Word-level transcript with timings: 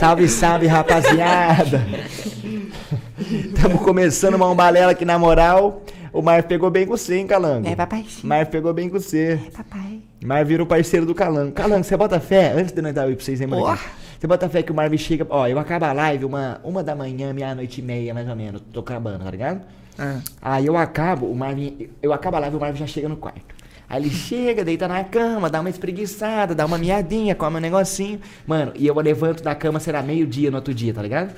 Salve, 0.00 0.28
salve, 0.28 0.66
rapaziada! 0.66 1.86
Estamos 3.54 3.82
começando 3.82 4.34
uma 4.34 4.48
umbalela 4.48 4.92
aqui 4.92 5.04
na 5.04 5.18
moral. 5.18 5.82
O 6.12 6.22
Mar 6.22 6.42
pegou 6.42 6.70
bem 6.70 6.86
com 6.86 6.96
você, 6.96 7.16
hein, 7.16 7.26
Calango? 7.26 7.68
É, 7.68 7.76
papai. 7.76 8.04
sim. 8.08 8.26
Mar 8.26 8.46
pegou 8.46 8.72
bem 8.72 8.88
com 8.88 8.98
você. 8.98 9.40
É, 9.46 9.50
papai. 9.50 10.00
Mar 10.24 10.44
virou 10.44 10.66
parceiro 10.66 11.06
do 11.06 11.14
Calango. 11.14 11.52
Calango, 11.52 11.84
você 11.84 11.96
bota 11.96 12.18
fé? 12.18 12.52
Antes 12.52 12.72
de 12.72 12.82
nós 12.82 12.94
dar 12.94 13.06
oi 13.06 13.14
pra 13.14 13.24
vocês 13.24 13.40
aí, 13.40 13.46
mano. 13.46 13.64
Você 14.18 14.26
bota 14.26 14.48
fé 14.48 14.62
que 14.62 14.70
o 14.70 14.74
Marvin 14.74 14.98
chega. 14.98 15.26
Ó, 15.30 15.46
eu 15.46 15.58
acabo 15.58 15.86
a 15.86 15.92
live 15.92 16.26
uma, 16.26 16.60
uma 16.62 16.82
da 16.82 16.94
manhã, 16.94 17.32
meia-noite 17.32 17.80
e 17.80 17.84
meia, 17.84 18.12
mais 18.12 18.28
ou 18.28 18.36
menos. 18.36 18.60
Tô 18.72 18.80
acabando, 18.80 19.24
tá 19.24 19.30
ligado? 19.30 19.62
Ah. 19.98 20.20
Aí 20.42 20.66
eu 20.66 20.76
acabo, 20.76 21.26
o 21.26 21.34
Marvin. 21.34 21.88
Eu 22.02 22.12
acabo 22.12 22.36
a 22.36 22.40
live 22.40 22.56
o 22.56 22.60
Marvin 22.60 22.80
já 22.80 22.86
chega 22.86 23.08
no 23.08 23.16
quarto. 23.16 23.54
Aí 23.88 24.02
ele 24.02 24.10
chega, 24.10 24.64
deita 24.64 24.86
na 24.86 25.02
cama, 25.02 25.48
dá 25.48 25.60
uma 25.60 25.70
espreguiçada, 25.70 26.54
dá 26.54 26.66
uma 26.66 26.76
miadinha, 26.76 27.34
come 27.34 27.56
um 27.56 27.60
negocinho. 27.60 28.20
Mano, 28.46 28.72
e 28.76 28.86
eu 28.86 28.94
levanto 28.94 29.42
da 29.42 29.54
cama, 29.54 29.80
será 29.80 30.02
meio-dia 30.02 30.50
no 30.50 30.58
outro 30.58 30.74
dia, 30.74 30.92
tá 30.92 31.02
ligado? 31.02 31.34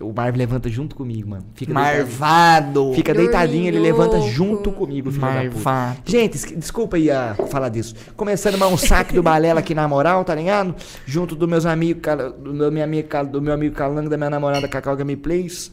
O 0.00 0.12
Marvin 0.14 0.38
levanta 0.38 0.68
junto 0.70 0.96
comigo, 0.96 1.28
mano. 1.28 1.44
Fica 1.54 1.74
deitadinho. 1.74 1.98
Marvado. 2.06 2.92
Fica 2.94 3.12
deitadinho, 3.12 3.66
ele 3.68 3.78
levanta 3.78 4.18
junto 4.22 4.72
comigo, 4.72 5.10
filho 5.10 5.20
da 5.22 5.28
puta. 5.28 5.42
Marvado. 5.44 5.98
Gente, 6.06 6.36
es- 6.36 6.54
desculpa 6.56 6.96
aí 6.96 7.10
a 7.10 7.34
falar 7.50 7.68
disso. 7.68 7.94
Começando 8.16 8.56
mais 8.56 8.72
um 8.72 8.78
saque 8.78 9.14
do 9.14 9.22
Balela 9.22 9.60
aqui 9.60 9.74
na 9.74 9.86
moral, 9.86 10.24
tá 10.24 10.34
ligado? 10.34 10.74
Junto 11.04 11.36
dos 11.36 11.46
meus 11.46 11.66
amigos, 11.66 12.02
do 12.38 12.54
meu, 12.54 12.72
minha 12.72 12.84
amiga, 12.84 13.22
do 13.22 13.42
meu 13.42 13.52
amigo 13.52 13.74
Calango, 13.74 14.08
da 14.08 14.16
minha 14.16 14.30
namorada 14.30 14.66
Cacau 14.66 14.96
Gameplays. 14.96 15.70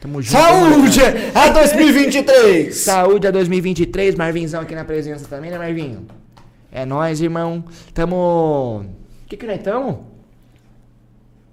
Tamo 0.00 0.20
junto. 0.20 0.42
Saúde! 0.42 1.00
A 1.32 1.48
2023! 1.50 2.74
Saúde 2.82 3.28
a 3.28 3.30
2023, 3.30 4.16
Marvinzão 4.16 4.62
aqui 4.62 4.74
na 4.74 4.84
presença 4.84 5.26
também, 5.28 5.48
né, 5.48 5.58
Marvinho? 5.58 6.06
É 6.72 6.84
nóis, 6.84 7.20
irmão. 7.20 7.62
Tamo. 7.94 8.84
Que 9.28 9.36
que 9.36 9.46
nós 9.46 9.62
tamo? 9.62 10.10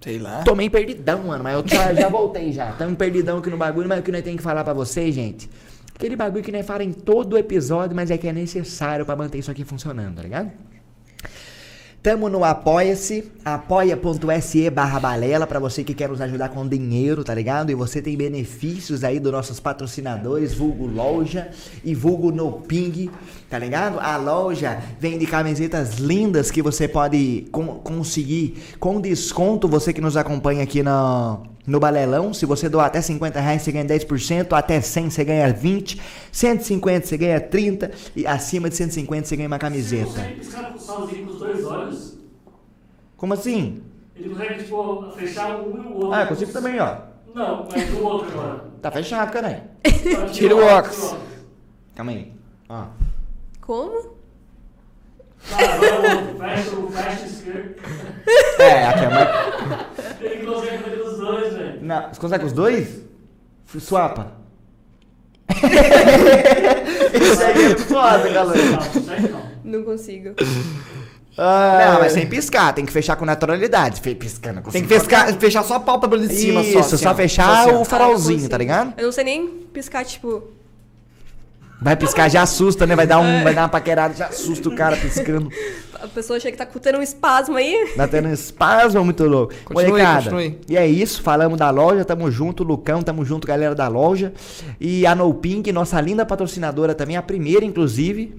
Sei 0.01 0.17
lá. 0.17 0.43
Tomei 0.43 0.69
perdidão, 0.69 1.23
mano, 1.23 1.43
mas 1.43 1.55
eu 1.55 1.63
já, 1.67 1.93
já 1.93 2.07
voltei 2.07 2.51
já. 2.53 2.71
Tamo 2.73 2.95
perdidão 2.95 3.39
aqui 3.39 3.49
no 3.49 3.57
bagulho, 3.57 3.89
mas 3.89 3.99
o 3.99 4.03
que 4.03 4.11
nós 4.11 4.23
temos 4.23 4.37
que 4.37 4.43
falar 4.43 4.63
pra 4.63 4.73
vocês, 4.73 5.13
gente? 5.13 5.49
Aquele 5.93 6.15
bagulho 6.15 6.43
que 6.43 6.51
nós 6.51 6.65
fala 6.65 6.83
em 6.83 6.93
todo 6.93 7.37
episódio, 7.37 7.93
mas 7.93 8.09
é 8.09 8.17
que 8.17 8.27
é 8.27 8.31
necessário 8.31 9.05
pra 9.05 9.15
manter 9.15 9.39
isso 9.39 9.51
aqui 9.51 9.65
funcionando, 9.65 10.15
tá 10.15 10.21
ligado? 10.21 10.51
Tamo 12.01 12.29
no 12.29 12.45
Apoia-se, 12.45 13.29
apoia.se 13.43 14.69
barra 14.69 15.01
balela, 15.01 15.45
pra 15.45 15.59
você 15.59 15.83
que 15.83 15.93
quer 15.93 16.07
nos 16.07 16.21
ajudar 16.21 16.47
com 16.47 16.65
dinheiro, 16.65 17.25
tá 17.25 17.35
ligado? 17.35 17.71
E 17.71 17.75
você 17.75 18.01
tem 18.01 18.15
benefícios 18.15 19.03
aí 19.03 19.19
dos 19.19 19.33
nossos 19.33 19.59
patrocinadores, 19.59 20.53
vulgo 20.53 20.85
loja 20.85 21.49
e 21.83 21.93
vulgo 21.93 22.31
no 22.31 22.53
ping, 22.53 23.09
tá 23.49 23.59
ligado? 23.59 23.99
A 23.99 24.15
loja 24.15 24.81
vende 24.97 25.25
camisetas 25.25 25.97
lindas 25.97 26.49
que 26.49 26.61
você 26.61 26.87
pode 26.87 27.47
con- 27.51 27.79
conseguir 27.83 28.55
com 28.79 29.01
desconto, 29.01 29.67
você 29.67 29.91
que 29.91 29.99
nos 29.99 30.15
acompanha 30.15 30.63
aqui 30.63 30.81
no, 30.81 31.41
no 31.69 31.79
Balelão. 31.79 32.33
Se 32.33 32.45
você 32.45 32.67
doar 32.67 32.87
até 32.87 32.99
50 32.99 33.39
reais, 33.39 33.61
você 33.61 33.71
ganha 33.71 33.85
10%, 33.85 34.53
até 34.53 34.81
100 34.81 35.09
você 35.09 35.23
ganha 35.23 35.53
20, 35.53 36.01
150 36.31 37.05
você 37.05 37.17
ganha 37.17 37.39
30 37.39 37.91
e 38.15 38.25
acima 38.25 38.69
de 38.69 38.75
150 38.75 39.27
você 39.27 39.35
ganha 39.35 39.47
uma 39.47 39.59
camiseta. 39.59 40.05
Consegue 40.05 40.35
piscar 40.35 40.77
sozinho 40.77 41.25
com 41.27 41.31
os 41.33 41.39
dois 41.39 41.65
olhos? 41.65 42.17
Como 43.15 43.33
assim? 43.33 43.83
Ele 44.15 44.29
consegue, 44.29 44.63
tipo, 44.63 45.11
fechar 45.15 45.61
um 45.61 45.77
e 45.77 45.79
o 45.79 45.93
outro. 45.93 46.13
Ah, 46.13 46.21
eu 46.23 46.27
consigo 46.27 46.51
também, 46.51 46.79
ó. 46.79 46.97
Não, 47.33 47.67
mas 47.71 47.93
o 47.93 48.03
outro 48.03 48.31
agora. 48.31 48.65
Tá 48.81 48.91
fechado, 48.91 49.31
caralho. 49.31 49.61
Tira 50.33 50.55
o 50.55 50.65
óculos. 50.65 51.15
Calma 51.95 52.11
aí. 52.11 52.33
Ó. 52.67 52.85
Como? 53.61 54.17
Tá, 55.49 55.57
agora 55.57 56.01
o 56.01 56.17
outro. 56.17 56.37
Fecha 56.39 56.75
o 56.75 56.91
fecha 56.91 57.25
esquerdo. 57.25 57.75
É, 58.59 58.85
a 58.85 58.93
câmera. 58.93 59.89
Ele 60.19 60.45
consegue 60.45 60.83
fazer 60.83 61.08
dois, 61.31 61.53
velho. 61.53 61.79
Não, 61.81 62.09
você 62.13 62.19
consegue 62.19 62.45
os 62.45 62.53
dois? 62.53 62.87
Swapa. 63.79 64.33
Isso 67.13 67.43
aí 67.43 67.71
é 67.71 67.75
foda, 67.77 68.29
galera. 68.29 68.63
Não, 68.71 68.77
consegue 68.87 69.27
não. 69.29 69.49
Não 69.63 69.83
consigo. 69.83 70.35
Não, 71.37 71.99
mas 71.99 72.11
sem 72.13 72.27
piscar, 72.27 72.73
tem 72.73 72.85
que 72.85 72.91
fechar 72.91 73.15
com 73.15 73.25
naturalidade. 73.25 74.01
Fe- 74.01 74.15
Piscando, 74.15 74.61
Tem 74.71 74.81
que 74.85 74.87
fechar, 74.99 75.31
fechar 75.39 75.63
só 75.63 75.75
a 75.75 75.79
pálpebra 75.79 76.19
de 76.19 76.33
cima 76.33 76.61
Isso, 76.61 76.73
só. 76.73 76.83
só, 76.83 76.95
assim, 76.95 77.07
ó. 77.07 77.15
fechar 77.15 77.61
assim, 77.61 77.71
ó. 77.75 77.81
o 77.81 77.85
farolzinho, 77.85 78.45
Ah, 78.45 78.49
tá 78.49 78.57
ligado? 78.57 78.93
Eu 78.97 79.05
não 79.05 79.11
sei 79.11 79.23
nem 79.23 79.47
piscar, 79.71 80.03
tipo. 80.03 80.43
Vai 81.81 81.95
piscar, 81.95 82.29
já 82.29 82.41
assusta, 82.41 82.85
né? 82.85 82.95
Vai 82.95 83.07
dar, 83.07 83.19
um, 83.19 83.43
vai 83.43 83.53
dar 83.53 83.61
uma 83.61 83.69
paquerada, 83.69 84.13
já 84.13 84.27
assusta 84.27 84.67
o 84.67 84.75
cara 84.75 84.97
piscando. 84.97 85.49
A 86.01 86.07
pessoa 86.07 86.39
chega 86.39 86.57
que 86.57 86.65
tá 86.65 86.79
tendo 86.79 86.97
um 86.97 87.01
espasmo 87.01 87.55
aí. 87.55 87.93
Tá 87.95 88.07
tendo 88.07 88.29
espasmo 88.29 89.03
muito 89.03 89.23
louco. 89.25 89.53
Continue, 89.65 89.91
Molecada, 89.91 90.29
continue. 90.29 90.59
E 90.67 90.77
é 90.77 90.85
isso, 90.87 91.21
falamos 91.21 91.57
da 91.57 91.69
loja, 91.69 92.03
tamo 92.03 92.29
junto, 92.29 92.63
Lucão, 92.63 93.01
tamo 93.01 93.23
junto, 93.23 93.47
galera 93.47 93.75
da 93.75 93.87
loja. 93.87 94.33
E 94.79 95.05
a 95.05 95.15
No 95.15 95.33
Pink, 95.33 95.71
nossa 95.71 95.99
linda 96.01 96.25
patrocinadora 96.25 96.93
também, 96.93 97.15
a 97.15 97.21
primeira, 97.21 97.65
inclusive. 97.65 98.33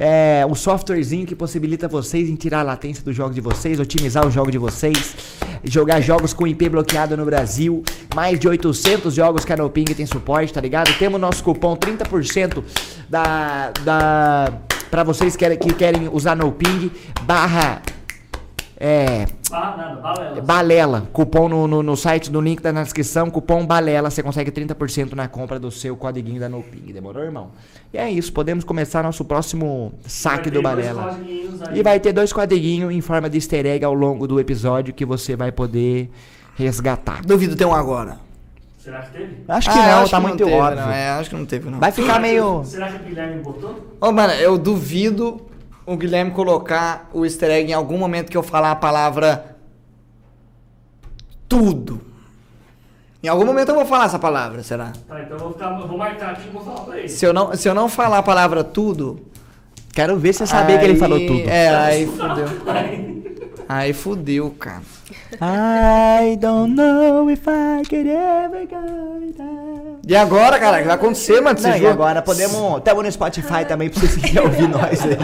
É 0.00 0.46
um 0.48 0.54
softwarezinho 0.54 1.26
que 1.26 1.34
possibilita 1.34 1.88
vocês 1.88 2.28
em 2.28 2.36
tirar 2.36 2.60
a 2.60 2.62
latência 2.62 3.02
dos 3.02 3.16
jogos 3.16 3.34
de 3.34 3.40
vocês, 3.40 3.80
otimizar 3.80 4.24
o 4.24 4.30
jogo 4.30 4.48
de 4.48 4.56
vocês, 4.56 5.16
jogar 5.64 6.00
jogos 6.00 6.32
com 6.32 6.46
IP 6.46 6.68
bloqueado 6.68 7.16
no 7.16 7.24
Brasil. 7.24 7.82
Mais 8.14 8.38
de 8.38 8.46
800 8.46 9.12
jogos 9.12 9.44
que 9.44 9.52
a 9.52 9.56
No 9.56 9.68
Ping 9.68 9.86
tem 9.86 10.06
suporte, 10.06 10.52
tá 10.52 10.60
ligado? 10.60 10.96
Temos 11.00 11.20
nosso 11.20 11.42
cupom 11.42 11.76
30% 11.76 12.62
da, 13.08 13.72
da, 13.84 14.52
pra 14.88 15.02
vocês 15.02 15.34
que 15.34 15.40
querem, 15.40 15.58
que 15.58 15.74
querem 15.74 16.08
usar 16.12 16.36
No 16.36 16.52
Ping 16.52 16.92
barra 17.22 17.82
é, 18.80 19.26
Ba- 19.50 19.74
nada, 19.76 19.94
balela. 20.00 20.40
Balela, 20.42 21.08
cupom 21.12 21.48
no, 21.48 21.66
no, 21.66 21.82
no 21.82 21.96
site, 21.96 22.30
no 22.30 22.40
link 22.40 22.62
tá 22.62 22.72
na 22.72 22.82
descrição, 22.82 23.28
cupom 23.28 23.66
Balela, 23.66 24.08
você 24.10 24.22
consegue 24.22 24.50
30% 24.52 25.14
na 25.14 25.26
compra 25.26 25.58
do 25.58 25.70
seu 25.70 25.96
codiguinho 25.96 26.38
da 26.38 26.48
Noping, 26.48 26.92
demorou, 26.92 27.24
irmão? 27.24 27.50
E 27.92 27.98
é 27.98 28.08
isso, 28.10 28.32
podemos 28.32 28.64
começar 28.64 29.02
nosso 29.02 29.24
próximo 29.24 29.92
saque 30.06 30.50
do 30.50 30.62
Balela. 30.62 31.14
codiguinhos. 31.14 31.60
E 31.74 31.82
vai 31.82 31.98
ter 31.98 32.12
dois 32.12 32.32
quadriguinhos 32.32 32.92
em 32.92 33.00
forma 33.00 33.28
de 33.28 33.38
easter 33.38 33.66
egg 33.66 33.84
ao 33.84 33.94
longo 33.94 34.28
do 34.28 34.38
episódio 34.38 34.94
que 34.94 35.04
você 35.04 35.34
vai 35.34 35.50
poder 35.50 36.08
resgatar. 36.54 37.22
Duvido 37.24 37.56
ter 37.56 37.64
um 37.64 37.74
agora. 37.74 38.18
Será 38.78 39.00
que 39.02 39.10
teve? 39.10 39.36
Acho 39.48 39.70
que 39.70 39.78
Ah, 39.78 39.82
não, 39.88 40.02
acho 40.02 40.10
tá 40.12 40.20
que 40.20 40.26
muito 40.26 40.38
teve, 40.44 40.52
óbvio. 40.52 40.76
Não, 40.80 40.90
é, 40.92 41.08
acho 41.10 41.30
que 41.30 41.36
não 41.36 41.44
teve, 41.44 41.68
não. 41.68 41.78
Vai 41.80 41.90
ficar 41.92 42.20
meio... 42.20 42.62
Será 42.64 42.88
que 42.90 42.96
o 43.02 43.06
Guilherme 43.06 43.42
botou? 43.42 43.96
Ô, 44.00 44.12
mano, 44.12 44.32
eu 44.34 44.56
duvido 44.56 45.40
o 45.88 45.96
Guilherme 45.96 46.32
colocar 46.32 47.08
o 47.14 47.24
easter 47.24 47.50
egg 47.50 47.70
em 47.70 47.74
algum 47.74 47.96
momento 47.96 48.30
que 48.30 48.36
eu 48.36 48.42
falar 48.42 48.70
a 48.70 48.76
palavra 48.76 49.56
tudo. 51.48 52.02
Em 53.22 53.28
algum 53.28 53.46
momento 53.46 53.70
eu 53.70 53.74
vou 53.74 53.86
falar 53.86 54.04
essa 54.04 54.18
palavra, 54.18 54.62
será? 54.62 54.92
Tá, 55.08 55.22
então 55.22 55.38
eu 55.38 55.44
vou, 55.44 55.52
ficar, 55.54 55.80
eu 55.80 55.88
vou 55.88 55.96
marcar 55.96 56.32
aqui 56.32 56.46
e 56.46 56.50
vou 56.50 56.62
falar 56.62 56.80
pra 56.80 56.98
ele. 56.98 57.08
Se 57.08 57.24
eu 57.24 57.32
não, 57.32 57.56
se 57.56 57.66
eu 57.66 57.74
não 57.74 57.88
falar 57.88 58.18
a 58.18 58.22
palavra 58.22 58.62
tudo. 58.62 59.26
Quero 59.94 60.16
ver 60.18 60.34
você 60.34 60.46
saber 60.46 60.78
que 60.78 60.84
ele 60.84 60.96
falou 60.96 61.18
tudo. 61.18 61.48
É, 61.48 61.74
aí 61.74 62.06
fudeu. 62.12 62.46
Aí 63.66 63.92
fudeu, 63.94 64.50
cara. 64.50 64.82
I 65.40 66.36
don't 66.40 66.74
know 66.74 67.30
if 67.30 67.42
I 67.48 67.82
could 67.88 68.08
ever 68.08 68.66
go 68.66 69.32
down. 69.36 69.98
E 70.06 70.16
agora, 70.16 70.58
cara, 70.58 70.76
o 70.78 70.80
que 70.80 70.86
vai 70.86 70.94
acontecer, 70.94 71.40
mano? 71.40 71.58
Você 71.58 71.68
Não, 71.68 71.76
e 71.76 71.86
agora 71.86 72.22
podemos. 72.22 72.80
Tamo 72.82 73.02
no 73.02 73.12
Spotify 73.12 73.64
também 73.66 73.90
pra 73.90 74.00
vocês 74.00 74.14
que 74.16 74.22
querem 74.32 74.42
ouvir 74.42 74.68
nós 74.68 75.00
aí. 75.02 75.16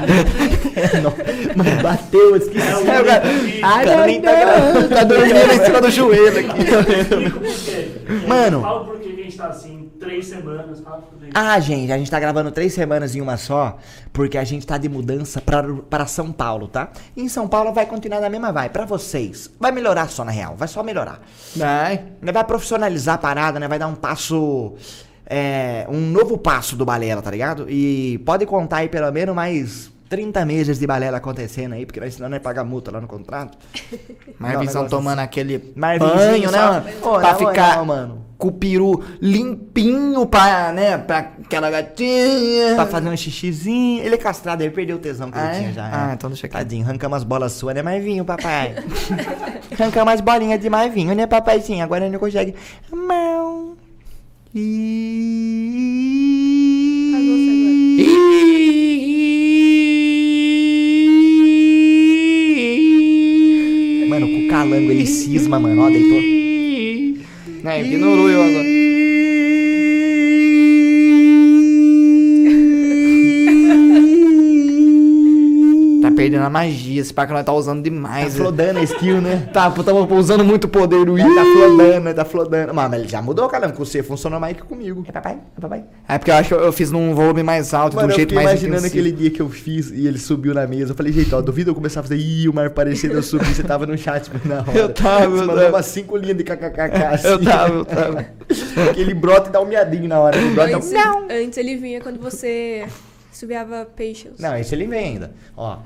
É, 0.77 1.01
não. 1.01 1.13
Mano, 1.57 1.83
bateu, 1.83 2.37
esqueci. 2.37 2.59
É 2.59 2.85
cara- 2.85 3.23
O 3.57 3.85
cara 3.87 4.07
nem 4.07 4.21
tá, 4.21 4.31
tá 4.95 5.05
dormindo 5.05 5.53
em 5.53 5.65
cima 5.65 5.81
do 5.81 5.91
joelho 5.91 6.39
aqui. 6.39 6.61
Explica 6.63 7.31
por 7.41 7.43
quê. 7.43 7.89
Mano. 8.27 8.61
Fala 8.61 8.85
por 8.85 8.99
que 9.01 9.09
a 9.09 9.17
gente 9.25 9.37
tá 9.37 9.47
assim, 9.47 9.84
três 9.99 10.27
semanas, 10.27 10.81
quê. 10.81 11.31
Ah, 11.35 11.59
gente, 11.61 11.93
a 11.93 11.99
gente 11.99 12.11
tá 12.11 12.21
gravando 12.21 12.51
três 12.51 12.73
semanas 12.73 13.15
em 13.15 13.21
uma 13.21 13.37
só, 13.37 13.79
porque 14.13 14.39
a 14.39 14.45
gente 14.45 14.67
tá 14.67 14.79
de 14.79 14.89
mudança 14.89 15.41
pra, 15.41 15.63
para 15.89 16.07
São 16.07 16.33
Paulo, 16.33 16.69
tá? 16.69 16.91
E 17.17 17.23
em 17.23 17.29
São 17.29 17.49
Paulo 17.49 17.73
vai 17.73 17.87
continuar 17.87 18.21
na 18.21 18.29
mesma 18.29 18.53
vai. 18.53 18.69
Pra 18.69 18.85
vocês, 18.85 19.51
vai 19.59 19.73
melhorar 19.73 20.09
só 20.09 20.25
na 20.25 20.31
real, 20.31 20.55
vai 20.57 20.69
só 20.69 20.83
melhorar. 20.83 21.21
Vai. 21.57 22.05
Né, 22.21 22.33
Vai 22.33 22.45
profissionalizar 22.45 23.17
a 23.17 23.19
parada, 23.19 23.59
né? 23.59 23.69
Vai 23.69 23.79
dar 23.79 23.87
um 23.87 23.95
passo. 23.95 24.75
É, 25.27 25.87
um 25.89 26.01
novo 26.01 26.37
passo 26.37 26.77
do 26.77 26.85
Balela, 26.85 27.23
tá 27.23 27.31
ligado? 27.31 27.67
E 27.71 28.19
pode 28.27 28.45
contar 28.45 28.79
aí 28.79 28.89
pelo 28.89 29.11
menos 29.11 29.35
mais 29.35 29.91
30 30.09 30.45
meses 30.45 30.79
de 30.79 30.87
Balela 30.87 31.17
acontecendo 31.17 31.73
aí, 31.73 31.87
porque 31.87 31.99
nós 31.99 32.15
senão 32.15 32.29
nós 32.29 32.43
pagar 32.43 32.63
multa 32.63 32.91
lá 32.91 33.01
no 33.01 33.09
contrato. 33.09 33.57
Marvinzão 34.39 34.87
tomando 34.87 35.19
aquele 35.21 35.73
Marvinzinho, 35.75 36.19
banho, 36.19 36.51
né, 36.51 36.59
mano? 36.59 36.85
Pra 37.21 37.35
ficar 37.35 37.69
moral, 37.69 37.85
mano. 37.87 38.27
Com 38.45 38.49
o 38.49 38.53
peru 38.53 39.03
limpinho 39.23 40.27
pra, 40.27 40.71
né, 40.71 40.99
pra 40.99 41.19
aquela 41.19 41.71
gatinha. 41.71 42.75
Pra 42.75 42.85
fazer 42.87 43.09
um 43.09 43.17
xixizinho. 43.17 44.05
Ele 44.05 44.15
é 44.17 44.19
castrado, 44.19 44.63
ele 44.63 44.71
perdeu 44.71 44.97
o 44.97 44.99
tesão 44.99 45.31
que 45.31 45.39
Ah, 45.39 45.47
ele 45.47 45.57
é? 45.57 45.59
tinha 45.61 45.73
já. 45.73 45.89
Ah, 45.91 46.11
é. 46.11 46.15
então 46.15 46.29
deixa 46.29 46.47
quieto. 46.47 46.61
Tadinho, 46.65 46.85
arrancamos 46.85 47.17
as 47.17 47.25
bolas 47.25 47.53
suas, 47.53 47.75
né, 47.75 47.83
Marvinho, 47.83 48.23
papai? 48.25 48.75
arrancamos 49.81 50.13
as 50.15 50.21
bolinhas 50.21 50.61
de 50.61 50.69
Marvinho, 50.69 51.15
né, 51.15 51.27
papaizinho? 51.27 51.83
Agora 51.83 52.05
ele 52.05 52.13
não 52.13 52.21
consegue. 52.21 52.55
Mão. 52.93 53.75
Mano, 64.09 64.29
com 64.29 64.45
o 64.45 64.49
calango 64.49 64.91
ele 64.91 65.07
cisma, 65.07 65.59
mano. 65.59 65.83
Ó, 65.83 65.91
deitou. 65.91 66.44
Né, 67.65 67.81
ignorou 67.81 68.29
eu 68.29 68.43
agora. 68.43 68.84
Tá 76.05 76.11
perdendo 76.11 76.43
a 76.45 76.51
magia, 76.51 77.01
esse 77.01 77.15
que 77.15 77.33
nós 77.33 77.45
tá 77.47 77.53
usando 77.55 77.79
Tá 77.79 77.85
demais. 77.89 78.37
flodando 78.37 78.79
a 78.79 78.83
skill, 78.83 79.23
né? 79.23 79.49
Tá, 79.55 79.71
tava 79.71 80.15
usando 80.15 80.45
muito 80.45 80.69
poder 80.69 81.07
do 81.07 81.17
Tá, 81.17 81.25
tá 81.25 81.45
flodando, 81.45 82.15
tá 82.15 82.25
flodando. 82.27 82.75
Mano, 82.75 82.91
mas 82.91 83.01
ele 83.01 83.09
já 83.09 83.23
mudou, 83.23 83.49
calango. 83.49 83.73
Com 83.75 83.85
você 83.85 84.03
funcionou 84.03 84.39
mais 84.39 84.55
que 84.55 84.63
comigo. 84.63 85.03
É 85.09 85.13
papai, 85.13 85.39
é 85.57 85.61
papai. 85.61 85.85
É 86.07 86.19
porque 86.19 86.31
eu 86.31 86.35
acho 86.35 86.49
que 86.49 86.55
eu 86.55 86.73
fiz 86.73 86.91
num 86.91 87.15
volume 87.15 87.43
mais 87.43 87.73
alto, 87.73 87.97
Mano, 87.97 88.09
de 88.09 88.15
um 88.15 88.17
jeito 88.17 88.35
mais 88.35 88.49
imaginando 88.51 88.87
intensivo. 88.87 89.01
aquele 89.01 89.13
dia 89.13 89.31
que 89.31 89.41
eu 89.41 89.49
fiz 89.49 89.91
e 89.91 90.07
ele 90.07 90.19
subiu 90.19 90.53
na 90.53 90.67
mesa. 90.67 90.93
Eu 90.93 90.95
falei, 90.97 91.11
gente, 91.11 91.35
ó, 91.35 91.41
duvido 91.41 91.71
eu 91.71 91.75
começar 91.75 92.01
a 92.01 92.03
fazer. 92.03 92.17
Ih, 92.19 92.51
o 92.51 92.53
mar 92.55 92.69
parecendo 92.71 93.15
eu 93.15 93.23
subi. 93.23 93.47
Você 93.47 93.63
tava 93.63 93.87
no 93.87 93.97
chat 93.97 94.31
na 94.45 94.57
hora. 94.61 94.73
Eu 94.77 94.91
tava, 94.91 95.21
Você 95.21 95.25
eu 95.27 95.47
mandou 95.47 95.57
tava. 95.57 95.69
umas 95.71 95.87
cinco 95.87 96.17
linhas 96.19 96.37
de 96.37 96.45
kkkk 96.45 97.03
assim. 97.03 97.29
Eu 97.29 97.43
tava, 97.43 97.75
eu 97.75 97.85
tava. 97.87 98.27
Aquele 98.91 99.15
brota 99.15 99.49
e 99.49 99.53
dá 99.53 99.61
um 99.63 99.67
miadinho 99.67 100.07
na 100.09 100.21
hora. 100.21 100.37
Ele 100.37 100.51
brota 100.55 100.69
e 100.69 100.73
dá 100.73 100.79
um... 100.79 101.25
Antes, 101.25 101.37
antes 101.47 101.59
ele 101.59 101.77
vinha 101.77 102.01
quando 102.03 102.21
você 102.21 102.85
subiava 103.45 103.85
peixes. 103.85 104.39
Não, 104.39 104.57
esse 104.57 104.75
ele 104.75 104.87
vem 104.87 105.05
ainda. 105.05 105.33
Ó. 105.57 105.79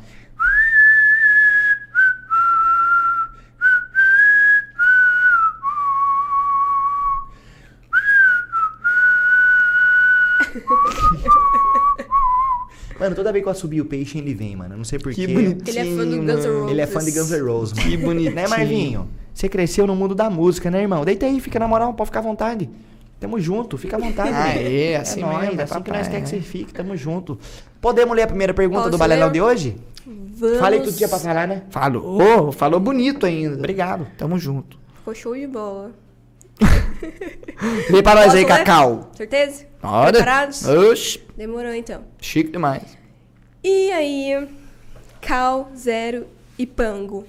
Mano, 12.98 13.14
toda 13.14 13.32
vez 13.32 13.44
que 13.44 13.48
eu 13.48 13.54
subir 13.54 13.80
o 13.80 13.84
peixe, 13.84 14.18
ele 14.18 14.34
vem, 14.34 14.56
mano. 14.56 14.74
Eu 14.74 14.78
não 14.78 14.84
sei 14.84 14.98
porquê. 14.98 15.26
Que 15.26 15.32
bonitinho. 15.32 15.62
Ele 15.68 15.78
é 15.78 15.84
fã 15.84 16.04
do 16.04 16.16
Guns 16.16 16.44
N' 16.44 16.50
Roses. 16.50 16.70
Ele 16.70 16.80
é 16.80 16.86
fã 16.86 17.04
de 17.04 17.10
Guns 17.12 17.30
N' 17.30 17.42
Roses, 17.42 17.78
mano. 17.78 17.90
Que 17.90 17.96
bonitinho. 17.96 18.34
Né, 18.34 18.48
Marvinho? 18.48 19.08
Você 19.32 19.48
cresceu 19.48 19.86
no 19.86 19.94
mundo 19.94 20.16
da 20.16 20.28
música, 20.28 20.68
né, 20.68 20.82
irmão? 20.82 21.04
Deita 21.04 21.26
aí, 21.26 21.40
fica 21.40 21.60
na 21.60 21.68
moral, 21.68 21.94
pode 21.94 22.08
ficar 22.08 22.18
à 22.20 22.22
vontade. 22.22 22.68
Tamo 23.20 23.40
junto, 23.40 23.76
fica 23.76 23.96
à 23.96 24.00
vontade. 24.00 24.30
Ah, 24.32 24.54
é, 24.56 24.92
é 24.92 24.96
assim 24.96 25.20
nóis, 25.20 25.40
mesmo, 25.48 25.60
é 25.60 25.64
assim 25.64 25.82
que 25.82 25.90
nós 25.90 26.06
quer 26.06 26.16
que 26.16 26.20
né? 26.20 26.26
você 26.26 26.40
fique, 26.40 26.72
tamo 26.72 26.96
junto. 26.96 27.38
Podemos 27.80 28.14
ler 28.14 28.22
a 28.22 28.26
primeira 28.28 28.54
pergunta 28.54 28.80
Posso 28.82 28.90
do 28.92 28.98
Balelão 28.98 29.26
ler? 29.26 29.32
de 29.32 29.40
hoje? 29.42 29.76
Vamos. 30.06 30.58
Falei 30.58 30.80
tudo 30.80 30.96
tinha 30.96 31.08
pra 31.08 31.18
falar, 31.18 31.48
né? 31.48 31.62
Falou, 31.70 32.52
falou 32.52 32.78
bonito 32.78 33.26
ainda. 33.26 33.56
Obrigado. 33.56 34.06
Tamo 34.16 34.38
junto. 34.38 34.78
Ficou 34.94 35.14
show 35.14 35.34
de 35.34 35.46
bola. 35.48 35.90
Vem 37.90 38.02
pra 38.02 38.14
nós 38.14 38.24
Posso 38.26 38.36
aí, 38.36 38.44
ler? 38.44 38.48
Cacau. 38.48 39.10
Certeza? 39.16 39.66
Bora. 39.82 40.12
Preparados? 40.12 40.64
Oxi, 40.66 41.20
Demorou 41.36 41.72
então. 41.72 42.02
chique 42.20 42.50
demais. 42.52 42.96
E 43.62 43.90
aí, 43.90 44.48
Cal, 45.20 45.70
Zero 45.76 46.26
e 46.58 46.66
Pango. 46.66 47.26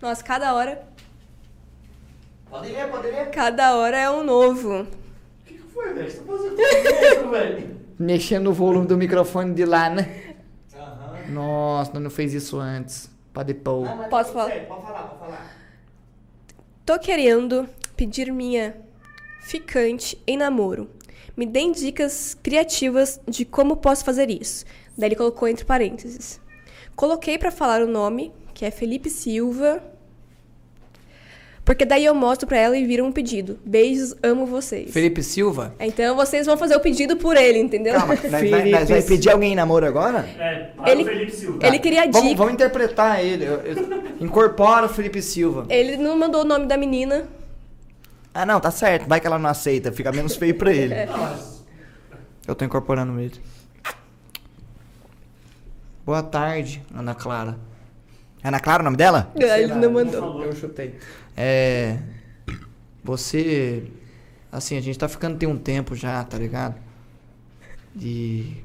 Nossa, 0.00 0.22
cada 0.22 0.54
hora, 0.54 0.82
Pode 2.50 2.68
ler, 2.68 2.88
pode 2.88 3.06
ler. 3.08 3.30
cada 3.30 3.76
hora 3.76 3.96
é 3.98 4.10
um 4.10 4.24
novo. 4.24 4.86
O 5.80 5.82
foi, 5.82 5.94
velho? 5.94 6.10
Você 6.10 6.18
tá 6.18 6.24
fazendo 6.26 6.60
isso, 6.60 7.30
velho? 7.30 7.80
Mexendo 7.98 8.44
no 8.44 8.52
volume 8.52 8.86
do 8.86 8.96
microfone 8.96 9.54
de 9.54 9.64
lá, 9.64 9.88
né? 9.88 10.34
Nossa, 11.28 11.92
nós 11.92 12.02
não 12.02 12.10
fez 12.10 12.34
isso 12.34 12.58
antes. 12.58 13.10
Pra 13.32 13.42
depois. 13.42 13.88
Posso 14.10 14.32
falar? 14.32 14.50
Pode 14.50 14.82
falar, 14.82 15.02
pode 15.04 15.20
falar. 15.20 15.56
Tô 16.84 16.98
querendo 16.98 17.68
pedir 17.96 18.32
minha 18.32 18.76
ficante 19.40 20.20
em 20.26 20.36
namoro. 20.36 20.90
Me 21.36 21.46
deem 21.46 21.72
dicas 21.72 22.34
criativas 22.34 23.20
de 23.26 23.44
como 23.44 23.76
posso 23.76 24.04
fazer 24.04 24.28
isso. 24.28 24.64
Daí 24.98 25.08
ele 25.08 25.16
colocou 25.16 25.46
entre 25.46 25.64
parênteses. 25.64 26.40
Coloquei 26.96 27.38
pra 27.38 27.50
falar 27.50 27.80
o 27.82 27.86
nome, 27.86 28.32
que 28.52 28.64
é 28.64 28.70
Felipe 28.70 29.08
Silva. 29.08 29.82
Porque 31.70 31.84
daí 31.84 32.04
eu 32.04 32.16
mostro 32.16 32.48
pra 32.48 32.58
ela 32.58 32.76
e 32.76 32.84
vira 32.84 33.04
um 33.04 33.12
pedido. 33.12 33.56
Beijos, 33.64 34.12
amo 34.24 34.44
vocês. 34.44 34.90
Felipe 34.90 35.22
Silva? 35.22 35.72
Então 35.78 36.16
vocês 36.16 36.44
vão 36.44 36.56
fazer 36.56 36.74
o 36.74 36.80
pedido 36.80 37.16
por 37.16 37.36
ele, 37.36 37.60
entendeu? 37.60 37.94
Calma, 37.94 38.16
nós, 38.28 38.50
vai- 38.50 38.70
nós 38.70 38.88
vai 38.88 39.02
pedir 39.02 39.30
alguém 39.30 39.52
em 39.52 39.54
namoro 39.54 39.86
agora? 39.86 40.28
É, 40.36 40.72
para 40.76 40.90
Ele- 40.90 41.04
o 41.04 41.06
Felipe 41.06 41.30
Silva. 41.30 41.64
Ele 41.64 41.78
queria 41.78 42.06
dica. 42.06 42.18
Vamos, 42.18 42.34
vamos 42.36 42.54
interpretar 42.54 43.24
ele. 43.24 43.44
Eu- 43.44 43.60
eu- 43.60 44.02
Incorpora 44.20 44.86
o 44.86 44.88
Felipe 44.88 45.22
Silva. 45.22 45.64
Ele 45.68 45.96
não 45.96 46.18
mandou 46.18 46.40
o 46.40 46.44
nome 46.44 46.66
da 46.66 46.76
menina. 46.76 47.28
Ah, 48.34 48.44
não, 48.44 48.58
tá 48.58 48.72
certo. 48.72 49.06
Vai 49.06 49.20
que 49.20 49.28
ela 49.28 49.38
não 49.38 49.48
aceita, 49.48 49.92
fica 49.92 50.10
menos 50.10 50.34
feio 50.34 50.56
pra 50.56 50.72
ele. 50.72 50.92
É. 50.98 51.08
Eu 52.48 52.56
tô 52.56 52.64
incorporando 52.64 53.20
ele. 53.20 53.40
Boa 56.04 56.20
tarde, 56.24 56.82
Ana 56.92 57.14
Clara. 57.14 57.56
Ana 58.42 58.58
Clara 58.58 58.82
o 58.82 58.84
nome 58.84 58.96
dela? 58.96 59.32
Ah, 59.36 59.60
ele 59.60 59.74
não 59.74 59.92
mandou. 59.92 60.42
Eu 60.42 60.54
chutei. 60.54 60.94
É. 61.36 61.98
Você. 63.04 63.84
Assim, 64.50 64.76
a 64.76 64.80
gente 64.80 64.98
tá 64.98 65.08
ficando 65.08 65.38
tem 65.38 65.48
um 65.48 65.58
tempo 65.58 65.94
já, 65.94 66.24
tá 66.24 66.38
ligado? 66.38 66.76
E. 67.96 68.64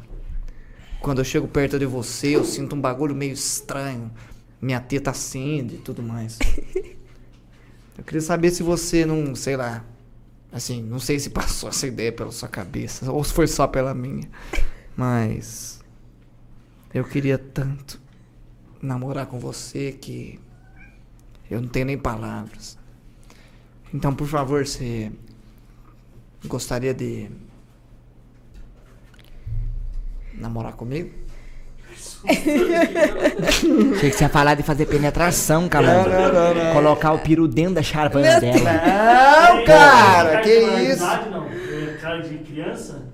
Quando 1.02 1.20
eu 1.20 1.26
chego 1.26 1.48
perto 1.48 1.78
de 1.78 1.86
você, 1.86 2.36
eu 2.36 2.44
sinto 2.44 2.76
um 2.76 2.82
bagulho 2.82 3.14
meio 3.14 3.34
estranho. 3.34 4.10
Minha 4.62 4.80
teta 4.80 5.12
acende 5.12 5.76
e 5.76 5.80
tudo 5.80 6.02
mais. 6.02 6.40
Eu 7.98 8.04
queria 8.04 8.22
saber 8.22 8.52
se 8.52 8.64
você 8.64 9.06
não, 9.06 9.36
sei 9.36 9.56
lá. 9.56 9.84
Assim, 10.52 10.82
não 10.82 11.00
sei 11.00 11.20
se 11.20 11.30
passou 11.30 11.70
essa 11.70 11.86
ideia 11.86 12.12
pela 12.12 12.32
sua 12.32 12.48
cabeça, 12.48 13.12
ou 13.12 13.24
se 13.24 13.34
foi 13.34 13.48
só 13.48 13.68
pela 13.68 13.94
minha. 13.94 14.28
Mas. 14.96 15.80
Eu 16.94 17.04
queria 17.04 17.38
tanto 17.38 18.05
namorar 18.82 19.26
com 19.28 19.40
você 19.40 19.92
que. 19.92 20.40
Eu 21.50 21.62
não 21.62 21.68
tenho 21.68 21.86
nem 21.86 21.98
palavras. 21.98 22.78
Então, 23.94 24.14
por 24.14 24.28
favor, 24.28 24.66
você 24.66 25.12
gostaria 26.46 26.94
de 26.94 27.30
namorar 30.34 30.74
comigo? 30.74 31.12
Achei 32.28 34.10
que 34.10 34.18
você 34.18 34.24
ia 34.24 34.30
falar 34.30 34.56
de 34.56 34.64
fazer 34.64 34.88
penetração, 34.88 35.70
calando. 35.70 36.10
Não, 36.10 36.34
não, 36.34 36.34
não, 36.34 36.64
não. 36.66 36.74
Colocar 36.74 37.14
o 37.14 37.20
peru 37.20 37.48
dentro 37.48 37.76
da 37.76 37.84
charvana 37.84 38.32
Meu 38.32 38.42
dela. 38.42 38.72
Não, 38.74 39.66
cara, 39.66 40.42
que 40.42 40.50
isso? 40.50 41.06
É 41.06 41.98
cara 42.02 42.22
de 42.22 42.38
criança? 42.40 43.06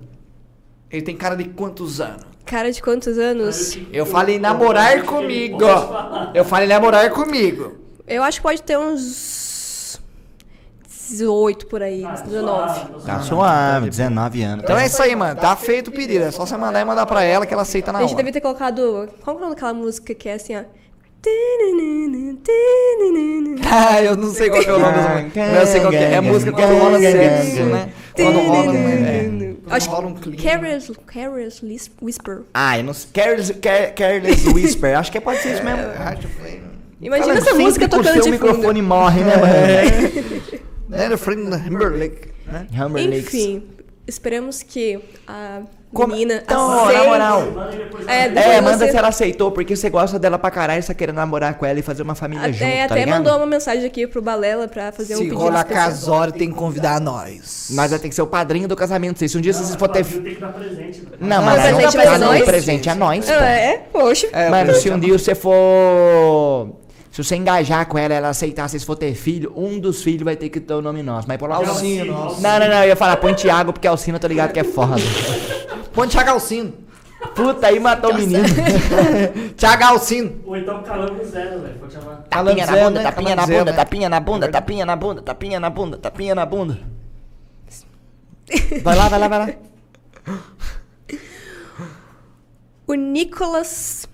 Ele 0.90 1.02
tem 1.02 1.16
cara 1.16 1.36
de 1.36 1.44
quantos 1.44 2.00
anos? 2.00 2.31
Cara 2.44 2.70
de 2.70 2.82
quantos 2.82 3.18
anos? 3.18 3.78
Eu 3.92 4.04
falei 4.04 4.38
namorar 4.38 5.02
comigo. 5.04 5.58
Eu 6.34 6.44
falei 6.44 6.68
namorar 6.68 7.10
comigo. 7.10 7.76
Eu 8.06 8.22
acho 8.22 8.38
que 8.38 8.42
pode 8.42 8.62
ter 8.62 8.78
uns 8.78 10.00
18 11.08 11.66
por 11.66 11.82
aí, 11.82 12.04
Ah, 12.04 12.12
19. 12.12 13.04
Tá 13.06 13.20
suave, 13.20 13.90
19 13.90 14.42
anos. 14.42 14.64
Então 14.64 14.76
é 14.76 14.86
isso 14.86 15.02
aí, 15.02 15.14
mano. 15.14 15.40
Tá 15.40 15.54
feito 15.56 15.88
o 15.88 15.92
pedido. 15.92 16.24
É 16.24 16.30
só 16.30 16.44
você 16.44 16.56
mandar 16.56 16.80
e 16.80 16.84
mandar 16.84 17.06
pra 17.06 17.22
ela 17.22 17.46
que 17.46 17.52
ela 17.52 17.62
aceita 17.62 17.92
na 17.92 17.98
A 17.98 18.02
gente 18.02 18.10
hora. 18.10 18.16
devia 18.18 18.32
ter 18.32 18.40
colocado. 18.40 19.08
Qual 19.22 19.36
que 19.36 19.42
é 19.42 19.44
o 19.44 19.44
nome 19.46 19.54
daquela 19.54 19.74
música 19.74 20.14
que 20.14 20.28
é 20.28 20.34
assim, 20.34 20.56
ó? 20.56 20.62
Ah, 23.70 24.02
eu 24.02 24.16
não 24.16 24.32
sei 24.32 24.50
qual 24.50 24.62
que 24.62 24.68
é 24.68 24.72
o 24.72 24.78
nome 24.78 24.92
dessa 24.94 25.08
música. 25.20 25.40
Mas 25.46 25.60
eu 25.60 25.66
sei 25.66 25.80
qual 25.80 25.90
que 25.90 25.96
é. 25.96 26.02
É 26.12 26.16
a 26.16 26.22
música 26.22 26.52
quando 26.52 26.78
rola 26.78 26.98
sexo, 26.98 27.62
né? 27.64 27.88
Quando 28.14 28.38
rola, 28.40 28.76
é. 28.76 29.22
Quando 29.24 29.58
Acho 29.70 29.90
rola 29.90 30.06
um 30.08 30.14
clima. 30.14 30.42
Careless, 30.42 30.92
Whisper. 32.02 32.42
Ah, 32.52 32.78
eu 32.78 32.84
não 32.84 32.92
sei. 32.92 33.10
Careless, 33.14 33.54
Care- 33.54 33.92
Careless 33.92 34.48
Whisper. 34.48 34.98
Acho 34.98 35.10
que 35.12 35.18
pode 35.20 35.40
ser 35.40 35.54
isso 35.54 35.64
mesmo. 35.64 35.80
Imagina 37.00 37.34
Fala, 37.34 37.38
essa 37.48 37.54
música 37.58 37.86
o 37.86 37.88
tocando 37.88 38.22
de 38.22 38.30
microfone 38.30 38.80
fundo. 38.80 38.82
morre, 38.88 39.20
né, 39.24 39.36
mano? 39.36 40.96
É, 40.96 41.08
do 41.08 41.18
Friend 41.18 41.42
né? 41.48 41.64
Lakes. 43.10 43.34
Enfim, 43.34 43.62
esperamos 44.06 44.62
que 44.62 45.00
a 45.26 45.62
Como- 45.92 46.14
menina 46.14 46.42
Então, 46.44 46.68
ó, 46.68 46.84
aceite. 46.84 46.98
na 47.02 47.04
moral. 47.08 47.42
É, 48.08 48.24
É, 48.56 48.60
manda 48.60 48.78
você- 48.78 48.90
se 48.90 48.96
ela 48.96 49.08
aceitou, 49.08 49.50
porque 49.52 49.76
você 49.76 49.90
gosta 49.90 50.18
dela 50.18 50.38
pra 50.38 50.50
caralho 50.50 50.78
e 50.80 50.82
você 50.82 50.88
tá 50.88 50.94
querendo 50.94 51.16
namorar 51.16 51.54
com 51.54 51.66
ela 51.66 51.78
e 51.78 51.82
fazer 51.82 52.02
uma 52.02 52.14
família 52.14 52.44
Até, 52.48 52.52
junto, 52.54 52.78
tá 52.78 52.84
até 52.94 52.94
ligado? 53.04 53.18
mandou 53.18 53.36
uma 53.36 53.46
mensagem 53.46 53.84
aqui 53.84 54.06
pro 54.06 54.22
Balela 54.22 54.66
pra 54.66 54.90
fazer 54.90 55.14
um 55.14 55.18
Se 55.18 55.24
pedido 55.24 55.38
rolar 55.38 55.60
especial. 55.60 55.84
casório, 55.86 56.32
tem 56.32 56.48
que 56.50 56.54
convidar 56.56 57.00
nós. 57.00 57.68
Nós 57.72 57.90
vai 57.90 57.98
ter 58.00 58.08
que 58.08 58.14
ser 58.14 58.22
o 58.22 58.26
padrinho 58.26 58.66
do 58.66 58.74
casamento. 58.74 59.18
Se 59.26 59.36
um 59.36 59.40
dia 59.40 59.52
vocês 59.52 59.74
for 59.76 59.88
ter... 59.88 60.04
Tem 60.04 60.22
que 60.34 60.40
dar 60.40 60.52
presente. 60.52 61.02
né? 61.02 61.08
Não, 61.20 61.42
mas 61.42 61.64
o 61.74 61.80
não 61.82 61.90
ser 61.90 62.04
não, 62.18 62.18
nós? 62.28 62.42
o 62.42 62.44
presente 62.44 62.88
é 62.88 62.94
nós, 62.94 63.24
pô. 63.26 63.32
É, 63.32 63.80
poxa. 63.92 64.28
É, 64.32 64.48
Mano, 64.48 64.74
se 64.74 64.90
um 64.90 64.98
dia 64.98 65.18
você 65.18 65.34
for 65.34 66.70
Se 67.10 67.22
você 67.22 67.36
engajar 67.36 67.86
com 67.86 67.98
ela, 67.98 68.14
ela 68.14 68.28
aceitar, 68.30 68.66
se 68.68 68.78
for 68.80 68.96
ter 68.96 69.14
filho, 69.14 69.52
um 69.54 69.78
dos 69.78 70.02
filhos 70.02 70.22
vai 70.22 70.34
ter 70.34 70.48
que 70.48 70.58
ter 70.58 70.72
o 70.72 70.80
nome 70.80 71.02
nosso. 71.02 71.28
Mas 71.28 71.36
por 71.36 71.46
lá 71.50 71.56
Alcino, 71.56 72.06
Não, 72.40 72.58
não, 72.58 72.68
não, 72.68 72.82
eu 72.82 72.88
ia 72.88 72.96
falar, 72.96 73.18
põe 73.18 73.34
Thiago, 73.34 73.70
porque 73.74 73.86
Alcino 73.86 74.16
eu 74.16 74.20
tô 74.20 74.26
ligado 74.26 74.50
que 74.52 74.60
é 74.60 74.64
foda. 74.64 74.94
Põe 75.92 76.08
Thiago 76.08 76.30
Alcino. 76.30 76.72
Puta, 77.34 77.68
aí 77.68 77.78
matou 77.78 78.10
o 78.10 78.14
menino. 78.14 78.42
Thiago 79.56 79.84
Alcino. 79.84 80.40
Ou 80.44 80.56
então 80.56 80.82
calango 80.82 81.24
zero, 81.24 81.60
velho. 81.60 81.78
Pode 81.78 81.92
chamar. 81.92 82.16
Tapinha 82.28 82.66
na 82.66 82.72
bunda, 82.76 82.90
né? 82.90 83.02
tapinha 83.02 83.36
na 83.36 83.46
bunda, 83.46 83.64
né? 83.64 83.72
tapinha 83.72 84.08
na 84.08 84.20
bunda, 84.20 84.48
tapinha 84.50 84.86
na 84.86 84.96
bunda, 84.96 85.22
tapinha 85.22 85.60
na 85.60 85.70
bunda, 85.70 85.98
tapinha 85.98 86.34
na 86.34 86.46
bunda. 86.46 86.78
Vai 88.82 88.96
lá, 88.96 89.08
vai 89.08 89.18
lá, 89.18 89.28
vai 89.28 89.38
lá. 89.38 89.48
O 92.86 92.94
Nicolas, 92.94 94.06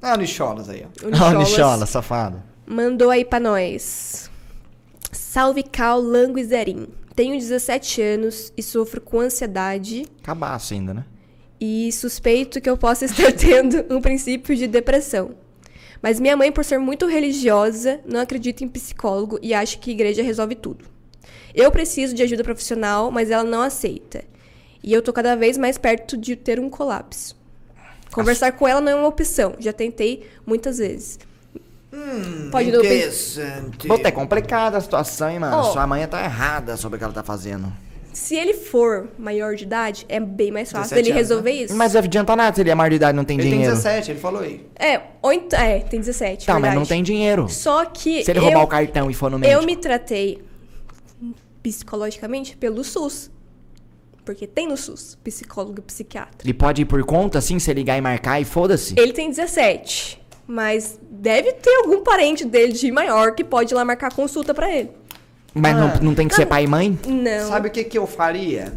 Ah, 0.00 0.16
Nicholas 0.16 0.68
aí, 0.68 0.84
ó. 0.86 1.06
o 1.06 1.10
Nicholas 1.10 1.38
Nichola, 1.38 1.86
safado. 1.86 2.42
mandou 2.66 3.10
aí 3.10 3.24
pra 3.24 3.40
nós. 3.40 4.30
Salve 5.10 5.62
Cal 5.62 6.00
Lango 6.00 6.38
e 6.38 6.44
Zerim. 6.44 6.88
Tenho 7.16 7.36
17 7.38 8.00
anos 8.02 8.52
e 8.56 8.62
sofro 8.62 8.98
com 9.00 9.20
ansiedade 9.20 10.06
Cabaço 10.22 10.72
ainda, 10.72 10.94
né? 10.94 11.04
E 11.64 11.92
suspeito 11.92 12.60
que 12.60 12.68
eu 12.68 12.76
possa 12.76 13.04
estar 13.04 13.30
tendo 13.38 13.84
um 13.94 14.00
princípio 14.00 14.56
de 14.56 14.66
depressão. 14.66 15.30
Mas 16.02 16.18
minha 16.18 16.36
mãe, 16.36 16.50
por 16.50 16.64
ser 16.64 16.78
muito 16.78 17.06
religiosa, 17.06 18.00
não 18.04 18.18
acredita 18.18 18.64
em 18.64 18.68
psicólogo 18.68 19.38
e 19.40 19.54
acha 19.54 19.78
que 19.78 19.92
igreja 19.92 20.24
resolve 20.24 20.56
tudo. 20.56 20.84
Eu 21.54 21.70
preciso 21.70 22.14
de 22.16 22.22
ajuda 22.24 22.42
profissional, 22.42 23.12
mas 23.12 23.30
ela 23.30 23.44
não 23.44 23.62
aceita. 23.62 24.24
E 24.82 24.92
eu 24.92 25.00
tô 25.00 25.12
cada 25.12 25.36
vez 25.36 25.56
mais 25.56 25.78
perto 25.78 26.16
de 26.16 26.34
ter 26.34 26.58
um 26.58 26.68
colapso. 26.68 27.36
Conversar 28.12 28.50
com 28.52 28.66
ela 28.66 28.80
não 28.80 28.90
é 28.90 28.94
uma 28.96 29.06
opção. 29.06 29.54
Já 29.60 29.72
tentei 29.72 30.26
muitas 30.44 30.78
vezes. 30.78 31.20
Pode 32.50 32.72
dar 32.72 32.78
o 32.78 32.82
pen- 32.82 32.96
Interessante. 32.98 33.86
Puta, 33.86 34.08
é 34.08 34.10
complicada 34.10 34.78
a 34.78 34.80
situação, 34.80 35.30
hein, 35.30 35.38
mano? 35.38 35.58
Ó. 35.58 35.62
Sua 35.72 35.86
mãe 35.86 36.04
tá 36.08 36.24
errada 36.24 36.76
sobre 36.76 36.96
o 36.96 36.98
que 36.98 37.04
ela 37.04 37.12
tá 37.12 37.22
fazendo. 37.22 37.72
Se 38.12 38.36
ele 38.36 38.54
for 38.54 39.08
maior 39.18 39.54
de 39.54 39.64
idade, 39.64 40.04
é 40.08 40.20
bem 40.20 40.50
mais 40.50 40.70
fácil 40.70 40.90
17 40.96 41.02
dele 41.02 41.10
anos, 41.18 41.28
resolver 41.30 41.50
isso. 41.50 41.74
Mas 41.74 41.94
não 41.94 42.00
adianta 42.00 42.36
nada 42.36 42.54
se 42.54 42.60
ele 42.60 42.70
é 42.70 42.74
maior 42.74 42.90
de 42.90 42.96
idade 42.96 43.12
e 43.12 43.16
não 43.16 43.24
tem 43.24 43.36
Ele 43.38 43.44
tem 43.44 43.52
dinheiro. 43.52 43.74
17, 43.74 44.10
ele 44.10 44.18
falou 44.20 44.42
aí. 44.42 44.66
É, 44.78 45.00
ent- 45.32 45.52
é, 45.54 45.78
tem 45.80 45.98
17. 45.98 46.46
Tá, 46.46 46.52
mas 46.54 46.62
verdade. 46.62 46.78
não 46.78 46.86
tem 46.86 47.02
dinheiro. 47.02 47.48
Só 47.48 47.84
que. 47.86 48.22
Se 48.24 48.30
ele 48.30 48.38
eu, 48.40 48.44
roubar 48.44 48.62
o 48.62 48.66
cartão 48.66 49.10
e 49.10 49.14
for 49.14 49.30
no 49.30 49.38
médico. 49.38 49.60
Eu 49.60 49.66
me 49.66 49.76
tratei 49.76 50.42
psicologicamente 51.62 52.56
pelo 52.56 52.82
SUS. 52.84 53.30
Porque 54.24 54.46
tem 54.46 54.68
no 54.68 54.76
SUS 54.76 55.18
psicólogo 55.24 55.80
e 55.80 55.82
psiquiatra. 55.82 56.36
Ele 56.44 56.54
pode 56.54 56.82
ir 56.82 56.84
por 56.84 57.02
conta, 57.04 57.38
assim, 57.38 57.58
se 57.58 57.72
ligar 57.74 57.96
e 57.98 58.00
marcar 58.00 58.40
e 58.40 58.44
foda-se. 58.44 58.94
Ele 58.96 59.12
tem 59.12 59.28
17. 59.28 60.20
Mas 60.46 60.98
deve 61.10 61.52
ter 61.54 61.74
algum 61.76 62.02
parente 62.02 62.44
dele 62.44 62.72
de 62.72 62.90
maior 62.92 63.34
que 63.34 63.42
pode 63.42 63.72
ir 63.72 63.74
lá 63.74 63.84
marcar 63.84 64.12
consulta 64.12 64.52
pra 64.54 64.70
ele. 64.70 64.90
Mas 65.54 65.76
não, 65.76 65.88
Ah. 65.88 65.98
não 66.00 66.14
tem 66.14 66.26
que 66.28 66.34
ser 66.34 66.46
pai 66.46 66.64
e 66.64 66.66
mãe? 66.66 66.98
Não. 67.06 67.48
Sabe 67.48 67.68
o 67.68 67.70
que, 67.70 67.84
que 67.84 67.98
eu 67.98 68.06
faria? 68.06 68.72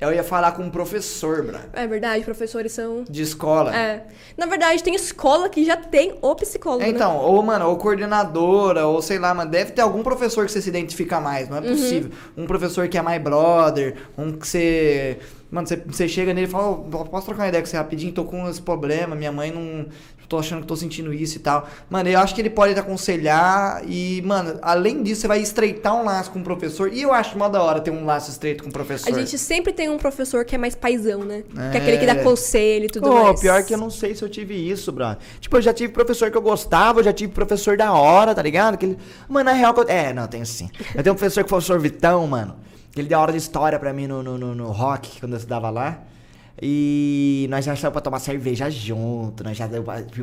Eu 0.00 0.12
ia 0.12 0.22
falar 0.22 0.52
com 0.52 0.62
um 0.62 0.70
professor, 0.70 1.42
Bra, 1.44 1.60
É 1.72 1.84
verdade, 1.84 2.22
professores 2.24 2.70
são. 2.70 3.02
de 3.10 3.20
escola. 3.20 3.74
É. 3.76 4.04
Na 4.36 4.46
verdade, 4.46 4.80
tem 4.80 4.94
escola 4.94 5.48
que 5.48 5.64
já 5.64 5.76
tem 5.76 6.14
o 6.22 6.36
psicólogo. 6.36 6.84
né? 6.84 6.88
Então, 6.90 7.16
ou, 7.16 7.42
mano, 7.42 7.66
ou 7.68 7.76
coordenadora, 7.76 8.86
ou 8.86 9.02
sei 9.02 9.18
lá, 9.18 9.34
mano, 9.34 9.50
deve 9.50 9.72
ter 9.72 9.82
algum 9.82 10.04
professor 10.04 10.46
que 10.46 10.52
você 10.52 10.62
se 10.62 10.68
identifica 10.68 11.18
mais, 11.20 11.48
não 11.48 11.56
é 11.56 11.60
possível. 11.62 12.12
Um 12.36 12.46
professor 12.46 12.86
que 12.86 12.96
é 12.96 13.02
mais 13.02 13.20
brother, 13.20 13.96
um 14.16 14.30
que 14.32 14.46
você. 14.46 15.18
Mano, 15.50 15.66
você, 15.66 15.76
você 15.84 16.06
chega 16.06 16.32
nele 16.32 16.46
e 16.46 16.50
fala, 16.50 16.68
"Ô, 16.68 16.76
posso 17.06 17.26
trocar 17.26 17.42
uma 17.42 17.48
ideia 17.48 17.62
com 17.62 17.68
você 17.68 17.76
rapidinho? 17.76 18.12
Tô 18.12 18.22
com 18.24 18.48
esse 18.48 18.62
problema, 18.62 19.16
minha 19.16 19.32
mãe 19.32 19.50
não. 19.50 19.86
Tô 20.28 20.38
achando 20.38 20.60
que 20.60 20.66
tô 20.66 20.76
sentindo 20.76 21.12
isso 21.12 21.38
e 21.38 21.40
tal. 21.40 21.66
Mano, 21.88 22.06
eu 22.10 22.18
acho 22.20 22.34
que 22.34 22.40
ele 22.42 22.50
pode 22.50 22.74
te 22.74 22.80
aconselhar 22.80 23.82
e, 23.88 24.20
mano, 24.26 24.58
além 24.60 25.02
disso, 25.02 25.22
você 25.22 25.28
vai 25.28 25.40
estreitar 25.40 25.96
um 25.96 26.04
laço 26.04 26.30
com 26.30 26.40
o 26.40 26.44
professor. 26.44 26.92
E 26.92 27.00
eu 27.00 27.14
acho 27.14 27.38
mó 27.38 27.48
da 27.48 27.62
hora 27.62 27.80
ter 27.80 27.90
um 27.90 28.04
laço 28.04 28.30
estreito 28.30 28.62
com 28.62 28.68
o 28.68 28.72
professor. 28.72 29.08
A 29.10 29.18
gente 29.18 29.38
sempre 29.38 29.72
tem 29.72 29.88
um 29.88 29.96
professor 29.96 30.44
que 30.44 30.54
é 30.54 30.58
mais 30.58 30.74
paizão, 30.74 31.24
né? 31.24 31.44
É. 31.56 31.70
Que 31.70 31.76
é 31.78 31.80
aquele 31.80 31.98
que 31.98 32.06
dá 32.06 32.16
conselho 32.16 32.84
e 32.84 32.88
tudo 32.88 33.08
Pô, 33.08 33.24
mais. 33.24 33.40
pior 33.40 33.62
que 33.64 33.72
eu 33.72 33.78
não 33.78 33.88
sei 33.88 34.14
se 34.14 34.22
eu 34.22 34.28
tive 34.28 34.54
isso, 34.54 34.92
brother. 34.92 35.16
Tipo, 35.40 35.56
eu 35.56 35.62
já 35.62 35.72
tive 35.72 35.94
professor 35.94 36.30
que 36.30 36.36
eu 36.36 36.42
gostava, 36.42 37.00
eu 37.00 37.04
já 37.04 37.12
tive 37.12 37.32
professor 37.32 37.78
da 37.78 37.94
hora, 37.94 38.34
tá 38.34 38.42
ligado? 38.42 38.76
Que 38.76 38.84
ele... 38.84 38.98
Mano, 39.28 39.46
na 39.46 39.56
real 39.56 39.72
que 39.72 39.80
eu... 39.80 39.88
É, 39.88 40.12
não, 40.12 40.26
tenho 40.26 40.44
sim. 40.44 40.68
Eu 40.94 41.02
tenho 41.02 41.14
um 41.14 41.16
professor 41.16 41.42
que 41.42 41.48
foi 41.48 41.58
o 41.58 41.62
professor 41.62 41.80
Vitão, 41.80 42.26
mano. 42.26 42.56
Que 42.92 43.00
ele 43.00 43.08
deu 43.08 43.18
aula 43.18 43.32
de 43.32 43.38
história 43.38 43.78
pra 43.78 43.94
mim 43.94 44.06
no, 44.06 44.22
no, 44.22 44.36
no, 44.36 44.54
no 44.54 44.70
rock, 44.72 45.20
quando 45.20 45.32
eu 45.32 45.38
estudava 45.38 45.70
lá. 45.70 46.02
E 46.60 47.46
nós 47.50 47.64
já 47.64 47.76
saímos 47.76 47.92
pra 47.92 48.00
tomar 48.00 48.18
cerveja 48.18 48.68
junto, 48.68 49.44
nós 49.44 49.56
já 49.56 49.68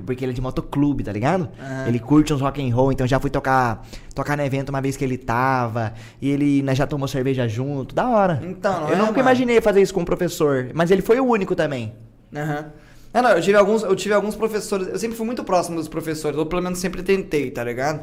porque 0.05 0.25
ele 0.25 0.31
é 0.31 0.35
de 0.35 0.41
motoclube, 0.41 1.03
tá 1.03 1.11
ligado? 1.11 1.49
Ah. 1.59 1.85
Ele 1.87 1.97
curte 1.97 2.33
uns 2.33 2.41
rock 2.41 2.61
and 2.61 2.75
roll, 2.75 2.91
então 2.91 3.07
já 3.07 3.19
fui 3.19 3.29
tocar 3.29 3.85
tocar 4.13 4.35
no 4.35 4.43
evento 4.43 4.69
uma 4.69 4.81
vez 4.81 4.97
que 4.97 5.03
ele 5.03 5.17
tava, 5.17 5.93
e 6.21 6.29
ele 6.29 6.61
nós 6.61 6.77
já 6.77 6.85
tomou 6.85 7.07
cerveja 7.07 7.47
junto, 7.47 7.95
da 7.95 8.09
hora. 8.09 8.41
Então, 8.43 8.81
não 8.81 8.89
eu 8.89 8.95
é, 8.95 8.97
nunca 8.97 9.11
mano? 9.11 9.19
imaginei 9.19 9.61
fazer 9.61 9.81
isso 9.81 9.93
com 9.93 10.01
um 10.01 10.05
professor, 10.05 10.71
mas 10.73 10.91
ele 10.91 11.01
foi 11.01 11.19
o 11.19 11.25
único 11.25 11.55
também. 11.55 11.93
Aham. 12.35 12.71
É, 13.13 13.21
não, 13.21 13.29
eu 13.29 13.41
tive, 13.41 13.57
alguns, 13.57 13.81
eu 13.81 13.95
tive 13.95 14.13
alguns 14.13 14.35
professores. 14.35 14.89
Eu 14.89 14.99
sempre 14.99 15.15
fui 15.15 15.25
muito 15.25 15.41
próximo 15.41 15.77
dos 15.77 15.87
professores, 15.87 16.37
ou 16.37 16.45
pelo 16.45 16.61
menos 16.61 16.79
sempre 16.79 17.01
tentei, 17.01 17.49
tá 17.49 17.63
ligado? 17.63 18.01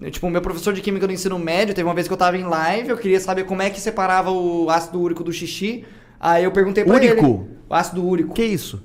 Eu, 0.00 0.10
tipo, 0.10 0.26
o 0.26 0.30
meu 0.30 0.42
professor 0.42 0.74
de 0.74 0.80
química 0.80 1.06
do 1.06 1.12
ensino 1.12 1.38
médio, 1.38 1.72
teve 1.72 1.86
uma 1.86 1.94
vez 1.94 2.08
que 2.08 2.12
eu 2.12 2.16
tava 2.16 2.36
em 2.36 2.42
live, 2.42 2.88
eu 2.88 2.96
queria 2.98 3.20
saber 3.20 3.44
como 3.44 3.62
é 3.62 3.70
que 3.70 3.80
separava 3.80 4.32
o 4.32 4.68
ácido 4.68 5.00
úrico 5.00 5.22
do 5.22 5.32
xixi. 5.32 5.84
Aí 6.20 6.44
eu 6.44 6.52
perguntei 6.52 6.84
pra 6.84 6.94
Úrico? 6.94 7.24
ele. 7.26 7.58
O 7.68 7.74
ácido 7.74 8.04
úrico. 8.06 8.34
Que 8.34 8.44
isso? 8.44 8.82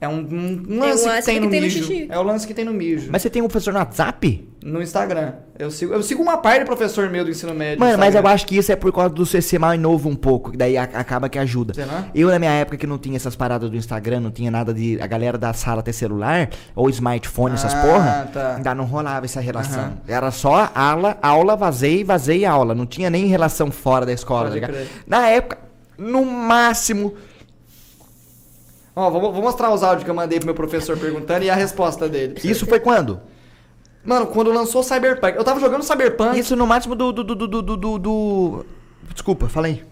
É 0.00 0.08
um, 0.08 0.16
um, 0.16 0.64
um 0.68 0.74
um 0.74 0.80
lance 0.80 1.04
que 1.04 1.08
ácido 1.08 1.24
tem 1.24 1.34
que 1.36 1.40
no 1.46 1.50
tem 1.50 1.60
no 1.60 1.66
mijo. 1.66 1.78
xixi. 1.86 2.06
é 2.10 2.18
o 2.18 2.22
lance 2.22 2.46
que 2.46 2.52
tem 2.52 2.64
no 2.64 2.74
mijo. 2.74 3.08
Mas 3.10 3.22
você 3.22 3.30
tem 3.30 3.40
um 3.40 3.46
professor 3.48 3.72
no 3.72 3.78
WhatsApp? 3.78 4.46
No 4.62 4.82
Instagram. 4.82 5.32
Eu 5.58 5.70
sigo, 5.70 5.94
eu 5.94 6.02
sigo 6.02 6.22
uma 6.22 6.36
parte 6.36 6.58
de 6.60 6.64
professor 6.66 7.08
meu 7.08 7.24
do 7.24 7.30
ensino 7.30 7.54
médio. 7.54 7.78
no 7.78 7.86
Mano, 7.86 7.96
mas 7.98 8.14
eu 8.14 8.26
acho 8.26 8.44
que 8.46 8.54
isso 8.58 8.70
é 8.70 8.76
por 8.76 8.92
causa 8.92 9.08
do 9.10 9.24
CC 9.24 9.58
mais 9.58 9.80
novo 9.80 10.08
um 10.10 10.14
pouco, 10.16 10.50
que 10.50 10.58
daí 10.58 10.76
a- 10.76 10.82
acaba 10.82 11.28
que 11.30 11.38
ajuda. 11.38 11.72
Será? 11.72 12.06
Eu, 12.14 12.28
na 12.28 12.38
minha 12.38 12.50
época, 12.50 12.76
que 12.76 12.86
não 12.86 12.98
tinha 12.98 13.16
essas 13.16 13.34
paradas 13.34 13.70
do 13.70 13.76
Instagram, 13.76 14.20
não 14.20 14.30
tinha 14.30 14.50
nada 14.50 14.74
de. 14.74 15.00
A 15.00 15.06
galera 15.06 15.38
da 15.38 15.54
sala 15.54 15.82
ter 15.82 15.92
celular, 15.94 16.50
ou 16.74 16.90
smartphone, 16.90 17.54
essas 17.54 17.72
Ah, 17.72 17.80
porra, 17.82 18.30
tá. 18.30 18.56
ainda 18.56 18.74
não 18.74 18.84
rolava 18.84 19.24
essa 19.24 19.40
relação. 19.40 19.80
Aham. 19.84 19.98
Era 20.06 20.30
só 20.30 20.70
aula, 20.74 21.16
aula, 21.22 21.56
vazei, 21.56 22.04
vazei 22.04 22.44
aula. 22.44 22.74
Não 22.74 22.84
tinha 22.84 23.08
nem 23.08 23.24
relação 23.26 23.70
fora 23.70 24.04
da 24.04 24.12
escola, 24.12 24.50
Pode 24.50 24.60
tá. 24.60 24.68
Na 25.06 25.28
época, 25.28 25.58
no 25.98 26.24
máximo. 26.24 27.14
Ó, 28.96 29.10
vou, 29.10 29.32
vou 29.32 29.42
mostrar 29.42 29.72
os 29.72 29.82
áudios 29.82 30.04
que 30.04 30.10
eu 30.10 30.14
mandei 30.14 30.38
pro 30.38 30.46
meu 30.46 30.54
professor 30.54 30.96
perguntando 30.96 31.44
e 31.44 31.50
a 31.50 31.54
resposta 31.54 32.08
dele. 32.08 32.38
Isso 32.44 32.66
foi 32.66 32.78
quando? 32.78 33.20
Mano, 34.04 34.26
quando 34.26 34.52
lançou 34.52 34.82
Cyberpunk. 34.82 35.36
Eu 35.36 35.42
tava 35.44 35.58
jogando 35.58 35.82
Cyberpunk. 35.82 36.38
Isso 36.38 36.54
no 36.54 36.66
máximo 36.66 36.94
do. 36.94 37.10
do, 37.12 37.24
do, 37.24 37.34
do, 37.34 37.48
do, 37.62 37.76
do- 37.76 37.98
do- 37.98 38.66
Desculpa, 39.12 39.48
falei. 39.48 39.82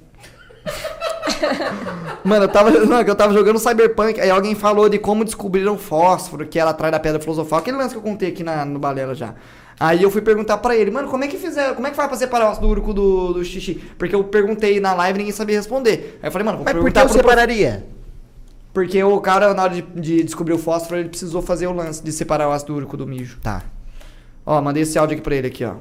Mano, 2.24 2.44
eu 2.44 2.48
tava, 2.48 2.70
não, 2.70 3.02
que 3.04 3.10
eu 3.10 3.16
tava 3.16 3.32
jogando 3.32 3.58
Cyberpunk, 3.58 4.20
aí 4.20 4.30
alguém 4.30 4.54
falou 4.54 4.88
de 4.88 4.98
como 4.98 5.24
descobriram 5.24 5.76
fósforo, 5.76 6.46
que 6.46 6.58
era 6.58 6.70
atrás 6.70 6.92
da 6.92 7.00
pedra 7.00 7.18
filosofal, 7.20 7.58
aquele 7.58 7.76
lance 7.76 7.90
que 7.90 7.98
eu 7.98 8.02
contei 8.02 8.28
aqui 8.28 8.44
na, 8.44 8.64
no 8.64 8.78
Balela 8.78 9.14
já. 9.14 9.34
Aí 9.82 10.00
eu 10.00 10.12
fui 10.12 10.22
perguntar 10.22 10.58
pra 10.58 10.76
ele, 10.76 10.92
mano, 10.92 11.08
como 11.08 11.24
é 11.24 11.26
que 11.26 11.36
fizeram, 11.36 11.74
como 11.74 11.88
é 11.88 11.90
que 11.90 11.96
faz 11.96 12.06
pra 12.06 12.16
separar 12.16 12.46
o 12.46 12.52
ácido 12.52 12.68
úrico 12.68 12.94
do, 12.94 13.32
do 13.32 13.44
xixi? 13.44 13.74
Porque 13.98 14.14
eu 14.14 14.22
perguntei 14.22 14.78
na 14.78 14.94
live 14.94 15.16
e 15.16 15.18
ninguém 15.18 15.32
sabia 15.32 15.56
responder. 15.56 16.20
Aí 16.22 16.28
eu 16.28 16.30
falei, 16.30 16.46
mano, 16.46 16.58
vou 16.58 16.64
Mas 16.64 16.72
por 16.74 16.84
que 16.84 16.92
perguntar 16.92 17.00
eu 17.00 17.06
pro 17.06 17.16
separaria? 17.16 17.84
Porque 18.72 19.02
o 19.02 19.20
cara, 19.20 19.52
na 19.54 19.64
hora 19.64 19.74
de, 19.74 19.82
de 19.82 20.22
descobrir 20.22 20.52
o 20.52 20.58
fósforo, 20.58 21.00
ele 21.00 21.08
precisou 21.08 21.42
fazer 21.42 21.66
o 21.66 21.72
lance 21.72 22.00
de 22.00 22.12
separar 22.12 22.48
o 22.48 22.52
ácido 22.52 22.76
úrico 22.76 22.96
do 22.96 23.08
mijo. 23.08 23.40
Tá. 23.40 23.64
Ó, 24.46 24.62
mandei 24.62 24.84
esse 24.84 24.96
áudio 24.96 25.14
aqui 25.14 25.22
pra 25.24 25.34
ele 25.34 25.48
aqui, 25.48 25.64
ó. 25.64 25.74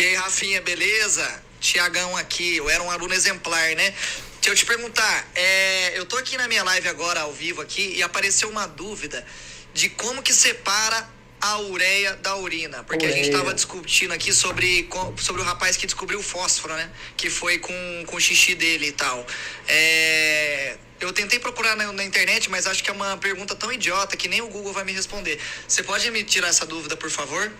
E 0.00 0.02
aí, 0.02 0.16
Rafinha, 0.16 0.60
beleza? 0.62 1.24
Tiagão 1.60 2.16
aqui, 2.16 2.56
eu 2.56 2.68
era 2.68 2.82
um 2.82 2.90
aluno 2.90 3.14
exemplar, 3.14 3.76
né? 3.76 3.94
Deixa 4.40 4.48
eu 4.48 4.54
te 4.56 4.66
perguntar, 4.66 5.28
é, 5.36 5.96
eu 5.96 6.06
tô 6.06 6.16
aqui 6.16 6.36
na 6.36 6.48
minha 6.48 6.64
live 6.64 6.88
agora, 6.88 7.20
ao 7.20 7.32
vivo 7.32 7.60
aqui, 7.60 7.94
e 7.96 8.02
apareceu 8.02 8.48
uma 8.48 8.66
dúvida 8.66 9.24
de 9.72 9.88
como 9.90 10.24
que 10.24 10.32
separa 10.32 11.21
a 11.42 11.58
ureia 11.58 12.14
da 12.16 12.36
urina. 12.36 12.84
Porque 12.84 13.04
a 13.04 13.10
gente 13.10 13.28
Ureia. 13.28 13.38
tava 13.38 13.52
discutindo 13.52 14.12
aqui 14.12 14.32
sobre, 14.32 14.88
sobre 15.16 15.42
o 15.42 15.44
rapaz 15.44 15.76
que 15.76 15.86
descobriu 15.86 16.20
o 16.20 16.22
fósforo, 16.22 16.72
né? 16.74 16.88
Que 17.16 17.28
foi 17.28 17.58
com, 17.58 17.74
com 18.06 18.16
o 18.16 18.20
xixi 18.20 18.54
dele 18.54 18.86
e 18.86 18.92
tal. 18.92 19.26
É, 19.66 20.76
eu 21.00 21.12
tentei 21.12 21.40
procurar 21.40 21.74
na, 21.76 21.92
na 21.92 22.04
internet, 22.04 22.48
mas 22.48 22.68
acho 22.68 22.82
que 22.84 22.88
é 22.88 22.92
uma 22.92 23.16
pergunta 23.16 23.56
tão 23.56 23.72
idiota 23.72 24.16
que 24.16 24.28
nem 24.28 24.40
o 24.40 24.46
Google 24.46 24.72
vai 24.72 24.84
me 24.84 24.92
responder. 24.92 25.40
Você 25.66 25.82
pode 25.82 26.08
me 26.12 26.22
tirar 26.22 26.46
essa 26.46 26.64
dúvida, 26.64 26.96
por 26.96 27.10
favor? 27.10 27.52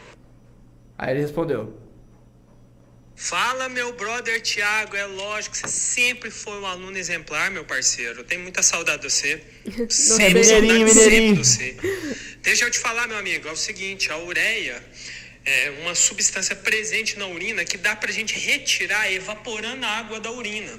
Aí 0.96 1.10
ele 1.10 1.22
respondeu. 1.22 1.76
Fala, 3.16 3.68
meu 3.68 3.92
brother 3.92 4.40
Thiago. 4.40 4.96
É 4.96 5.04
lógico, 5.06 5.56
você 5.56 5.68
sempre 5.68 6.30
foi 6.30 6.58
um 6.60 6.66
aluno 6.66 6.96
exemplar, 6.96 7.50
meu 7.50 7.64
parceiro. 7.64 8.20
Eu 8.20 8.24
tenho 8.24 8.40
muita 8.40 8.62
saudade 8.62 9.02
de 9.02 9.10
você. 9.10 9.42
Sempre, 9.88 10.40
mineirinho, 10.40 10.44
saudade 10.44 10.90
sempre 10.90 10.94
mineirinho. 10.94 11.34
de 11.34 11.46
você. 11.46 11.76
Deixa 12.42 12.64
eu 12.64 12.70
te 12.70 12.78
falar, 12.78 13.06
meu 13.06 13.16
amigo. 13.18 13.48
É 13.48 13.52
o 13.52 13.56
seguinte, 13.56 14.10
a 14.10 14.18
ureia 14.18 14.82
é 15.44 15.70
uma 15.82 15.94
substância 15.94 16.54
presente 16.56 17.18
na 17.18 17.26
urina 17.26 17.64
que 17.64 17.76
dá 17.76 17.94
pra 17.96 18.10
gente 18.12 18.34
retirar 18.38 19.12
evaporando 19.12 19.84
a 19.84 19.88
água 19.88 20.20
da 20.20 20.30
urina. 20.30 20.72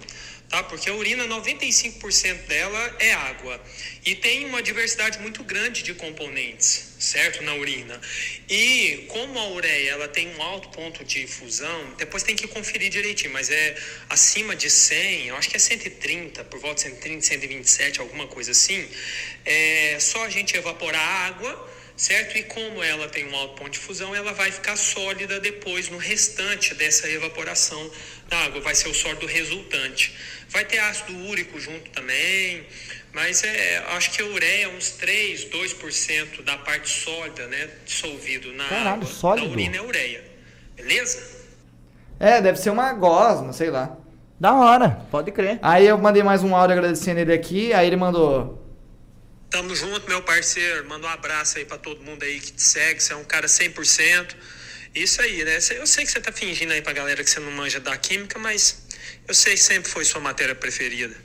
Tá? 0.53 0.61
Porque 0.61 0.87
a 0.87 0.93
urina, 0.93 1.25
95% 1.25 2.45
dela 2.45 2.95
é 2.99 3.11
água. 3.11 3.59
E 4.05 4.13
tem 4.13 4.45
uma 4.45 4.61
diversidade 4.61 5.17
muito 5.17 5.43
grande 5.43 5.81
de 5.81 5.95
componentes, 5.95 6.93
certo? 6.99 7.41
Na 7.41 7.55
urina. 7.55 7.99
E 8.47 9.05
como 9.07 9.39
a 9.39 9.49
ureia 9.49 9.89
ela 9.89 10.07
tem 10.07 10.27
um 10.35 10.41
alto 10.43 10.69
ponto 10.69 11.03
de 11.03 11.25
fusão, 11.25 11.95
depois 11.97 12.21
tem 12.21 12.35
que 12.35 12.47
conferir 12.47 12.91
direitinho, 12.91 13.33
mas 13.33 13.49
é 13.49 13.75
acima 14.07 14.55
de 14.55 14.69
100, 14.69 15.29
eu 15.29 15.35
acho 15.37 15.49
que 15.49 15.55
é 15.55 15.59
130, 15.59 16.43
por 16.43 16.59
volta 16.59 16.83
de 16.83 16.89
130, 16.89 17.25
127, 17.25 17.99
alguma 17.99 18.27
coisa 18.27 18.51
assim. 18.51 18.87
É 19.43 19.97
só 19.99 20.23
a 20.23 20.29
gente 20.29 20.55
evaporar 20.55 21.01
a 21.01 21.27
água 21.29 21.73
certo? 21.95 22.37
E 22.37 22.43
como 22.43 22.81
ela 22.81 23.07
tem 23.07 23.27
um 23.27 23.35
alto 23.35 23.55
ponto 23.55 23.71
de 23.71 23.79
fusão, 23.79 24.15
ela 24.15 24.33
vai 24.33 24.51
ficar 24.51 24.75
sólida 24.75 25.39
depois 25.39 25.89
no 25.89 25.97
restante 25.97 26.73
dessa 26.73 27.09
evaporação 27.09 27.91
da 28.33 28.45
água, 28.45 28.61
vai 28.61 28.73
ser 28.73 28.89
o 28.89 28.93
sólido 28.93 29.27
resultante. 29.27 30.15
Vai 30.49 30.65
ter 30.65 30.79
ácido 30.79 31.15
úrico 31.27 31.59
junto 31.59 31.89
também, 31.91 32.65
mas 33.13 33.43
é, 33.43 33.77
acho 33.89 34.11
que 34.11 34.21
a 34.21 34.25
ureia 34.25 34.65
é 34.65 34.67
uns 34.69 34.89
3, 34.91 35.45
2% 35.45 36.43
da 36.43 36.57
parte 36.57 36.89
sólida, 36.89 37.45
né, 37.47 37.69
dissolvido 37.85 38.51
na 38.53 38.67
Caralho, 38.67 38.89
água. 38.89 39.05
sólido? 39.07 39.47
Da 39.47 39.53
urina 39.53 39.77
é 39.77 39.81
ureia. 39.81 40.23
Beleza? 40.75 41.43
É, 42.19 42.41
deve 42.41 42.57
ser 42.57 42.71
uma 42.71 42.91
gosma, 42.93 43.53
sei 43.53 43.69
lá. 43.69 43.95
Da 44.39 44.53
hora, 44.55 45.05
pode 45.11 45.31
crer. 45.31 45.59
Aí 45.61 45.85
eu 45.87 45.97
mandei 45.97 46.23
mais 46.23 46.43
um 46.43 46.55
áudio 46.55 46.75
agradecendo 46.77 47.19
ele 47.19 47.33
aqui, 47.33 47.71
aí 47.71 47.85
ele 47.87 47.95
mandou. 47.95 48.61
Tamo 49.49 49.75
junto, 49.75 50.07
meu 50.07 50.21
parceiro. 50.23 50.87
Manda 50.89 51.05
um 51.05 51.09
abraço 51.09 51.59
aí 51.59 51.65
pra 51.65 51.77
todo 51.77 52.03
mundo 52.03 52.23
aí 52.23 52.39
que 52.39 52.51
te 52.53 52.61
segue. 52.61 53.01
Você 53.01 53.13
é 53.13 53.15
um 53.15 53.23
cara 53.23 53.45
100%. 53.47 54.35
Isso 54.95 55.21
aí, 55.21 55.43
né? 55.43 55.57
Eu 55.79 55.87
sei 55.87 56.05
que 56.05 56.11
você 56.11 56.19
tá 56.19 56.31
fingindo 56.31 56.71
aí 56.71 56.81
pra 56.81 56.93
galera 56.93 57.23
que 57.23 57.29
você 57.29 57.39
não 57.39 57.51
manja 57.51 57.79
da 57.79 57.97
química, 57.97 58.37
mas 58.37 58.83
eu 59.27 59.33
sei 59.33 59.53
que 59.53 59.59
sempre 59.59 59.89
foi 59.89 60.05
sua 60.05 60.21
matéria 60.21 60.53
preferida. 60.53 61.15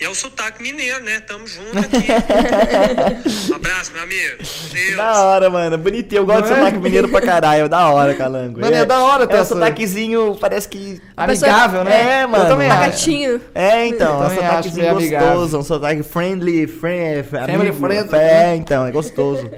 E 0.00 0.04
é 0.04 0.08
o 0.08 0.14
sotaque 0.14 0.62
mineiro, 0.62 1.02
né? 1.04 1.18
Tamo 1.20 1.44
junto 1.46 1.76
aqui. 1.76 2.06
um 3.50 3.54
abraço, 3.56 3.92
meu 3.92 4.02
amigo. 4.04 4.36
Deus. 4.72 4.96
Da 4.96 5.24
hora, 5.24 5.50
mano. 5.50 5.76
Bonitinho. 5.76 6.20
Eu 6.20 6.24
gosto 6.26 6.42
Não 6.42 6.46
de 6.46 6.52
é? 6.52 6.56
sotaque 6.58 6.78
mineiro 6.78 7.08
pra 7.08 7.20
caralho. 7.20 7.68
Da 7.68 7.90
hora, 7.90 8.14
calango. 8.14 8.60
Mano, 8.60 8.74
é 8.76 8.84
da 8.86 9.02
hora 9.02 9.26
ter 9.26 9.34
É 9.34 9.38
um 9.38 9.40
essa- 9.42 9.54
sotaquezinho, 9.56 10.36
parece 10.40 10.68
que. 10.68 11.02
Amigável, 11.16 11.82
né? 11.84 12.20
É, 12.20 12.26
mano. 12.26 12.44
Eu 12.44 12.48
também 12.48 12.70
acho. 12.70 12.80
gatinho. 12.92 13.40
É, 13.54 13.86
então, 13.88 14.22
é 14.22 14.26
um 14.28 14.34
sotaquezinho 14.36 14.86
gostoso, 14.94 14.96
amigável. 15.16 15.58
um 15.58 15.64
sotaque 15.64 16.02
friendly, 16.04 16.66
friend, 16.68 17.24
Family 17.28 17.72
friendly. 17.72 18.16
É, 18.18 18.54
então, 18.54 18.86
é 18.86 18.92
gostoso. 18.92 19.50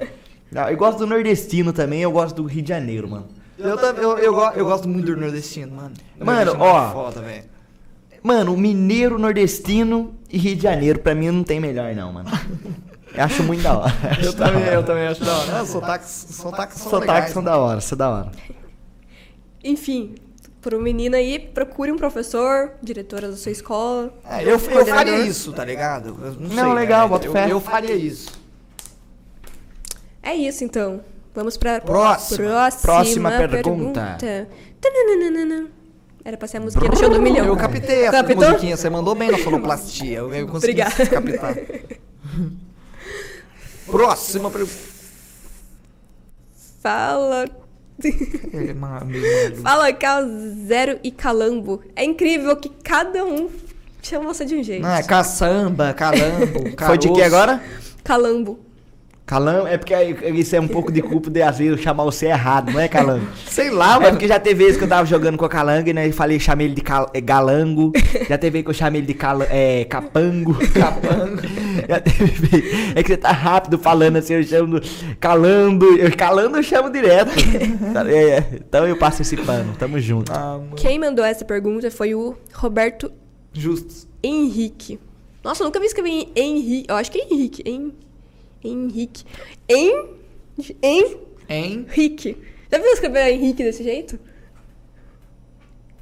Eu 0.69 0.75
gosto 0.75 0.97
do 0.97 1.07
nordestino 1.07 1.71
também, 1.71 2.01
eu 2.01 2.11
gosto 2.11 2.35
do 2.35 2.43
Rio 2.45 2.63
de 2.63 2.69
Janeiro, 2.69 3.07
mano. 3.07 3.29
Eu, 3.63 3.77
eu, 3.77 4.17
eu, 4.17 4.33
go- 4.33 4.51
eu 4.55 4.65
gosto 4.65 4.87
muito 4.89 5.05
do 5.05 5.17
nordestino, 5.17 5.75
mano. 5.75 5.93
Mano, 6.19 6.51
é 6.51 6.57
ó. 6.57 6.91
Foda, 6.91 7.21
velho. 7.21 7.43
Mano, 8.23 8.55
mineiro, 8.57 9.17
nordestino 9.17 10.13
e 10.29 10.37
Rio 10.37 10.55
de 10.55 10.63
Janeiro, 10.63 10.99
pra 10.99 11.15
mim 11.15 11.31
não 11.31 11.43
tem 11.43 11.59
melhor 11.59 11.93
não, 11.95 12.11
mano. 12.13 12.29
Eu 13.13 13.23
acho 13.25 13.43
muito 13.43 13.61
da 13.61 13.77
hora. 13.77 13.93
Eu 14.23 14.33
também, 14.33 14.63
eu 14.67 14.83
também 14.85 15.07
acho 15.07 15.25
da 15.25 15.37
hora. 15.37 15.59
Ah, 15.59 15.65
sotaques, 15.65 16.27
sotaques 16.31 16.77
são 16.77 16.89
Sotaques 16.91 17.07
legais, 17.15 17.31
são 17.33 17.43
da 17.43 17.57
hora, 17.57 17.81
são 17.81 17.97
da 17.97 18.09
hora. 18.09 18.31
Enfim, 19.61 20.15
pro 20.61 20.81
menino 20.81 21.17
aí, 21.17 21.37
procure 21.37 21.91
um 21.91 21.97
professor, 21.97 22.71
diretora 22.81 23.27
da 23.29 23.35
sua 23.35 23.51
escola. 23.51 24.13
É, 24.23 24.43
eu, 24.45 24.51
eu 24.51 24.85
faria 24.85 25.19
isso, 25.25 25.51
tá 25.51 25.65
ligado? 25.65 26.17
Eu 26.23 26.31
não, 26.35 26.49
Não, 26.55 26.63
sei, 26.67 26.73
legal, 26.73 27.01
né? 27.01 27.07
boto 27.09 27.25
eu, 27.27 27.31
fé. 27.33 27.51
eu 27.51 27.59
faria 27.59 27.95
isso. 27.95 28.31
É 30.23 30.33
isso 30.33 30.63
então. 30.63 31.01
Vamos 31.33 31.55
pra 31.57 31.79
Próxima. 31.79 32.37
próxima, 32.49 32.81
Próxima 32.81 33.31
pergunta. 33.31 34.17
pergunta. 34.19 34.47
Era 36.23 36.37
pra 36.37 36.47
ser 36.47 36.57
a 36.57 36.59
musiquinha 36.59 36.91
do 36.91 36.97
show 36.97 37.09
do 37.09 37.21
milhão. 37.21 37.45
Eu 37.45 37.55
captei 37.57 38.03
essa 38.03 38.23
Captou? 38.23 38.35
musiquinha, 38.49 38.77
você 38.77 38.89
mandou 38.89 39.15
bem 39.15 39.31
na 39.31 39.37
sonoplastia. 39.39 40.19
Eu, 40.19 40.33
eu 40.33 40.47
consegui 40.47 40.81
Obrigada. 40.81 41.05
captar. 41.07 41.55
Próxima 43.87 44.51
pergunta. 44.51 44.91
Fala. 46.81 47.45
Ele 48.03 48.71
é 48.71 48.73
maluco. 48.73 49.61
Fala 49.61 49.93
Cal 49.93 50.23
Zero 50.67 50.99
e 51.03 51.11
Calambo. 51.11 51.81
É 51.95 52.03
incrível 52.03 52.55
que 52.55 52.69
cada 52.69 53.23
um 53.23 53.49
chama 54.01 54.33
você 54.33 54.43
de 54.45 54.55
um 54.55 54.63
jeito. 54.63 54.81
Não, 54.81 54.93
é 54.93 55.03
caçamba, 55.03 55.93
calambo, 55.93 56.75
Foi 56.85 56.97
de 56.97 57.11
que 57.11 57.21
agora? 57.21 57.61
Calambo. 58.03 58.59
Calam, 59.31 59.65
é 59.65 59.77
porque 59.77 59.93
isso 60.35 60.53
é 60.57 60.59
um 60.59 60.67
pouco 60.67 60.91
de 60.91 61.01
culpa 61.01 61.29
de 61.29 61.41
às 61.41 61.57
vezes 61.57 61.71
eu 61.71 61.77
chamar 61.81 62.03
você 62.03 62.25
errado, 62.25 62.69
não 62.73 62.81
é 62.81 62.89
Calango? 62.89 63.25
Sei 63.47 63.69
lá, 63.69 63.95
É 63.95 63.99
mano. 63.99 64.09
porque 64.11 64.27
já 64.27 64.37
teve 64.37 64.65
vezes 64.65 64.77
que 64.77 64.83
eu 64.83 64.89
tava 64.89 65.05
jogando 65.05 65.37
com 65.37 65.45
a 65.45 65.49
Calango 65.49 65.87
e 65.87 65.93
né, 65.93 66.05
eu 66.09 66.11
falei, 66.11 66.37
chamei 66.37 66.67
ele 66.67 66.75
de 66.75 66.81
cal- 66.81 67.09
é, 67.13 67.21
galango. 67.21 67.93
Já 68.27 68.37
teve 68.37 68.51
vez 68.51 68.65
que 68.65 68.69
eu 68.71 68.73
chamei 68.73 68.99
ele 68.99 69.07
de 69.07 69.13
cala- 69.13 69.47
é, 69.49 69.85
capango. 69.85 70.53
Capango. 70.73 71.41
Já 71.87 72.01
teve 72.01 72.91
É 72.93 73.01
que 73.01 73.07
você 73.07 73.15
tá 73.15 73.31
rápido 73.31 73.77
falando 73.79 74.17
assim, 74.17 74.33
eu 74.33 74.43
chamo 74.43 74.79
do- 74.81 74.87
calando. 75.17 75.85
Eu, 75.97 76.13
calando 76.17 76.57
eu 76.57 76.63
chamo 76.63 76.89
direto. 76.91 77.31
Tá, 77.93 78.09
é, 78.11 78.23
é. 78.31 78.45
então 78.55 78.85
eu 78.85 78.97
passo 78.97 79.21
esse 79.21 79.37
pano, 79.37 79.73
tamo 79.79 79.97
junto. 79.97 80.29
Ah. 80.33 80.59
Quem 80.75 80.99
mandou 80.99 81.23
essa 81.23 81.45
pergunta 81.45 81.89
foi 81.89 82.13
o 82.13 82.35
Roberto 82.53 83.09
Justo. 83.53 84.07
Henrique. 84.21 84.99
Nossa, 85.41 85.63
eu 85.63 85.65
nunca 85.67 85.79
vi 85.79 85.85
escrever 85.85 86.27
Henrique. 86.35 86.85
Eu 86.89 86.95
acho 86.97 87.09
que 87.09 87.17
é 87.19 87.33
Henrique. 87.33 87.63
Hen... 87.65 87.91
Henrique. 88.63 89.25
Hen... 89.67 90.05
Hein? 90.81 91.17
Henrique. 91.49 92.37
Já 92.71 92.77
viu 92.77 92.87
escrever 92.93 93.33
Henrique 93.33 93.63
desse 93.63 93.83
jeito? 93.83 94.19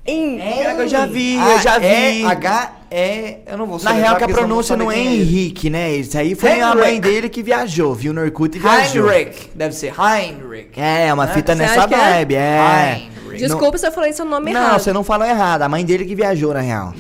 É, 0.06 0.82
eu 0.82 0.88
já 0.88 1.06
vi, 1.06 1.36
eu 1.36 1.60
já 1.60 1.78
vi. 1.78 2.24
É 2.24 2.26
H, 2.26 2.72
E. 2.92 3.38
Eu 3.46 3.58
não 3.58 3.68
vou 3.68 3.80
Na 3.84 3.92
real 3.92 4.16
que 4.16 4.24
a 4.24 4.28
pronúncia 4.28 4.76
não 4.76 4.92
é. 4.92 4.98
Henrique, 4.98 5.70
né? 5.70 5.92
Isso 5.92 6.18
aí 6.18 6.34
foi 6.34 6.60
a 6.60 6.74
mãe 6.74 7.00
dele 7.00 7.30
que 7.30 7.44
viajou, 7.44 7.94
viu 7.94 8.12
no 8.12 8.22
Orkut 8.22 8.58
e 8.58 8.60
viajou. 8.60 9.12
Heinrich. 9.12 9.52
Deve 9.54 9.76
ser 9.76 9.94
Heinrich. 10.00 10.80
É, 10.80 11.14
uma 11.14 11.28
fita 11.28 11.54
Você 11.54 11.62
nessa 11.62 11.84
é? 11.84 11.88
vibe, 11.88 12.36
é. 12.36 13.02
Heinrich. 13.24 13.38
Desculpa 13.38 13.78
se 13.78 13.86
eu 13.86 13.92
falei 13.92 14.12
seu 14.12 14.26
nome 14.26 14.52
Não, 14.52 14.62
errado. 14.62 14.80
você 14.80 14.92
não 14.92 15.04
falou 15.04 15.28
errado. 15.28 15.62
A 15.62 15.70
mãe 15.70 15.86
dele 15.86 16.06
que 16.06 16.16
viajou, 16.16 16.54
na 16.54 16.62
real. 16.62 16.94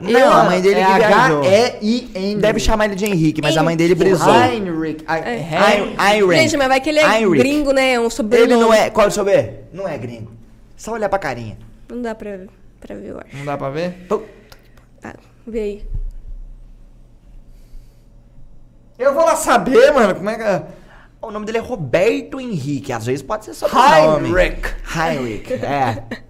Não, 0.00 0.10
Eu- 0.20 0.32
a 0.32 0.44
mãe 0.44 0.60
dele 0.60 0.80
é 0.80 0.84
que 0.86 0.92
viajou. 0.94 1.40
H-E-I-N. 1.40 2.40
Deve 2.40 2.60
chamar 2.60 2.84
ele 2.86 2.94
de 2.94 3.04
Henrique, 3.04 3.40
mas 3.42 3.56
a 3.56 3.62
mãe 3.62 3.76
dele 3.76 3.94
brisou. 3.94 4.32
Heinrich. 4.34 5.04
É. 5.08 5.36
Hein- 5.36 5.96
Heinrich. 5.98 6.42
Gente, 6.42 6.56
mas 6.56 6.68
vai 6.68 6.80
que 6.80 6.88
ele 6.88 6.98
é 7.00 7.20
Heinrich. 7.20 7.38
gringo, 7.38 7.72
né? 7.72 7.92
É 7.94 8.00
um 8.00 8.08
sobrenome. 8.10 8.52
Ele 8.52 8.60
não 8.60 8.72
é. 8.72 8.90
Qual 8.90 9.04
é 9.06 9.08
o 9.08 9.12
sobrenome? 9.12 9.56
Não 9.72 9.88
é 9.88 9.98
gringo. 9.98 10.30
Só 10.76 10.92
olhar 10.92 11.08
pra 11.08 11.18
carinha. 11.18 11.58
Não 11.88 12.00
dá 12.02 12.14
pra, 12.14 12.38
pra 12.80 12.94
ver, 12.94 13.08
eu 13.08 13.18
acho. 13.18 13.36
Não 13.36 13.44
dá 13.44 13.56
pra 13.56 13.70
ver? 13.70 14.06
Tá, 15.00 15.14
vê 15.46 15.58
aí. 15.60 15.84
Eu 18.98 19.14
vou 19.14 19.24
lá 19.24 19.36
saber, 19.36 19.92
mano, 19.92 20.14
como 20.14 20.28
é 20.30 20.34
que 20.36 20.42
é. 20.42 20.62
O 21.20 21.30
nome 21.30 21.46
dele 21.46 21.58
é 21.58 21.60
Roberto 21.60 22.40
Henrique. 22.40 22.92
Às 22.92 23.06
vezes 23.06 23.22
pode 23.22 23.44
ser 23.44 23.54
sobrenome. 23.54 24.28
Heinrich. 24.28 24.74
Heinrich, 24.96 25.52
é. 25.54 26.02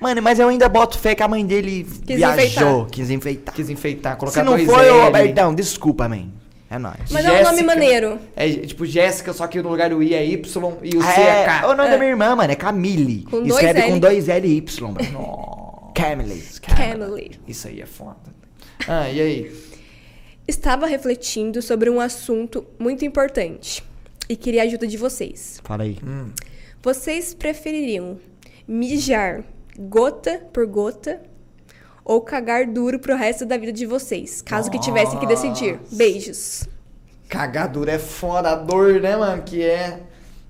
Mano, 0.00 0.20
mas 0.22 0.38
eu 0.38 0.48
ainda 0.48 0.68
boto 0.68 0.98
fé 0.98 1.14
que 1.14 1.22
a 1.22 1.28
mãe 1.28 1.44
dele 1.46 1.84
Quis 2.06 2.16
viajou, 2.16 2.34
enfeitar. 2.44 2.86
quis 2.90 3.10
enfeitar. 3.10 3.54
Quis 3.54 3.70
enfeitar, 3.70 4.16
colocar 4.16 4.40
Se 4.40 4.44
não 4.44 4.52
dois 4.56 4.66
foi, 4.66 4.84
L. 4.86 4.90
ô 4.90 5.04
Robertão, 5.04 5.54
desculpa, 5.54 6.08
man. 6.08 6.28
É 6.70 6.78
nóis. 6.78 6.96
Mas 7.10 7.24
é 7.24 7.28
um 7.30 7.34
nome 7.34 7.44
Jéssica. 7.44 7.64
maneiro. 7.66 8.18
É 8.34 8.48
tipo 8.50 8.84
Jéssica, 8.84 9.32
só 9.32 9.46
que 9.46 9.62
no 9.62 9.68
lugar 9.68 9.90
do 9.90 10.02
I 10.02 10.14
é 10.14 10.24
Y 10.26 10.78
e 10.82 10.96
o 10.96 11.02
C 11.02 11.20
é 11.20 11.42
É, 11.42 11.44
K. 11.44 11.68
o 11.68 11.74
nome 11.76 11.90
da 11.90 11.96
minha 11.96 12.10
irmã, 12.10 12.34
mano, 12.34 12.52
é 12.52 12.56
Camille. 12.56 13.22
Com 13.24 13.38
dois 13.42 13.52
Escreve 13.54 13.80
L. 13.80 13.92
com 13.92 13.98
dois 14.00 14.28
L 14.28 14.48
e 14.48 14.56
Y, 14.56 14.92
mano. 14.92 15.92
Camille. 15.94 16.42
Camille. 16.60 17.40
Isso 17.46 17.68
aí 17.68 17.80
é 17.80 17.86
foda. 17.86 18.16
Ah, 18.88 19.08
e 19.08 19.20
aí? 19.20 19.52
Estava 20.48 20.86
refletindo 20.86 21.62
sobre 21.62 21.88
um 21.88 22.00
assunto 22.00 22.66
muito 22.78 23.04
importante 23.04 23.82
e 24.28 24.34
queria 24.36 24.62
a 24.62 24.64
ajuda 24.64 24.86
de 24.86 24.96
vocês. 24.96 25.60
Fala 25.64 25.84
aí. 25.84 25.96
Vocês 26.82 27.32
prefeririam 27.32 28.18
mijar 28.66 29.44
gota 29.78 30.40
por 30.52 30.66
gota 30.66 31.20
ou 32.04 32.20
cagar 32.20 32.66
duro 32.66 32.98
pro 32.98 33.16
resto 33.16 33.46
da 33.46 33.56
vida 33.56 33.72
de 33.72 33.86
vocês, 33.86 34.42
caso 34.42 34.70
que 34.70 34.78
tivessem 34.78 35.18
que 35.18 35.26
decidir? 35.26 35.80
Beijos. 35.90 36.68
Cagadura 37.28 37.92
é 37.92 37.98
foda, 37.98 38.50
a 38.50 38.54
dor, 38.54 39.00
né, 39.00 39.16
mano? 39.16 39.42
Que 39.42 39.62
é. 39.62 40.00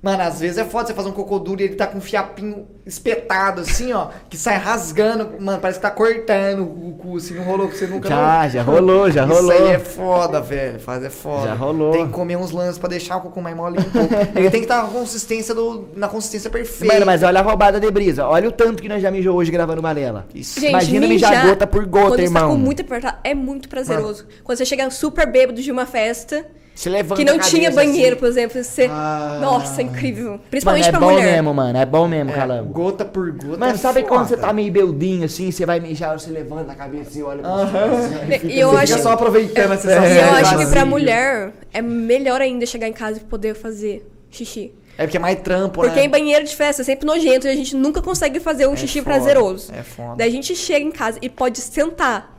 Mano, 0.05 0.23
às 0.23 0.39
vezes 0.39 0.59
é 0.59 0.65
foda 0.67 0.87
você 0.87 0.93
fazer 0.93 1.09
um 1.09 1.13
cocô 1.13 1.39
duro 1.39 1.63
e 1.63 1.65
ele 1.65 1.77
tá 1.77 1.87
com 1.87 1.97
um 1.97 2.01
fiapinho 2.01 2.67
espetado, 2.85 3.63
assim, 3.63 3.91
ó, 3.95 4.09
que 4.29 4.37
sai 4.37 4.59
rasgando. 4.59 5.41
Mano, 5.41 5.59
parece 5.63 5.79
que 5.79 5.83
tá 5.83 5.91
cortando 5.91 6.61
o 6.61 6.95
cu, 7.01 7.17
assim, 7.17 7.33
não 7.33 7.43
rolou 7.43 7.69
que 7.69 7.79
você 7.79 7.87
nunca. 7.87 8.11
Já, 8.11 8.47
já 8.51 8.63
rolou, 8.63 9.11
já 9.11 9.25
Isso 9.25 9.33
rolou. 9.33 9.51
aí 9.51 9.73
é 9.73 9.79
foda, 9.79 10.43
velho. 10.43 10.79
Faz 10.79 11.03
é 11.03 11.09
foda. 11.09 11.47
Já 11.49 11.55
rolou. 11.55 11.93
Tem 11.93 12.07
que 12.07 12.13
comer 12.13 12.37
uns 12.37 12.51
lances 12.51 12.77
pra 12.77 12.91
deixar 12.91 13.17
o 13.17 13.23
cocô 13.23 13.41
mais 13.41 13.57
mole 13.57 13.79
um 13.79 13.83
pouco. 13.83 14.13
Ele 14.37 14.51
tem 14.51 14.61
que 14.61 14.67
estar 14.67 14.83
na 14.83 14.91
consistência 14.91 15.55
do, 15.55 15.89
na 15.97 16.07
consistência 16.07 16.51
perfeita. 16.51 16.93
Mano, 16.93 17.07
mas 17.07 17.23
olha 17.23 17.41
a 17.41 17.43
roubada 17.43 17.81
de 17.81 17.91
brisa. 17.91 18.27
Olha 18.27 18.51
o 18.51 18.53
tanto 18.53 18.83
que 18.83 18.91
nós 18.91 19.01
já 19.01 19.11
mijou 19.11 19.35
hoje 19.35 19.51
gravando 19.51 19.81
Balela. 19.81 20.27
Isso. 20.35 20.61
Gente, 20.61 20.69
Imagina 20.69 21.07
mijar 21.07 21.47
gota 21.47 21.67
por 21.67 21.87
gota, 21.87 22.09
quando 22.09 22.21
irmão. 22.21 22.43
Você 22.43 22.49
tá 22.49 22.53
com 22.53 22.59
muito 22.59 22.83
apertado, 22.83 23.19
é 23.25 23.35
muito 23.35 23.71
prazeroso. 23.71 24.27
Quando 24.45 24.59
você 24.59 24.67
chega 24.67 24.91
super 24.91 25.27
bêbado 25.27 25.63
de 25.63 25.73
uma 25.73 25.87
festa 25.87 26.45
Se 26.75 26.89
levanta 26.89 27.15
Que 27.15 27.25
não 27.25 27.37
a 27.37 27.39
tinha 27.39 27.71
banheiro, 27.71 28.17
assim. 28.17 28.21
por 28.21 28.29
exemplo. 28.29 28.65
Você... 28.65 28.89
Ah. 28.91 29.39
Nossa, 29.41 29.81
incrível. 29.81 30.31
Mano, 30.33 30.43
Principalmente 30.51 30.89
é 30.89 30.91
pra 30.91 30.99
bom 31.01 31.13
mulher. 31.13 31.33
mesmo, 31.33 31.55
mano. 31.55 31.79
É 31.79 31.87
bom 31.87 32.09
mesmo, 32.09 32.31
É, 32.31 32.35
calango. 32.35 32.73
gota 32.73 33.05
por 33.05 33.31
gota. 33.31 33.59
Mano, 33.59 33.75
é 33.75 33.77
sabe 33.77 34.03
quando 34.03 34.27
você 34.29 34.37
tá 34.37 34.53
meio 34.53 34.73
beldinho 34.73 35.25
assim, 35.25 35.51
você 35.53 35.65
vai 35.65 35.79
mijar, 35.79 36.19
você 36.19 36.31
levanta 36.31 36.73
a 36.73 36.75
cabeça 36.75 37.17
e 37.17 37.23
olha 37.23 37.43
pra 37.43 37.87
você. 37.87 38.47
E 38.47 38.59
eu 38.59 38.71
Você 38.71 38.77
acho, 38.79 38.87
fica 38.95 39.03
só 39.05 39.13
aproveitando 39.13 39.71
a 39.71 39.75
e 39.77 39.79
sensação. 39.79 40.05
eu 40.05 40.35
acho 40.35 40.59
que 40.59 40.67
pra 40.67 40.85
mulher 40.85 41.53
é 41.73 41.81
melhor 41.81 42.41
ainda 42.41 42.67
chegar 42.67 42.89
em 42.89 42.93
casa 42.93 43.19
e 43.19 43.21
poder 43.21 43.55
fazer 43.55 44.11
xixi. 44.31 44.73
É 44.99 45.05
porque 45.07 45.17
é 45.17 45.21
mais 45.21 45.41
trampo, 45.41 45.81
Porque 45.81 46.01
né? 46.01 46.05
em 46.07 46.09
banheiro 46.09 46.45
de 46.45 46.55
festa 46.57 46.83
é 46.83 46.85
sempre 46.85 47.07
nojento 47.07 47.47
e 47.47 47.51
a 47.51 47.55
gente 47.55 47.75
nunca 47.77 48.01
consegue 48.03 48.39
fazer 48.41 48.67
um 48.67 48.75
É 48.75 48.77
xixi 48.77 49.01
foda, 49.01 49.15
prazeroso. 49.17 49.73
É 49.73 49.83
foda. 49.83 50.17
Daí 50.19 50.29
a 50.29 50.33
gente 50.33 50.55
chega 50.57 50.85
em 50.85 50.91
casa 50.93 51.19
e 51.23 51.29
pode 51.29 51.61
sentar 51.61 52.37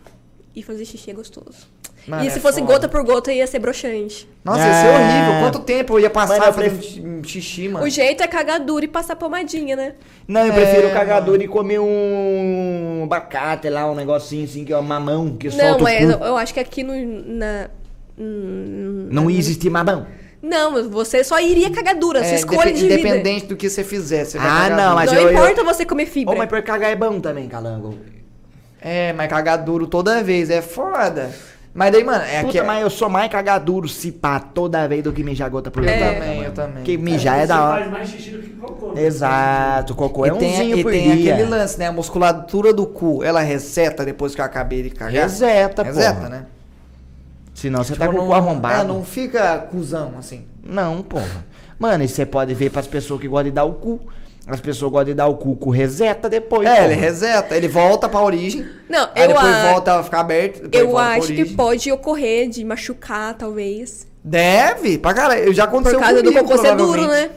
e 0.55 0.61
fazer 0.63 0.85
xixi 0.85 1.11
é 1.11 1.13
gostoso. 1.13 1.73
Mano, 2.07 2.23
e 2.23 2.27
é 2.27 2.29
se 2.29 2.39
fosse 2.39 2.59
foda. 2.59 2.71
gota 2.73 2.87
por 2.89 3.03
gota 3.03 3.31
ia 3.33 3.47
ser 3.47 3.57
broxante. 3.59 4.29
Nossa, 4.43 4.59
ia 4.59 4.73
ser 4.73 4.85
É. 4.87 4.91
horrível. 4.91 5.39
Quanto 5.41 5.59
tempo 5.65 5.93
eu 5.95 5.99
ia 5.99 6.09
passar 6.09 6.35
Mano, 6.37 6.45
eu 6.45 6.53
fazendo 6.53 6.77
prefiro- 6.79 7.23
xi- 7.23 7.41
xixi, 7.41 7.67
mano? 7.67 7.85
O 7.85 7.89
jeito 7.89 8.21
é 8.21 8.27
cagar 8.27 8.59
duro 8.59 8.85
e 8.85 8.87
passar 8.87 9.15
pomadinha, 9.15 9.75
né? 9.75 9.93
Não, 10.27 10.45
eu 10.45 10.53
prefiro 10.53 10.87
É, 10.87 10.91
cagar 10.91 11.21
duro 11.21 11.41
e 11.41 11.47
comer 11.47 11.79
um 11.79 13.01
abacate 13.05 13.69
lá, 13.69 13.89
um 13.89 13.95
negocinho 13.95 14.45
assim, 14.45 14.63
que 14.63 14.71
é 14.73 14.77
um 14.77 14.81
mamão, 14.83 15.35
que 15.35 15.49
Não, 15.49 15.57
solta 15.69 15.83
mas 15.83 16.07
o 16.07 16.11
eu, 16.11 16.17
cu. 16.19 16.25
eu 16.25 16.37
acho 16.37 16.53
que 16.53 16.59
aqui 16.59 16.83
no, 16.83 16.93
na... 16.95 17.69
hum, 18.19 19.07
Não 19.11 19.29
existe 19.29 19.69
mamão. 19.69 20.05
Não, 20.41 20.71
mas 20.73 20.85
você 20.87 21.23
só 21.23 21.39
iria 21.39 21.71
cagar 21.71 21.95
dura, 21.95 22.23
sua 22.23 22.33
É, 22.33 22.35
escolha 22.35 22.71
de 22.71 22.81
vida. 22.83 22.93
independente 22.93 23.47
do 23.47 23.55
que 23.55 23.67
você 23.67 23.83
fizer, 23.83 24.25
você 24.25 24.37
vai 24.37 24.47
Ah, 24.47 24.69
não, 24.69 24.93
mas 24.95 25.11
Não 25.11 25.19
eu- 25.19 25.29
eu- 25.29 25.33
importa 25.33 25.63
você 25.63 25.83
comer 25.85 26.05
fibra. 26.05 26.35
Ô, 26.35 26.37
mas 26.37 26.47
por 26.47 26.61
cagar 26.61 26.91
é 26.91 26.95
bom 26.95 27.19
também, 27.19 27.47
calango. 27.47 27.95
É, 28.79 29.11
mas 29.13 29.27
cagar 29.27 29.57
duro 29.57 29.87
toda 29.87 30.21
vez 30.21 30.51
é 30.51 30.61
foda. 30.61 31.31
Mas 31.77 31.91
daí, 31.91 32.05
mano, 32.05 32.23
é 32.23 32.39
Puta, 32.39 32.53
que... 32.53 32.61
mas 32.61 32.81
eu 32.81 32.89
sou 32.89 33.09
mais 33.09 33.29
cagar 33.29 33.59
duro 33.59 33.89
se 33.89 34.09
pá 34.09 34.39
toda 34.39 34.87
vez 34.87 35.03
do 35.03 35.11
que 35.11 35.21
mijar 35.25 35.49
gota 35.49 35.69
por 35.69 35.83
Eu 35.83 35.89
gota. 35.93 36.13
também, 36.13 36.41
eu 36.43 36.51
também. 36.53 36.73
Porque 36.75 36.97
mijar 36.97 37.39
é 37.39 37.45
da 37.45 37.55
Você 37.57 37.61
hora. 37.63 37.79
faz 37.81 37.91
mais 37.91 38.09
xixi 38.09 38.29
do 38.31 38.39
que 38.41 38.49
cocô. 38.51 38.93
né? 38.93 39.03
Exato, 39.03 39.93
cocô 39.93 40.25
é 40.25 40.29
e 40.29 40.31
tem, 40.37 40.53
umzinho 40.53 40.77
e 40.77 40.83
por 40.83 40.91
tem 40.93 41.17
dia. 41.17 41.33
aquele 41.33 41.49
lance, 41.49 41.77
né? 41.77 41.87
A 41.87 41.91
musculatura 41.91 42.73
do 42.73 42.85
cu, 42.87 43.21
ela 43.25 43.41
reseta 43.41 44.05
depois 44.05 44.33
que 44.33 44.39
eu 44.39 44.45
acabei 44.45 44.83
de 44.83 44.89
cagar? 44.89 45.23
Reseta, 45.23 45.83
Reseta, 45.83 46.15
porra. 46.15 46.29
né? 46.29 46.45
Senão 47.53 47.83
você 47.83 47.93
tá 47.95 48.05
Tipo, 48.07 48.19
com 48.19 48.23
o 48.25 48.27
cu 48.27 48.33
arrombado. 48.33 48.81
É, 48.81 48.83
não 48.87 49.03
fica 49.03 49.57
cuzão, 49.69 50.13
assim. 50.17 50.45
Não, 50.63 51.01
porra. 51.01 51.45
Mano, 51.77 52.05
e 52.05 52.07
você 52.07 52.25
pode 52.25 52.53
ver 52.53 52.69
pras 52.69 52.87
pessoas 52.87 53.19
que 53.19 53.27
gostam 53.27 53.45
de 53.45 53.51
dar 53.51 53.65
o 53.65 53.73
cu. 53.73 53.99
As 54.47 54.59
pessoas 54.61 54.91
gostam 54.91 55.05
de 55.05 55.13
dar 55.15 55.25
o 55.27 55.35
cu, 55.35 55.51
o 55.51 55.55
cu 55.55 55.69
reseta 55.71 56.29
depois. 56.29 56.67
É, 56.67 56.75
porra. 56.75 56.85
ele 56.85 56.93
reseta, 56.93 57.55
ele 57.57 57.67
volta 57.67 58.07
pra 58.07 58.21
origem. 58.21 58.63
Não, 58.87 59.09
aí 59.15 59.23
eu, 59.23 59.27
depois 59.29 59.55
a- 59.55 59.71
volta 59.71 59.99
a 59.99 60.03
ficar 60.03 60.19
aberto. 60.19 60.69
eu 60.71 60.97
acho 60.97 61.27
que 61.33 61.45
pode 61.55 61.91
ocorrer 61.91 62.47
de 62.49 62.63
machucar, 62.63 63.33
talvez. 63.33 64.05
Deve, 64.23 64.97
pra 64.99 65.13
caralho. 65.13 65.51
Já 65.53 65.63
Por 65.65 65.69
aconteceu 65.75 65.99
causa 65.99 66.21
do 66.21 66.31
comigo, 66.31 66.47
cocô 66.49 66.61
ser 66.61 66.75
duro, 66.75 67.07
né? 67.07 67.29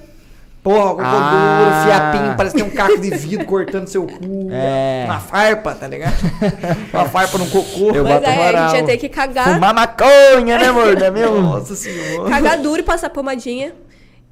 Porra, 0.63 0.91
cocô 0.91 1.03
Ah. 1.03 1.59
duro, 1.63 1.85
fiapinho, 1.87 2.37
parece 2.37 2.55
que 2.57 2.63
tem 2.63 2.71
um 2.71 2.75
caco 2.75 3.01
de 3.01 3.11
vidro 3.11 3.47
cortando 3.47 3.87
seu 3.87 4.07
cu. 4.07 4.49
É. 4.51 5.05
Uma 5.07 5.21
farpa, 5.21 5.75
tá 5.75 5.87
ligado? 5.87 6.15
Uma 6.93 7.05
farpa 7.09 7.39
num 7.39 7.49
cocô. 7.49 7.91
Eu 7.95 8.05
Mas 8.05 8.23
é, 8.23 8.27
a 8.27 8.69
gente 8.69 8.81
ia 8.81 8.85
ter 8.85 8.97
que 8.99 9.09
cagar, 9.09 9.55
Fumar 9.55 9.73
maconha, 9.75 10.59
né, 10.59 10.67
amor? 10.67 11.01
É 11.01 11.11
mesmo? 11.11 11.41
Nossa 11.41 11.75
senhora. 11.75 12.29
cagar 12.29 12.59
duro 12.59 12.81
e 12.81 12.83
passar 12.85 13.09
pomadinha. 13.09 13.73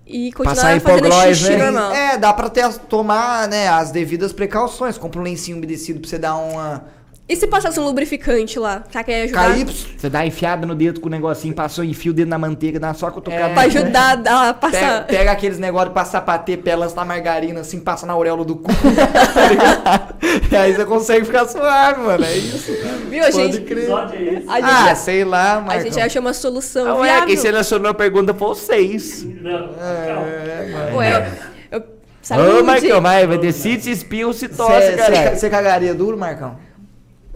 E 0.07 0.31
continuar 0.31 0.55
Passar 0.55 0.81
fazendo 0.81 1.13
xixi 1.13 1.51
né? 1.51 1.71
normal. 1.71 1.93
É, 1.93 2.17
dá 2.17 2.33
pra 2.33 2.49
ter, 2.49 2.73
tomar 2.89 3.49
né, 3.49 3.69
as 3.69 3.91
devidas 3.91 4.33
precauções. 4.33 4.97
Compra 4.97 5.21
um 5.21 5.25
lencinho 5.25 5.57
umedecido 5.57 5.99
pra 5.99 6.09
você 6.09 6.19
dar 6.19 6.37
uma. 6.37 6.85
E 7.29 7.35
se 7.35 7.45
passasse 7.49 7.81
um 7.81 7.85
lubrificante 7.85 8.57
lá? 8.57 8.85
Será 8.89 9.03
que 9.03 9.11
ia 9.11 9.25
ajudar? 9.25 9.53
KY. 9.53 9.65
Você 9.99 10.09
dá 10.09 10.25
enfiada 10.25 10.65
no 10.65 10.77
dedo 10.77 11.01
com 11.01 11.09
o 11.09 11.11
negocinho, 11.11 11.53
passou, 11.53 11.83
enfia 11.83 12.13
o 12.13 12.15
dedo 12.15 12.29
na 12.29 12.39
manteiga, 12.39 12.79
dá 12.79 12.95
só 12.95 13.09
a 13.09 13.11
cutucada. 13.11 13.47
É. 13.51 13.53
Pra 13.53 13.63
ajudar 13.63 14.13
a 14.13 14.55
Pega, 14.55 14.55
passar. 14.55 15.07
pega 15.09 15.33
aqueles 15.33 15.59
negócios 15.59 15.93
passar 15.93 16.21
patê, 16.21 16.57
pelas 16.57 16.95
na 16.95 17.05
margarina, 17.05 17.61
assim, 17.63 17.81
passa 17.81 18.07
na 18.07 18.13
auréola 18.13 18.45
do 18.45 18.55
cu. 18.55 18.71
tá 19.35 19.49
ligado? 19.49 20.15
E 20.53 20.57
aí 20.57 20.73
você 20.73 20.85
consegue 20.85 21.25
ficar 21.25 21.49
suave, 21.49 22.01
mano. 22.01 22.25
É 22.25 22.37
isso. 22.37 22.73
Viu, 23.11 23.21
a 23.25 23.25
Pode 23.27 23.37
gente? 23.37 23.59
Que 23.59 23.65
crer. 23.65 23.79
episódio 23.79 24.15
é 24.17 24.23
esse? 24.35 24.49
A 24.49 24.61
gente, 24.61 24.91
Ah, 24.91 24.95
sei 24.95 25.25
lá, 25.25 25.55
a 25.55 25.61
Marcão. 25.63 25.83
gente 25.83 26.01
achou 26.01 26.23
uma 26.23 26.33
solução 26.33 26.85
Não 26.85 27.05
é, 27.05 27.09
viável. 27.09 27.27
quem 27.27 27.37
selecionou 27.37 27.91
a 27.91 27.95
pergunta 27.95 28.33
foi 28.35 28.49
vocês. 28.49 29.25
Não, 29.25 29.69
calma. 29.75 30.29
É, 30.29 30.71
mano. 30.73 30.97
Ué, 30.99 31.33
eu, 31.73 31.79
eu, 31.81 31.81
Ô, 31.81 31.85
saúde. 32.23 32.63
Marcão, 32.63 33.01
vai, 33.03 33.27
vai 33.27 33.39
decide 33.39 33.83
se 33.83 33.91
espirra 33.91 34.29
ou 34.29 34.33
se 34.33 34.47
tosse, 34.49 34.93
cara. 34.93 35.35
Você 35.35 35.51
cagaria 35.51 35.93
duro, 35.93 36.17
Marcão? 36.17 36.65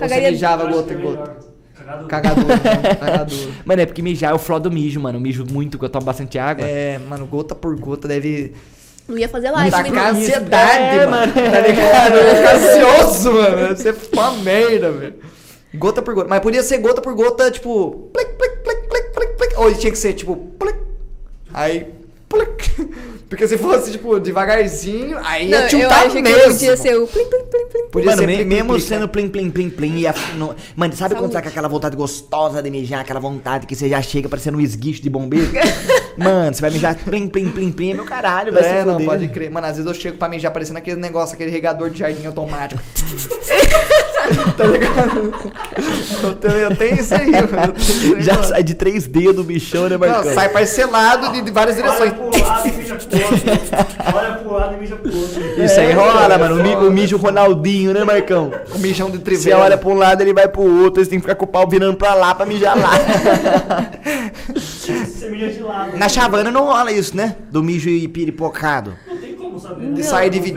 Ou 0.03 0.09
você 0.09 0.15
Cagaria- 0.15 0.31
mijava 0.33 0.67
gota 0.67 0.93
é 0.93 0.97
gota? 0.97 1.37
Cagador. 1.75 2.07
Cagador, 2.09 2.45
né? 2.47 2.95
Cagador. 3.01 3.39
Mano, 3.65 3.83
é 3.83 3.87
porque 3.87 4.03
mijar 4.03 4.31
é 4.33 4.35
o 4.35 4.39
fló 4.39 4.59
do 4.59 4.71
mijo, 4.71 5.01
mano. 5.01 5.17
Eu 5.19 5.23
mijo 5.23 5.45
muito, 5.51 5.73
porque 5.73 5.87
eu 5.87 5.91
tomo 5.91 6.05
bastante 6.05 6.39
água. 6.39 6.65
É, 6.67 6.99
mano, 6.99 7.27
gota 7.27 7.55
por 7.55 7.75
gota 7.79 8.07
deve 8.07 8.53
Não 9.09 9.17
ia 9.19 9.29
fazer 9.29 9.51
live, 9.51 9.71
Tá 9.71 9.83
né? 9.83 9.91
com 9.91 9.99
ansiedade, 9.99 10.99
É, 10.99 11.07
mano. 11.07 11.33
Tá 11.33 11.61
ligado? 11.61 12.15
Eu 12.17 12.37
fico 12.37 12.49
ansioso, 12.97 13.33
mano. 13.33 13.57
Deve 13.57 13.77
ser 13.77 13.97
uma 14.13 14.33
merda, 14.33 14.93
velho. 14.93 15.15
Gota 15.75 16.03
por 16.03 16.15
gota. 16.15 16.29
Mas 16.29 16.41
podia 16.41 16.63
ser 16.63 16.79
gota 16.79 17.01
por 17.01 17.15
gota, 17.15 17.51
tipo. 17.51 18.11
Plic, 18.13 18.29
plic, 18.37 18.57
plic, 18.63 18.89
plic, 18.89 19.13
plic, 19.15 19.37
plic. 19.39 19.55
Ou 19.57 19.75
tinha 19.75 19.91
que 19.93 19.99
ser, 19.99 20.13
tipo. 20.15 20.37
Plic. 20.59 20.77
Aí. 21.55 21.87
Plic. 22.29 22.89
Porque 23.31 23.47
se 23.47 23.57
fosse, 23.57 23.93
tipo, 23.93 24.19
devagarzinho, 24.19 25.17
aí 25.23 25.49
Não, 25.49 25.59
ia 25.61 25.65
eu 25.65 25.69
tiltar 25.69 26.01
acho 26.07 26.17
que 26.17 26.21
mesmo. 26.23 26.53
podia 26.53 26.77
ser 26.77 26.97
o 26.99 27.07
plim, 27.07 27.25
plim, 27.27 27.45
plim, 27.45 27.67
plim. 27.69 27.87
Podia 27.93 28.07
mano, 28.11 28.21
ser 28.23 28.27
me- 28.27 28.35
plic, 28.39 28.49
mesmo 28.49 28.73
plic, 28.75 28.85
sendo 28.89 29.09
plim, 29.09 29.29
plim, 29.29 29.51
plim, 29.53 29.71
plim, 29.71 29.97
ia, 29.99 30.13
no- 30.37 30.53
Mano, 30.75 30.97
sabe 30.97 31.15
quando 31.15 31.21
Saúde. 31.31 31.35
tá 31.35 31.43
com 31.43 31.49
aquela 31.49 31.69
vontade 31.69 31.95
gostosa 31.97 32.61
de 32.61 32.69
mijar, 32.73 33.01
aquela 33.03 33.21
vontade 33.21 33.69
que 33.69 33.77
você 33.77 33.89
já 33.89 34.03
chega 34.03 34.29
parecendo 34.29 34.59
um 34.59 34.61
esguicho 34.61 35.01
de 35.01 35.09
bombeiro? 35.09 35.49
mano, 36.19 36.53
você 36.53 36.61
vai 36.61 36.71
mijar 36.73 36.97
plim, 36.97 37.29
plim, 37.29 37.51
plim, 37.53 37.71
plim, 37.71 37.91
é 37.93 37.95
meu 37.95 38.05
caralho, 38.05 38.53
vai 38.53 38.65
É, 38.65 38.81
se 38.81 38.85
não, 38.87 38.99
pode 39.05 39.29
crer. 39.29 39.49
Mano, 39.49 39.65
às 39.69 39.77
vezes 39.77 39.87
eu 39.87 39.95
chego 39.95 40.19
pra 40.19 40.29
mijar 40.29 40.53
parecendo 40.53 40.79
aquele 40.79 41.01
negócio, 41.01 41.35
aquele 41.37 41.53
regador 41.53 41.89
de 41.89 42.01
jardim 42.01 42.27
automático. 42.27 42.83
tá 44.57 44.65
ligado? 44.65 45.33
Eu 46.23 46.35
tenho, 46.35 46.55
eu 46.55 46.77
tenho 46.77 47.01
isso 47.01 47.15
aí, 47.15 47.31
mano. 47.31 47.43
Eu 47.43 47.73
tenho 47.73 47.77
isso 47.79 48.15
aí, 48.17 48.23
Já 48.23 48.35
mano. 48.35 48.45
sai 48.47 48.63
de 48.63 48.75
três 48.75 49.07
dedos 49.07 49.39
o 49.39 49.45
bichão, 49.45 49.89
né, 49.89 49.97
Marcão? 49.97 50.25
Não, 50.25 50.35
sai 50.35 50.49
parcelado 50.49 51.33
de, 51.33 51.43
de 51.43 51.51
várias 51.51 51.77
direções. 51.77 52.13
Olha 52.13 52.33
pro 52.33 52.43
lado 52.43 52.69
e 52.69 52.73
mija 52.73 52.97
pro 52.97 53.19
outro. 53.23 54.15
Olha 54.15 54.33
pro 54.35 54.53
lado 54.53 54.75
e 54.75 54.81
mija 54.81 54.97
pro 54.97 55.17
outro. 55.17 55.63
Isso 55.65 55.81
aí 55.81 55.91
É, 55.91 55.93
rola, 55.93 56.13
cara, 56.21 56.39
mano. 56.39 56.57
O, 56.61 56.63
mi- 56.63 56.75
o 56.77 56.91
mijo 56.91 57.17
Ronaldinho, 57.17 57.93
né, 57.93 58.05
Marcão? 58.05 58.51
O 58.75 58.79
mijão 58.79 59.11
de 59.11 59.19
Você 59.19 59.25
trivela. 59.25 59.65
olha 59.65 59.77
pra 59.79 59.89
um 59.89 59.95
lado, 59.95 60.21
ele 60.23 60.33
vai 60.33 60.49
pro 60.49 60.63
outro, 60.63 61.03
você 61.05 61.11
tem 61.11 61.19
que 61.19 61.23
ficar 61.25 61.35
com 61.35 61.45
o 61.45 61.49
pau 61.49 61.69
virando 61.69 61.97
pra 61.97 62.15
lá 62.15 62.35
pra 62.35 62.47
mijar 62.47 62.77
lá. 62.79 62.91
Você 64.55 65.29
mija 65.31 65.49
de 65.49 65.61
lado. 65.63 65.97
Na 65.97 66.09
chavana 66.09 66.51
não 66.51 66.65
rola 66.65 66.91
isso, 66.91 67.17
né? 67.17 67.37
Do 67.51 67.63
mijo 67.63 67.89
e 67.89 68.09
piripocado. 68.09 68.95
Não 69.07 69.17
tem 69.19 69.35
como 69.35 69.59
saber. 69.61 69.93
De 69.93 70.03
Não, 70.03 70.09
sair 70.09 70.27
não 70.31 70.43
vê. 70.43 70.51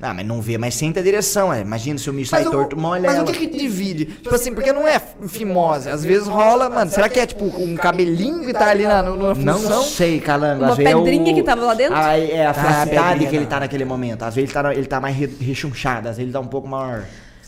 Ah, 0.00 0.12
mas 0.12 0.26
não 0.26 0.42
vê, 0.42 0.58
mas 0.58 0.74
sente 0.74 0.98
a 0.98 1.02
direção, 1.02 1.50
é. 1.52 1.62
Imagina 1.62 1.98
se 1.98 2.10
o 2.10 2.12
mijo 2.12 2.28
sai 2.28 2.46
o- 2.46 2.50
torto, 2.50 2.76
molha 2.76 3.02
mas 3.08 3.16
ela. 3.16 3.24
o 3.30 3.32
que 3.32 3.46
que 3.46 3.58
divide? 3.58 4.04
Tipo 4.04 4.34
assim, 4.34 4.52
porque 4.52 4.70
não 4.70 4.86
é 4.86 5.00
fimose. 5.26 5.88
Às 5.88 6.04
vezes 6.04 6.28
rola, 6.28 6.68
mano. 6.68 6.90
Será 6.90 7.08
que 7.08 7.18
é 7.18 7.24
tipo 7.26 7.44
um 7.46 7.74
cabelinho 7.76 8.44
que 8.44 8.52
tá 8.52 8.68
ali 8.68 8.84
na, 8.84 9.02
na 9.02 9.34
Não 9.34 9.34
função? 9.58 9.82
sei, 9.82 10.20
calango. 10.20 10.62
Uma 10.62 10.72
Às 10.72 10.76
vezes 10.76 10.92
é 10.92 10.94
pedrinha 10.96 11.32
o- 11.32 11.34
que 11.34 11.42
tava 11.42 11.64
lá 11.64 11.72
dentro? 11.74 11.94
Ah, 11.96 12.18
é 12.18 12.44
a 12.46 12.50
Ah, 12.50 12.54
felicidade 12.54 13.08
pedrinha, 13.10 13.30
que 13.30 13.36
ele 13.36 13.46
tá 13.46 13.60
naquele 13.60 13.84
momento. 13.86 14.22
Às 14.22 14.34
vezes 14.34 14.50
ele 14.54 14.62
tá, 14.62 14.74
ele 14.74 14.86
tá 14.86 15.00
mais 15.00 15.16
re- 15.16 15.30
rechonchado, 15.40 16.08
às 16.10 16.16
vezes 16.18 16.24
ele 16.24 16.32
tá 16.32 16.40
um 16.40 16.46
pouco 16.46 16.68
maior. 16.68 17.04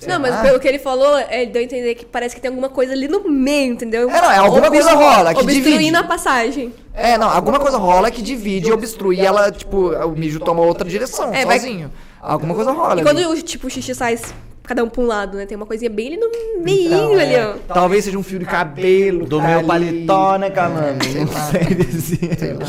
Não, 0.06 0.20
mas 0.20 0.40
pelo 0.40 0.60
que 0.60 0.68
ele 0.68 0.78
falou, 0.78 1.18
ele 1.28 1.46
deu 1.50 1.60
a 1.60 1.64
entender 1.64 1.96
que 1.96 2.04
parece 2.06 2.34
que 2.34 2.40
tem 2.40 2.48
alguma 2.48 2.68
coisa 2.68 2.92
ali 2.92 3.08
no 3.08 3.28
meio, 3.28 3.72
entendeu? 3.72 4.08
É, 4.08 4.22
não, 4.22 4.30
é 4.30 4.36
alguma 4.38 4.70
coisa 4.70 4.92
rola 4.92 5.34
que 5.34 5.40
divide. 5.44 5.60
Obstruindo 5.68 5.98
a 5.98 6.04
passagem. 6.04 6.72
É, 6.94 7.18
não, 7.18 7.28
alguma 7.28 7.58
coisa 7.58 7.76
rola 7.78 8.08
que 8.10 8.22
divide 8.22 8.68
e 8.70 8.72
obstrui 8.72 9.16
e 9.16 9.26
ela, 9.26 9.50
tipo, 9.50 9.90
o 9.90 10.10
mijo 10.12 10.38
toma 10.40 10.62
outra 10.62 10.88
direção, 10.88 11.34
É, 11.34 11.44
vai- 11.44 11.58
sozinho. 11.58 11.90
Alguma 12.20 12.54
coisa 12.54 12.72
rola. 12.72 13.00
E 13.00 13.04
quando 13.04 13.18
ali. 13.18 13.26
o, 13.26 13.42
tipo, 13.42 13.66
o 13.66 13.70
xixi 13.70 13.94
sai 13.94 14.18
cada 14.64 14.84
um 14.84 14.88
pra 14.88 15.02
um 15.02 15.06
lado, 15.06 15.36
né? 15.38 15.46
Tem 15.46 15.56
uma 15.56 15.64
coisinha 15.66 15.88
bem 15.90 16.08
ali 16.08 16.16
no 16.18 16.28
meio 16.62 16.86
Então, 16.88 17.12
ali, 17.14 17.34
é, 17.34 17.46
ó. 17.46 17.54
Talvez 17.72 18.04
seja 18.04 18.18
um 18.18 18.22
fio 18.22 18.38
de 18.38 18.44
cabelo. 18.44 19.24
Do 19.26 19.38
tá 19.38 19.46
meu 19.46 19.58
ali. 19.58 19.66
paletó, 19.66 20.36
né, 20.36 20.50
calango? 20.50 21.02
Sei 21.04 21.24
Não 21.24 21.32
sei 21.32 21.64
dizer. 21.74 22.38
Sei 22.38 22.52
lá. 22.54 22.66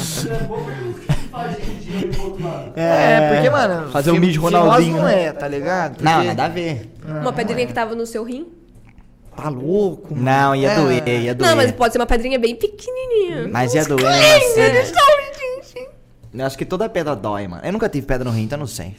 É 1.92 2.06
porque 2.08 2.42
não. 2.44 2.74
É, 2.76 3.34
porque, 3.34 3.50
mano. 3.50 3.92
Fazer 3.92 4.12
um 4.12 4.16
fi- 4.16 4.20
mijo 4.20 4.34
fimose 4.40 4.56
Ronaldinho, 4.56 4.98
não 4.98 5.04
né? 5.06 5.24
é, 5.26 5.32
tá 5.34 5.48
ligado? 5.48 6.02
Não, 6.02 6.12
Porque- 6.14 6.28
nada 6.28 6.46
a 6.46 6.48
ver. 6.50 6.90
Uma 7.06 7.34
pedrinha 7.34 7.66
que 7.68 7.74
tava 7.74 7.96
no 7.96 8.06
seu 8.06 8.24
rim. 8.24 8.48
Tá 9.36 9.50
louco, 9.50 10.14
mano. 10.14 10.26
Não, 10.26 10.56
ia 10.56 10.70
É. 10.72 10.76
doer, 10.76 11.08
ia 11.08 11.36
doer. 11.36 11.50
Não, 11.50 11.56
mas 11.56 11.72
pode 11.72 11.94
ser 11.94 12.00
uma 12.00 12.06
pedrinha 12.06 12.38
bem 12.38 12.56
pequenininha. 12.56 13.48
Mas 13.50 13.74
ia 13.74 13.84
doer, 13.86 14.04
né? 14.04 14.36
assim. 14.36 15.86
Eu 16.32 16.46
acho 16.46 16.58
que 16.58 16.66
toda 16.66 16.88
pedra 16.88 17.16
dói, 17.16 17.48
mano. 17.48 17.62
Eu 17.66 17.72
nunca 17.74 17.90
tive 17.90 18.06
pedra 18.06 18.24
no 18.30 18.36
rim, 18.36 18.44
então 18.44 18.60
não 18.60 18.68
sei. 18.68 18.96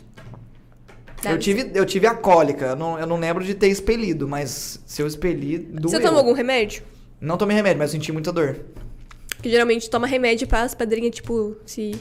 Eu 1.24 1.38
tive, 1.38 1.70
eu 1.74 1.84
tive 1.84 2.06
a 2.06 2.14
cólica, 2.14 2.66
eu 2.66 2.76
não, 2.76 2.98
eu 2.98 3.06
não 3.06 3.18
lembro 3.18 3.44
de 3.44 3.54
ter 3.54 3.68
expelido, 3.68 4.26
mas 4.26 4.80
se 4.86 5.02
eu 5.02 5.06
expeli, 5.06 5.58
doeu. 5.58 5.90
Você 5.90 6.00
tomou 6.00 6.18
algum 6.18 6.32
remédio? 6.32 6.82
Não 7.20 7.36
tomei 7.36 7.54
remédio, 7.56 7.78
mas 7.78 7.90
eu 7.90 7.98
senti 7.98 8.12
muita 8.12 8.32
dor. 8.32 8.56
Que 9.42 9.50
geralmente 9.50 9.88
toma 9.90 10.06
remédio 10.06 10.46
pra 10.46 10.62
as 10.62 10.74
pedrinhas, 10.74 11.14
tipo, 11.14 11.56
se 11.66 11.94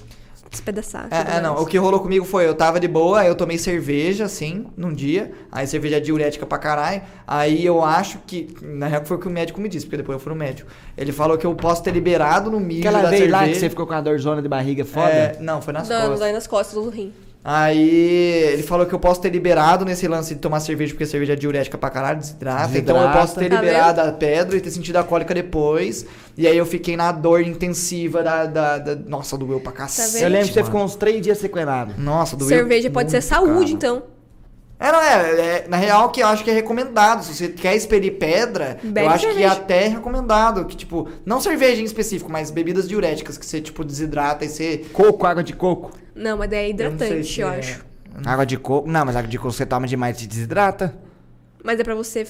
despedaçar. 0.50 1.08
É, 1.12 1.38
é, 1.38 1.42
não. 1.42 1.56
O 1.56 1.66
que 1.66 1.78
rolou 1.78 2.00
comigo 2.00 2.26
foi, 2.26 2.48
eu 2.48 2.56
tava 2.56 2.80
de 2.80 2.88
boa, 2.88 3.22
aí 3.22 3.28
eu 3.28 3.36
tomei 3.36 3.58
cerveja, 3.58 4.26
assim, 4.26 4.68
num 4.76 4.94
dia. 4.94 5.32
Aí 5.52 5.68
cerveja 5.68 5.98
é 5.98 6.00
diurética 6.00 6.46
pra 6.46 6.58
caralho. 6.58 7.02
Aí 7.28 7.66
eu 7.66 7.84
acho 7.84 8.20
que. 8.26 8.48
Na 8.62 8.88
real 8.88 9.06
foi 9.06 9.18
o 9.18 9.20
que 9.20 9.28
o 9.28 9.32
médico 9.32 9.62
me 9.62 9.70
disse, 9.70 9.86
porque 9.86 9.98
depois 9.98 10.16
eu 10.18 10.20
fui 10.20 10.34
no 10.34 10.40
médico. 10.40 10.70
Ele 10.98 11.12
falou 11.12 11.38
que 11.38 11.46
eu 11.46 11.54
posso 11.56 11.84
ter 11.84 11.92
liberado 11.92 12.50
no 12.50 12.60
mijo 12.60 12.82
Aquela 12.82 13.04
da 13.04 13.10
vez 13.10 13.30
lá 13.30 13.40
que 13.40 13.46
cerveja. 13.46 13.60
você 13.60 13.70
ficou 13.70 13.86
com 13.86 13.94
a 13.94 14.02
dorzona 14.02 14.42
de 14.42 14.48
barriga 14.48 14.84
foda. 14.86 15.10
É, 15.10 15.38
não, 15.40 15.62
foi 15.62 15.74
nas 15.74 15.88
Dando, 15.88 16.02
costas. 16.02 16.20
dói 16.20 16.32
nas 16.32 16.48
costas 16.48 16.84
do 16.84 16.90
rim. 16.90 17.14
Aí 17.44 18.52
ele 18.54 18.64
falou 18.64 18.86
que 18.86 18.94
eu 18.94 19.00
posso 19.00 19.22
ter 19.22 19.30
liberado 19.30 19.86
nesse 19.86 20.08
lance 20.08 20.36
de 20.36 20.42
tomar 20.42 20.60
cerveja, 20.60 20.94
porque 20.94 21.06
cerveja 21.06 21.34
é 21.34 21.36
diurética 21.38 21.78
pra 21.78 21.90
caralho, 21.90 22.20
desidrata. 22.20 22.78
Então 22.78 22.96
eu 22.98 23.02
Desidrata. 23.04 23.18
posso 23.20 23.40
ter 23.40 23.50
Tá 23.50 23.56
liberado 23.62 24.02
a 24.02 24.12
pedra 24.12 24.58
e 24.58 24.62
ter 24.62 24.70
sentido 24.72 24.98
a 24.98 25.04
cólica 25.04 25.34
depois. 25.34 26.06
E 26.38 26.46
aí 26.46 26.58
eu 26.58 26.66
fiquei 26.66 26.98
na 26.98 27.12
dor 27.12 27.42
intensiva 27.42 28.22
da. 28.22 28.46
da, 28.46 28.78
da- 28.78 28.96
Nossa, 28.96 29.38
doeu 29.38 29.60
pra 29.62 29.72
cacete. 29.72 30.14
vendo? 30.14 30.24
eu 30.24 30.30
lembro 30.30 30.48
que 30.50 30.54
você 30.54 30.64
ficou 30.64 30.84
uns 30.84 30.96
três 30.96 31.22
dias 31.22 31.38
sequelado. 31.38 31.94
Nossa, 31.98 32.36
doeu. 32.36 32.50
Cerveja 32.50 32.90
pode 32.90 33.10
ser 33.10 33.22
saúde, 33.22 33.74
cara. 33.78 33.96
então. 33.98 34.04
É, 34.80 34.92
não, 34.94 35.02
é, 35.02 35.32
é, 35.42 35.68
Na 35.68 35.76
real, 35.76 36.10
que 36.10 36.22
eu 36.22 36.28
acho 36.28 36.42
que 36.44 36.50
é 36.50 36.54
recomendado. 36.54 37.22
Se 37.24 37.36
você 37.36 37.50
quer 37.50 37.76
expelir 37.76 38.14
pedra, 38.18 38.78
Bebe 38.82 39.06
eu 39.06 39.10
acho 39.10 39.28
que 39.28 39.34
cerveja. 39.34 39.52
até 39.54 39.86
é 39.86 39.88
recomendado. 39.90 40.64
Que, 40.66 40.78
tipo, 40.78 41.10
não 41.26 41.42
cerveja 41.42 41.82
em 41.82 41.86
específico, 41.86 42.32
mas 42.32 42.50
bebidas 42.50 42.88
diuréticas 42.88 43.38
que 43.38 43.46
você, 43.46 43.60
tipo, 43.60 43.84
desidrata 43.84 44.46
e 44.46 44.50
você. 44.50 44.86
Coco, 44.94 45.26
água 45.26 45.44
de 45.44 45.54
coco. 45.54 45.92
Não, 46.16 46.38
mas 46.38 46.50
daí 46.50 46.60
é 46.60 46.66
eu 46.68 46.70
hidratante, 46.70 47.26
se 47.26 47.42
eu, 47.42 47.50
é- 47.50 47.60
acho. 47.60 47.86
Água 48.26 48.46
de 48.46 48.58
coco. 48.58 48.90
Não, 48.90 49.06
mas 49.06 49.18
água 49.18 49.30
de 49.30 49.38
coco 49.38 49.52
você 49.52 49.66
toma 49.66 49.86
demais 49.86 50.16
e 50.18 50.22
te 50.22 50.28
desidrata. 50.28 50.96
Mas 51.62 51.78
é 51.78 51.84
pra 51.84 51.94
você. 51.96 52.26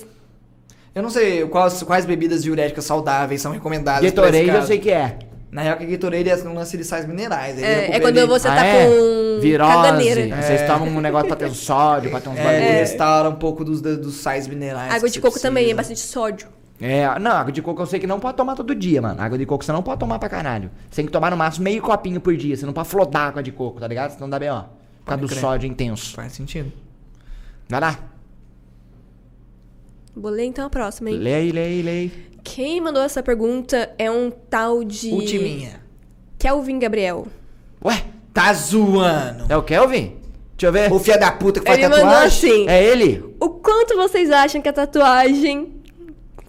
Eu 0.95 1.03
não 1.03 1.09
sei 1.11 1.45
quais, 1.47 1.83
quais 1.83 2.05
bebidas 2.05 2.41
diuréticas 2.41 2.83
saudáveis 2.83 3.41
são 3.41 3.51
recomendadas. 3.51 4.03
Gatorade 4.03 4.49
eu 4.49 4.63
sei 4.63 4.79
que 4.79 4.89
é. 4.89 5.19
Na 5.51 5.63
real, 5.63 5.77
que 5.77 5.85
Gatorade 5.85 6.29
é 6.29 6.35
um 6.47 6.53
lance 6.53 6.77
de 6.77 6.83
sais 6.83 7.07
minerais. 7.07 7.57
É, 7.61 7.95
é 7.95 7.99
quando 7.99 8.27
você 8.27 8.47
Ah, 8.47 8.55
tá 8.55 8.65
é? 8.65 8.85
com 8.87 9.39
Virose. 9.41 9.71
caganeira. 9.73 10.41
Vocês 10.43 10.61
tomam 10.67 10.87
um 10.87 11.01
negócio 11.01 11.27
pra 11.27 11.35
ter 11.35 11.45
um 11.47 11.53
sódio, 11.55 12.11
pra 12.11 12.21
ter 12.21 12.29
uns 12.29 12.37
É, 12.37 12.43
bagulho. 12.43 12.63
ele 12.65 12.77
restaura 12.79 13.29
um 13.29 13.35
pouco 13.35 13.65
dos, 13.65 13.81
dos 13.81 14.15
sais 14.15 14.47
minerais. 14.47 14.93
Água 14.93 15.09
de 15.09 15.19
coco 15.19 15.39
também, 15.39 15.63
é 15.71 15.73
precisa. 15.73 15.93
bastante 15.95 15.99
sódio. 16.01 16.47
É, 16.81 17.17
não, 17.19 17.31
água 17.31 17.51
de 17.51 17.61
coco 17.61 17.81
eu 17.81 17.85
sei 17.87 17.99
que 17.99 18.05
não 18.07 18.19
pode 18.19 18.37
tomar 18.37 18.55
todo 18.55 18.73
dia, 18.75 19.01
mano. 19.01 19.19
Água 19.21 19.37
de 19.37 19.45
coco 19.45 19.65
você 19.65 19.71
não 19.71 19.81
pode 19.83 19.99
tomar 19.99 20.19
pra 20.19 20.29
caralho. 20.29 20.69
Você 20.89 20.97
tem 20.97 21.05
que 21.07 21.11
tomar 21.11 21.31
no 21.31 21.35
máximo 21.37 21.63
meio 21.63 21.81
copinho 21.81 22.21
por 22.21 22.35
dia. 22.37 22.55
Você 22.55 22.65
não 22.65 22.71
pode 22.73 22.87
flodar 22.87 23.29
água 23.29 23.41
de 23.43 23.51
coco, 23.51 23.79
tá 23.79 23.87
ligado? 23.87 24.11
Senão 24.11 24.29
dá 24.29 24.37
B.O. 24.37 24.61
Por 24.61 24.67
causa 25.05 25.21
do 25.21 25.27
crer. 25.27 25.39
sódio 25.41 25.67
intenso. 25.67 26.13
Faz 26.13 26.31
sentido. 26.33 26.71
Vai 27.67 27.81
lá. 27.81 27.97
Vou 30.15 30.31
ler 30.31 30.45
então 30.45 30.65
a 30.65 30.69
próxima, 30.69 31.09
hein? 31.09 31.15
Aí, 31.17 31.51
lê 31.51 31.61
aí. 31.89 32.28
Quem 32.43 32.79
mandou 32.81 33.01
essa 33.03 33.21
pergunta 33.21 33.89
é 33.97 34.09
um 34.09 34.31
tal 34.31 34.83
de. 34.83 35.09
Ultiminha. 35.11 35.81
Kelvin 36.37 36.79
Gabriel. 36.79 37.27
Ué, 37.83 38.03
tá 38.33 38.53
zoando. 38.53 39.45
É 39.49 39.57
o 39.57 39.63
Kelvin? 39.63 40.17
Deixa 40.57 40.67
eu 40.67 40.71
ver. 40.71 40.91
O 40.91 40.99
filho 40.99 41.19
da 41.19 41.31
puta 41.31 41.59
que 41.59 41.65
faz 41.67 41.77
Ele 41.77 41.87
mandou 41.87 42.05
tatuagem. 42.05 42.51
assim: 42.51 42.69
É 42.69 42.83
ele? 42.83 43.23
O 43.39 43.49
quanto 43.49 43.95
vocês 43.95 44.29
acham 44.31 44.61
que 44.61 44.67
a 44.69 44.73
tatuagem 44.73 45.75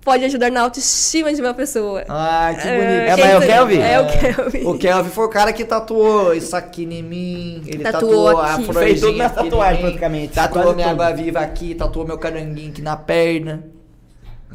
pode 0.05 0.25
ajudar 0.25 0.51
na 0.51 0.63
autoestima 0.63 1.33
de 1.33 1.41
uma 1.41 1.55
pessoa? 1.55 2.05
Ah, 2.09 2.51
que 2.55 2.67
bonito. 2.67 2.81
É, 2.83 3.15
quem 3.15 3.25
mas 3.25 3.33
é 3.33 3.37
o? 3.39 3.41
Kelvin? 3.47 3.79
É 3.79 4.01
o 4.01 4.07
Kelvin. 4.07 4.65
O 4.67 4.79
Kelvin 4.79 5.11
foi 5.11 5.25
o 5.25 5.29
cara 5.29 5.53
que 5.53 5.65
tatuou 5.65 6.35
isso 6.35 6.57
aqui 6.57 6.85
em 6.85 7.03
mim. 7.03 7.63
Ele 7.67 7.85
Tatuou 7.85 8.11
tatuou, 8.11 8.39
a 8.39 8.55
aqui. 8.55 8.65
florzinha 8.65 8.85
Fez 8.87 9.01
tudo 9.01 9.17
na 9.19 9.27
aqui 9.27 9.35
em 9.41 9.45
tatuagem, 9.51 9.81
praticamente. 9.83 10.35
Tatuou 10.35 10.63
Quase 10.65 10.77
minha 10.77 10.91
água 10.91 11.13
viva 11.13 11.39
aqui, 11.41 11.75
tatuou 11.75 12.07
meu 12.07 12.19
caranguinho 12.19 12.71
aqui 12.71 12.83
na 12.83 12.97
perna. 12.97 13.65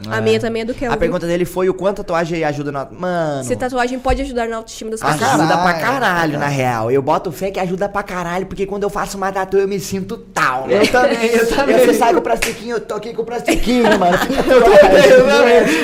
A 0.09 0.19
minha 0.19 0.39
também 0.39 0.63
é 0.63 0.65
do 0.65 0.73
Kelvin. 0.73 0.93
A 0.93 0.97
pergunta 0.97 1.25
dele 1.25 1.45
foi 1.45 1.69
o 1.69 1.73
quanto 1.73 2.01
a 2.01 2.03
tatuagem 2.03 2.43
ajuda 2.43 2.71
na. 2.71 2.85
Mano. 2.91 3.43
Se 3.45 3.55
tatuagem 3.55 3.97
pode 3.97 4.21
ajudar 4.21 4.47
na 4.47 4.57
autoestima 4.57 4.91
das 4.91 4.99
pessoas. 4.99 5.21
Ajuda 5.21 5.47
caralho, 5.47 5.63
pra 5.63 5.73
caralho, 5.73 6.31
cara. 6.33 6.45
na 6.45 6.47
real. 6.47 6.91
Eu 6.91 7.01
boto 7.01 7.31
fé 7.31 7.49
que 7.49 7.59
ajuda 7.59 7.87
pra 7.87 8.03
caralho, 8.03 8.45
porque 8.45 8.65
quando 8.65 8.83
eu 8.83 8.89
faço 8.89 9.15
uma 9.17 9.31
tatu 9.31 9.57
eu 9.57 9.67
me 9.67 9.79
sinto 9.79 10.17
tal, 10.17 10.67
né? 10.67 10.81
Eu 10.81 10.87
também, 10.91 11.29
eu 11.29 11.47
também. 11.55 11.79
Você 11.79 11.93
sai 11.93 12.13
com 12.13 12.19
o 12.19 12.21
plastiquinho, 12.21 12.75
eu 12.75 12.81
tô 12.81 12.95
aqui 12.95 13.13
com 13.13 13.21
o 13.21 13.25
plastiquinho, 13.25 13.83
mano. 13.97 14.17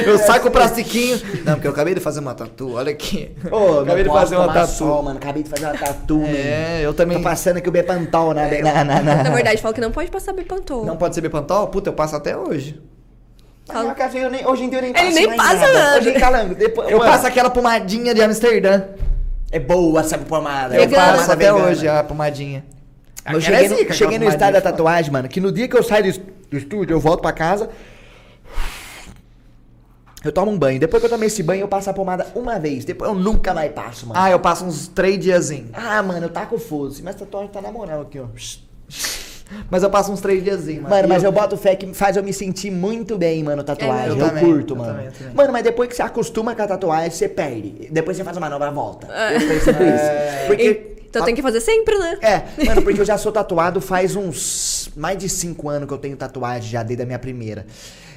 Eu 0.06 0.17
saio 0.17 0.41
com 0.41 0.50
o 0.50 0.52
plastiquinho. 0.52 1.21
Não, 1.45 1.54
porque 1.54 1.67
eu 1.67 1.71
acabei 1.71 1.93
de 1.93 2.02
fazer 2.02 2.19
uma 2.19 2.34
tatu, 2.34 2.74
olha 2.74 2.91
aqui. 2.91 3.32
Ô, 3.50 3.80
acabei 3.80 4.04
de 4.04 4.10
fazer 4.10 4.36
uma 4.36 4.54
tatu. 4.54 4.71
sol, 4.74 5.04
mano. 5.04 5.17
Acabei 5.17 5.43
de 5.43 5.50
fazer 5.50 5.65
uma 5.65 5.78
tatu. 5.78 6.21
É, 6.26 6.82
eu 6.84 6.93
também. 6.93 7.17
Tô 7.17 7.24
passando 7.24 7.58
aqui 7.58 7.69
o 7.69 7.71
Bepantol 7.71 8.34
na, 8.34 8.47
na, 8.47 8.84
na, 8.84 9.02
na... 9.02 9.24
Na 9.24 9.30
verdade, 9.30 9.62
fala 9.62 9.74
que 9.74 9.82
não 9.82 9.91
pode 9.91 10.12
passar 10.12 10.34
Bepantol. 10.34 10.86
Não 10.86 10.97
pode 10.97 11.15
ser 11.15 11.21
Bepantol? 11.21 11.67
Puta, 11.67 11.89
eu 11.89 11.93
passo 11.93 12.15
até 12.15 12.36
hoje. 12.36 12.80
Ah, 13.73 13.84
não, 13.84 13.95
cara, 13.95 14.17
eu 14.17 14.29
nem- 14.29 14.45
hoje 14.45 14.63
em 14.63 14.69
dia 14.69 14.77
eu 14.79 14.81
nem 14.81 14.91
Ele 14.91 14.99
passo 14.99 15.15
nem 15.15 15.27
mais 15.27 15.41
passa 15.60 15.73
nada. 15.73 15.97
Hoje 15.97 16.10
em 16.10 16.19
calango, 16.19 16.55
depois, 16.55 16.89
Eu 16.89 16.97
mano, 16.99 17.12
passo 17.12 17.27
aquela 17.27 17.49
pomadinha 17.49 18.13
de 18.13 18.21
Amsterdã. 18.21 18.84
É 19.51 19.60
boa 19.60 19.99
essa 20.01 20.17
pomada. 20.17 20.75
Eu 20.75 20.81
Vegana. 20.81 21.17
passo 21.17 21.31
até 21.31 21.45
Vegana. 21.51 21.65
hoje 21.69 21.88
a 21.88 22.03
pomadinha. 22.03 22.63
Eu 23.25 23.38
Aquela 23.38 23.41
cheguei 23.41 23.65
é 23.65 23.69
no, 23.88 23.93
cheguei 23.93 24.19
no 24.19 24.25
estádio 24.29 24.53
da 24.55 24.62
tatuagem, 24.62 25.12
mano, 25.12 25.27
que 25.29 25.39
no 25.39 25.51
dia 25.51 25.67
que 25.67 25.77
eu 25.77 25.84
saio 25.84 26.03
do, 26.03 26.10
est- 26.10 26.21
do 26.49 26.57
estúdio, 26.57 26.95
eu 26.95 26.99
volto 26.99 27.21
pra 27.21 27.31
casa, 27.31 27.69
eu 30.23 30.31
tomo 30.31 30.51
um 30.51 30.57
banho. 30.57 30.79
Depois 30.79 31.01
que 31.01 31.05
eu 31.07 31.10
tomei 31.10 31.27
esse 31.27 31.41
banho, 31.43 31.62
eu 31.62 31.67
passo 31.67 31.89
a 31.89 31.93
pomada 31.93 32.27
uma 32.36 32.60
vez. 32.60 32.86
Depois 32.86 33.10
eu 33.10 33.15
nunca 33.15 33.53
mais 33.53 33.71
passo, 33.71 34.07
mano. 34.07 34.19
Ah, 34.19 34.29
eu 34.29 34.39
passo 34.39 34.63
uns 34.65 34.88
três 34.88 35.19
diazinhos. 35.19 35.69
Ah, 35.73 36.01
mano, 36.03 36.25
eu 36.25 36.29
taco 36.29 36.57
foda-se. 36.60 37.01
Mas 37.03 37.15
tatuagem 37.15 37.49
tá 37.49 37.62
na 37.62 37.71
moral 37.71 38.01
aqui, 38.01 38.19
ó. 38.19 38.25
Mas 39.70 39.84
eu 39.84 39.90
passo 39.90 40.12
uns 40.12 40.22
três 40.22 40.44
diazinhos, 40.44 40.84
Mano, 40.90 41.08
mas 41.08 41.24
eu 41.24 41.32
boto 41.32 41.58
fé 41.58 41.76
que 41.76 41.94
faz 41.94 42.18
eu 42.18 42.24
me 42.24 42.34
sentir 42.34 42.72
muito 42.72 43.18
bem, 43.18 43.44
mano, 43.44 43.64
tatuagem. 43.64 44.20
É, 44.20 44.22
eu 44.22 44.28
eu 44.28 44.40
curto, 44.40 44.74
eu 44.74 44.78
mano. 44.78 44.92
também, 44.92 45.06
eu 45.08 45.12
também. 45.12 45.34
Mano, 45.34 45.54
mas 45.54 45.64
depois 45.64 45.90
que 45.90 45.96
você 45.96 46.02
acostuma 46.02 46.56
com 46.56 46.62
a 46.62 46.68
tatuagem, 46.68 47.12
você 47.12 47.28
perde. 47.30 47.90
Depois 47.92 48.18
você 48.18 48.24
faz 48.24 48.38
uma 48.38 48.50
nova 48.50 48.70
volta. 48.72 49.08
Eu 49.08 49.48
percebo 49.48 49.84
isso. 49.84 50.48
Porque. 50.48 50.88
Então 51.12 51.26
tem 51.26 51.36
que 51.36 51.42
fazer 51.42 51.60
sempre, 51.60 51.98
né? 51.98 52.18
É, 52.22 52.66
mano, 52.66 52.82
porque 52.82 53.02
eu 53.02 53.06
já 53.06 53.18
sou 53.18 53.34
tatuado 53.34 53.82
faz 53.82 54.16
uns 54.16 54.90
mais 54.96 55.18
de 55.18 55.28
cinco 55.28 55.68
anos 55.68 55.86
que 55.86 55.94
eu 55.94 55.98
tenho 55.98 56.16
tatuagem 56.16 56.70
já 56.70 56.84
desde 56.84 57.04
a 57.04 57.06
minha 57.06 57.20
primeira. 57.20 57.66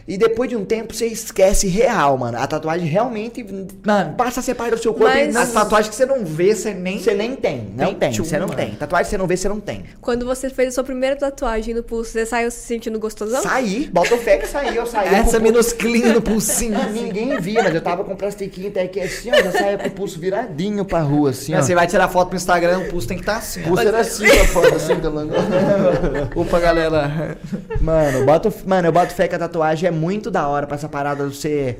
E 0.06 0.18
depois 0.18 0.50
de 0.50 0.56
um 0.56 0.64
tempo 0.66 0.92
você 0.94 1.06
esquece 1.06 1.66
real, 1.66 2.18
mano. 2.18 2.36
A 2.38 2.46
tatuagem 2.46 2.86
realmente 2.86 3.44
Mano, 3.86 4.14
passa 4.16 4.40
a 4.40 4.42
ser 4.42 4.54
parte 4.54 4.72
do 4.72 4.78
seu 4.82 4.92
corpo 4.92 5.08
Mas- 5.14 5.34
e 5.34 5.38
As 5.38 5.52
tatuagens 5.52 5.88
que 5.88 5.94
você 5.96 6.04
não 6.04 6.24
vê, 6.24 6.54
você 6.54 6.74
nem. 6.74 6.98
você 6.98 7.14
nem 7.14 7.34
tem. 7.34 7.72
Não 7.74 7.94
tem, 7.94 8.10
tchum, 8.10 8.22
você 8.24 8.38
não 8.38 8.46
mano. 8.48 8.58
tem. 8.58 8.72
Tatuagem 8.72 9.10
você 9.10 9.16
não 9.16 9.26
vê, 9.26 9.36
você 9.36 9.48
não 9.48 9.60
tem. 9.60 9.84
Quando 10.02 10.26
você 10.26 10.50
fez 10.50 10.68
a 10.68 10.72
sua 10.72 10.84
primeira 10.84 11.16
tatuagem 11.16 11.72
no 11.74 11.82
pulso, 11.82 12.10
você 12.12 12.26
saiu 12.26 12.50
se 12.50 12.58
sentindo 12.60 12.98
gostosão? 12.98 13.42
Saí, 13.42 13.88
bota 13.92 14.14
o 14.14 14.18
fé 14.18 14.36
que 14.36 14.46
saiu, 14.46 14.74
eu 14.74 14.86
saí. 14.86 15.08
Essa 15.14 15.38
minusclinha 15.40 16.12
no 16.12 16.20
pulsinho. 16.22 16.76
Ah, 16.78 16.86
Ninguém 16.86 17.40
via, 17.40 17.62
mas 17.62 17.74
eu 17.74 17.80
tava 17.80 18.04
com 18.04 18.12
o 18.12 18.16
plastiquinho 18.16 18.68
até 18.68 18.82
aqui 18.82 19.00
assim, 19.00 19.30
ó. 19.30 19.42
Já 19.42 19.52
saía 19.52 19.78
com 19.78 19.88
o 19.88 19.90
pulso 19.90 20.20
viradinho 20.20 20.84
pra 20.84 21.00
rua, 21.00 21.30
assim, 21.30 21.54
ó. 21.54 21.58
É, 21.58 21.62
Você 21.62 21.74
vai 21.74 21.86
tirar 21.86 22.08
foto 22.08 22.28
pro 22.28 22.36
Instagram, 22.36 22.80
o 22.80 22.88
pulso 22.88 23.08
tem 23.08 23.16
que 23.16 23.22
estar 23.22 23.38
assim. 23.38 23.60
O 23.62 23.64
pulso 23.68 23.82
era 23.88 24.00
assim, 24.00 24.26
a 24.26 24.44
foto, 24.48 24.74
assim, 24.74 24.96
tá 24.96 25.08
ligado? 25.08 26.30
Opa, 26.36 26.60
galera. 26.60 27.38
Mano, 27.80 28.26
boto, 28.26 28.52
mano, 28.66 28.88
eu 28.88 28.92
boto 28.92 29.14
fé 29.14 29.26
que 29.28 29.34
a 29.34 29.38
tatuagem 29.38 29.88
é 29.88 29.93
muito 29.94 30.30
da 30.30 30.46
hora 30.48 30.66
pra 30.66 30.76
essa 30.76 30.88
parada 30.88 31.26
de 31.28 31.34
você 31.36 31.78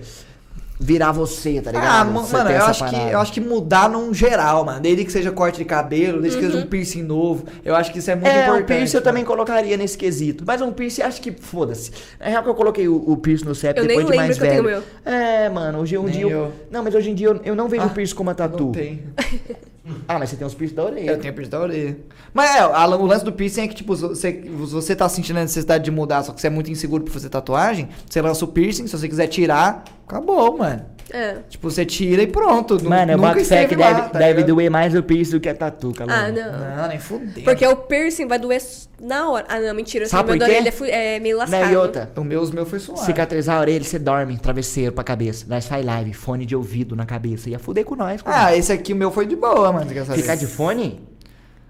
virar 0.81 1.12
você, 1.12 1.61
tá 1.62 1.70
ligado? 1.70 1.87
Ah, 1.87 2.05
Você 2.20 2.37
mano, 2.37 2.50
eu 2.50 2.64
acho, 2.64 2.85
que, 2.90 2.96
eu 2.96 3.18
acho 3.20 3.33
que 3.33 3.40
mudar 3.40 3.88
num 3.88 4.12
geral, 4.12 4.64
mano. 4.64 4.81
Desde 4.81 5.05
que 5.05 5.12
seja 5.12 5.31
corte 5.31 5.59
de 5.59 5.64
cabelo, 5.64 6.20
desde 6.20 6.38
que 6.40 6.44
seja 6.44 6.59
Uhum. 6.59 6.64
um 6.64 6.66
piercing 6.66 7.03
novo. 7.05 7.44
Eu 7.64 7.77
acho 7.77 7.92
que 7.92 8.00
isso 8.00 8.11
é 8.11 8.16
muito 8.16 8.27
É, 8.27 8.42
importante. 8.42 8.62
um 8.64 8.66
piercing 8.66 8.96
eu 8.96 9.00
mano. 9.00 9.05
também 9.05 9.24
colocaria 9.24 9.77
nesse 9.77 9.96
quesito. 9.96 10.42
Mas 10.44 10.61
um 10.61 10.72
piercing, 10.72 11.03
acho 11.03 11.20
que 11.22 11.31
foda-se. 11.31 11.92
É 12.18 12.29
real 12.29 12.42
que 12.42 12.48
eu 12.48 12.55
coloquei 12.57 12.88
o, 12.88 12.96
o 12.96 13.16
piercing 13.16 13.44
no 13.44 13.55
CEP 13.55 13.79
Eu 13.79 13.85
nem 13.85 13.98
depois 13.98 14.07
de 14.07 14.11
lembro 14.11 14.27
mais 14.27 14.38
que 14.38 14.44
eu 14.44 14.50
tenho 14.50 14.62
velho. 14.64 14.83
É, 15.05 15.48
mano, 15.48 15.79
hoje 15.79 15.96
um 15.96 16.03
Nem 16.03 16.12
dia 16.12 16.22
eu... 16.22 16.29
eu. 16.31 16.53
Não, 16.70 16.83
mas 16.83 16.92
hoje 16.94 17.11
em 17.11 17.14
dia 17.14 17.29
eu, 17.29 17.40
eu 17.44 17.55
não 17.55 17.68
vejo 17.68 17.85
Ah, 17.85 17.87
o 17.87 17.90
piercing 17.90 18.14
como 18.16 18.29
uma 18.31 18.35
tatu. 18.35 18.64
Não 18.64 18.72
tem. 18.72 19.00
Ah, 20.09 20.18
mas 20.18 20.31
você 20.31 20.37
tem 20.37 20.47
uns 20.47 20.55
piercing 20.55 20.75
da 20.77 20.85
orelha. 20.85 21.11
Eu 21.11 21.18
tenho 21.20 21.35
piercing 21.35 21.51
da 21.51 21.61
orelha. 21.61 21.99
Mas 22.33 22.55
é, 22.57 22.61
a- 22.61 22.87
o 22.88 23.07
lance 23.07 23.25
do 23.25 23.33
piercing 23.33 23.62
é 23.62 23.68
que, 23.68 23.75
tipo, 23.75 23.94
você, 23.94 24.33
você 24.57 24.97
tá 24.97 25.09
sentindo 25.09 25.37
a 25.38 25.42
necessidade 25.42 25.85
de 25.85 25.90
mudar, 25.90 26.23
só 26.23 26.33
que 26.33 26.40
você 26.40 26.47
é 26.47 26.51
muito 26.51 26.70
inseguro 26.70 27.05
pra 27.05 27.12
fazer 27.12 27.29
tatuagem, 27.29 27.88
você 28.09 28.23
lança 28.23 28.44
o 28.44 28.49
piercing, 28.49 28.87
se 28.87 28.97
você 28.97 29.09
quiser 29.09 29.27
tirar, 29.27 29.85
acabou, 30.07 30.57
mano. 30.57 30.87
É. 31.11 31.37
Tipo, 31.49 31.71
você 31.71 31.85
tira 31.85 32.23
e 32.23 32.27
pronto. 32.27 32.83
Mano, 32.85 33.12
eu 33.12 33.19
boto 33.19 33.45
fé 33.45 33.67
que 33.67 33.77
lá, 33.77 33.93
deve, 33.93 34.09
tá 34.09 34.19
deve 34.19 34.43
doer 34.45 34.71
mais 34.71 34.95
o 34.95 35.03
piercing 35.03 35.33
do 35.33 35.40
que 35.40 35.49
a 35.49 35.55
tatu, 35.55 35.93
calma. 35.93 36.12
Ah, 36.12 36.33
não. 36.33 36.77
Não, 36.77 36.88
nem 36.88 36.99
fudeu. 36.99 37.45
Porque 37.45 37.67
o 37.67 37.77
piercing 37.77 38.27
vai 38.27 38.38
doer 38.38 38.61
na 39.01 39.31
hora. 39.31 39.47
Ah, 39.49 39.61
não, 39.61 39.75
mentira. 39.75 40.07
Sabe 40.07 40.31
meu 40.31 40.35
por 40.35 40.40
da 40.40 40.47
quê? 40.47 40.53
orelha 40.53 40.75
é 40.90 41.17
é 41.17 41.21
meio 41.21 41.37
lascado. 41.37 41.67
Né, 41.67 41.73
e 41.73 41.77
outra? 41.77 42.11
O 42.17 42.25
meu, 42.25 42.40
os 42.40 42.51
meus 42.51 42.69
foi 42.69 42.79
suave. 42.79 43.05
Cicatrizar 43.05 43.57
a 43.59 43.61
orelha, 43.61 43.85
você 43.85 43.99
dorme, 43.99 44.38
travesseiro 44.38 44.93
pra 44.93 45.05
cabeça. 45.05 45.45
Nós 45.49 45.67
faz 45.67 45.85
live, 45.85 46.12
fone 46.12 46.47
de 46.47 46.57
ouvido 46.57 46.97
na 46.97 47.07
cabeça. 47.07 47.51
Ia 47.51 47.59
fuder 47.59 47.85
com 47.85 47.95
nós, 47.95 48.23
cara. 48.23 48.47
Ah, 48.47 48.57
esse 48.57 48.73
aqui, 48.73 48.93
o 48.93 48.97
meu 48.97 49.11
foi 49.11 49.27
de 49.27 49.37
boa, 49.37 49.73
mano. 49.73 49.87
Você 49.87 49.95
quer 49.95 50.05
saber? 50.07 50.23
Ficar 50.23 50.35
de 50.37 50.47
fone? 50.47 51.01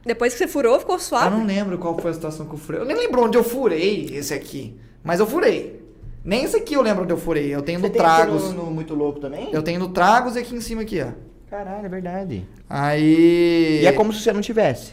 Depois 0.06 0.32
que 0.34 0.38
você 0.38 0.46
furou, 0.46 0.78
ficou 0.78 0.96
Eu 0.96 1.00
suave. 1.00 1.30
não 1.36 1.44
lembro 1.46 1.78
qual 1.78 1.98
foi 1.98 2.10
a 2.10 2.14
situação 2.14 2.46
que 2.46 2.54
eu 2.54 2.58
furei. 2.58 2.80
Eu 2.80 2.84
nem 2.84 2.96
lembro 2.96 3.22
onde 3.24 3.36
eu 3.36 3.44
furei 3.44 4.10
esse 4.12 4.34
aqui. 4.34 4.78
Mas 5.02 5.20
eu 5.20 5.26
furei. 5.26 5.83
Nem 6.24 6.44
esse 6.44 6.56
aqui 6.56 6.74
eu 6.74 6.80
lembro 6.82 7.02
onde 7.04 7.12
eu 7.12 7.18
furei. 7.18 7.54
Eu 7.54 7.60
tenho 7.62 7.78
no 7.80 7.90
Tragos. 7.90 8.52
Muito 8.54 8.94
Louco 8.94 9.20
também? 9.20 9.50
Eu 9.52 9.62
tenho 9.62 9.78
no 9.78 9.88
Tragos 9.90 10.36
e 10.36 10.38
aqui 10.38 10.54
em 10.54 10.60
cima 10.60 10.82
aqui, 10.82 11.02
ó. 11.02 11.08
Caralho, 11.50 11.84
é 11.84 11.88
verdade. 11.88 12.48
Aí. 12.68 13.80
E 13.82 13.86
é 13.86 13.92
como 13.92 14.12
se 14.12 14.20
você 14.20 14.32
não 14.32 14.40
tivesse. 14.40 14.92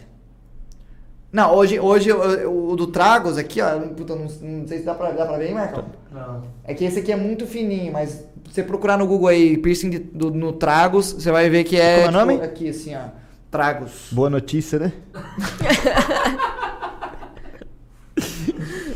Não, 1.32 1.56
hoje, 1.56 1.80
hoje 1.80 2.10
eu- 2.10 2.22
eu- 2.24 2.68
o 2.72 2.76
do 2.76 2.88
Tragos 2.88 3.38
aqui, 3.38 3.62
ó. 3.62 3.80
Puta, 3.80 4.14
não, 4.16 4.26
não 4.42 4.68
sei 4.68 4.80
se 4.80 4.84
dá 4.84 4.94
pra, 4.94 5.12
dá 5.12 5.26
pra 5.26 5.38
ver, 5.38 5.54
Marcão? 5.54 5.86
Não. 6.12 6.44
É 6.66 6.74
que 6.74 6.84
esse 6.84 7.00
aqui 7.00 7.12
é 7.12 7.16
muito 7.16 7.48
fininho, 7.48 7.94
mas 7.94 8.10
se 8.10 8.26
você 8.54 8.62
procurar 8.64 8.98
no 8.98 9.08
Google 9.08 9.30
aí, 9.30 9.56
piercing 9.58 9.90
de- 9.90 10.00
do- 10.00 10.32
no 10.32 10.52
Tragos, 10.52 11.14
você 11.14 11.32
vai 11.32 11.50
ver 11.50 11.64
que 11.64 11.78
é. 11.80 12.04
Como 12.04 12.08
é 12.08 12.10
o 12.10 12.26
nome? 12.28 12.42
Aqui, 12.44 12.68
assim, 12.70 12.94
ó. 12.96 13.04
Tragos. 13.50 14.10
Boa 14.12 14.30
notícia, 14.30 14.78
né? 14.80 14.92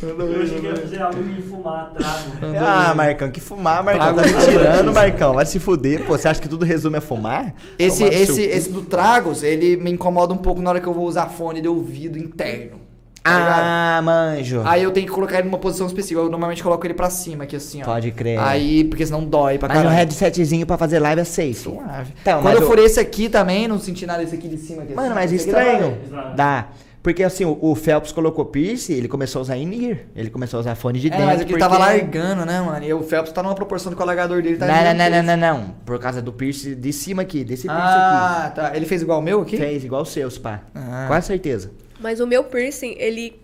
Eu 0.08 0.42
achei 0.44 0.60
que 0.60 0.66
ia 0.68 0.76
fazer 0.76 1.02
algo 1.02 1.24
de 1.24 1.42
fumar 1.42 1.92
trago. 1.92 2.56
Ah, 2.60 2.94
Marcão, 2.96 3.32
que 3.32 3.40
fumar, 3.42 3.84
Marcão. 3.84 4.14
Trago 4.14 4.22
Tá 4.34 4.40
me 4.40 4.46
tirando, 4.46 4.94
Marcão. 4.94 5.34
Vai 5.34 5.46
se 5.46 5.60
fuder. 5.60 6.06
Pô, 6.06 6.18
você 6.18 6.28
acha 6.28 6.42
que 6.42 6.50
tudo 6.50 6.64
resume 6.66 6.98
a 6.98 7.02
fumar? 7.02 7.54
Esse, 7.80 8.04
Tomar 8.04 8.14
esse, 8.14 8.42
esse 8.44 8.70
do 8.72 8.82
Tragos, 8.84 9.44
ele 9.44 9.78
me 9.78 9.92
incomoda 9.92 10.34
um 10.34 10.38
pouco 10.38 10.62
na 10.62 10.70
hora 10.70 10.80
que 10.80 10.88
eu 10.88 10.94
vou 10.94 11.06
usar 11.06 11.28
fone 11.28 11.62
de 11.62 11.68
ouvido 11.68 12.18
interno. 12.18 12.84
tá 13.24 13.32
ligado? 13.40 13.62
Ah, 13.64 14.02
manjo. 14.04 14.62
Aí 14.66 14.84
eu 14.84 14.92
tenho 14.92 15.08
que 15.08 15.12
colocar 15.12 15.40
ele 15.40 15.48
numa 15.48 15.58
posição 15.58 15.88
específica. 15.88 16.20
Eu 16.22 16.30
normalmente 16.30 16.62
coloco 16.62 16.86
ele 16.86 16.94
pra 16.94 17.10
cima, 17.10 17.44
aqui 17.46 17.56
assim, 17.56 17.82
ó. 17.82 17.86
Pode 17.86 18.12
crer. 18.12 18.38
Aí, 18.40 18.84
porque 18.84 19.04
senão 19.06 19.24
dói 19.26 19.58
pra 19.58 19.68
Mas 19.68 19.78
um 19.80 19.82
caralho. 19.84 19.98
headsetzinho 20.00 20.66
pra 20.68 20.78
fazer 20.78 21.00
live 21.00 21.22
é 21.22 21.24
safe. 21.24 21.54
Suave. 21.56 22.14
Então, 22.22 22.42
Quando 22.44 22.58
eu 22.58 22.64
o- 22.64 22.68
for 22.68 22.78
esse 22.78 23.00
aqui 23.00 23.28
também, 23.28 23.68
não 23.68 23.80
senti 23.80 24.06
nada 24.06 24.24
desse 24.24 24.36
aqui 24.36 24.48
de 24.48 24.58
cima. 24.58 24.84
Aqui, 24.84 24.94
Mano, 24.94 25.08
assim. 25.08 25.16
mas 25.16 25.32
estranho. 25.32 25.98
Dá. 26.36 26.68
Porque 27.06 27.22
assim, 27.24 27.46
o, 27.46 27.56
o 27.62 27.76
Phelps 27.76 28.12
colocou 28.12 28.44
piercing, 28.46 28.94
ele 28.94 29.08
começou 29.08 29.38
a 29.40 29.42
usar 29.44 29.58
in-ear. 29.58 30.00
Ele 30.16 30.32
começou 30.32 30.58
a 30.58 30.62
usar 30.62 30.74
fone 30.74 31.00
de 31.00 31.06
É, 31.06 31.10
dentro. 31.12 31.26
mas 31.28 31.36
aqui 31.40 31.54
ele 31.54 31.60
porque- 31.60 31.64
tava 31.64 31.78
largando, 31.78 32.44
né, 32.48 32.60
mano? 32.60 32.84
E 32.84 32.92
o 32.92 33.04
Phelps 33.04 33.32
tá 33.32 33.44
numa 33.44 33.54
proporção 33.54 33.92
do 33.92 33.96
que 33.96 34.02
o 34.02 34.04
alargador 34.04 34.42
dele 34.42 34.58
tá 34.58 34.66
Não, 34.66 34.74
não, 34.86 34.94
não, 34.96 35.10
não, 35.24 35.38
não, 35.38 35.38
não. 35.38 35.70
Por 35.86 36.00
causa 36.00 36.20
do 36.20 36.34
piercing 36.34 36.74
de 36.74 36.92
cima 36.92 37.22
aqui, 37.22 37.44
desse 37.44 37.68
piercing 37.68 37.84
Ah, 37.86 38.52
tá. 38.56 38.76
Ele 38.76 38.88
fez 38.88 39.04
igual 39.04 39.20
o 39.20 39.22
meu 39.22 39.42
aqui. 39.42 39.56
aqui? 39.56 39.64
Fez 39.66 39.84
igual 39.84 40.02
o 40.02 40.06
seu, 40.06 40.32
pá. 40.42 40.64
Ah. 40.74 41.06
Quase 41.08 41.28
certeza. 41.28 41.70
Mas 42.00 42.20
o 42.20 42.26
meu 42.26 42.44
piercing, 42.44 42.96
ele 42.98 43.40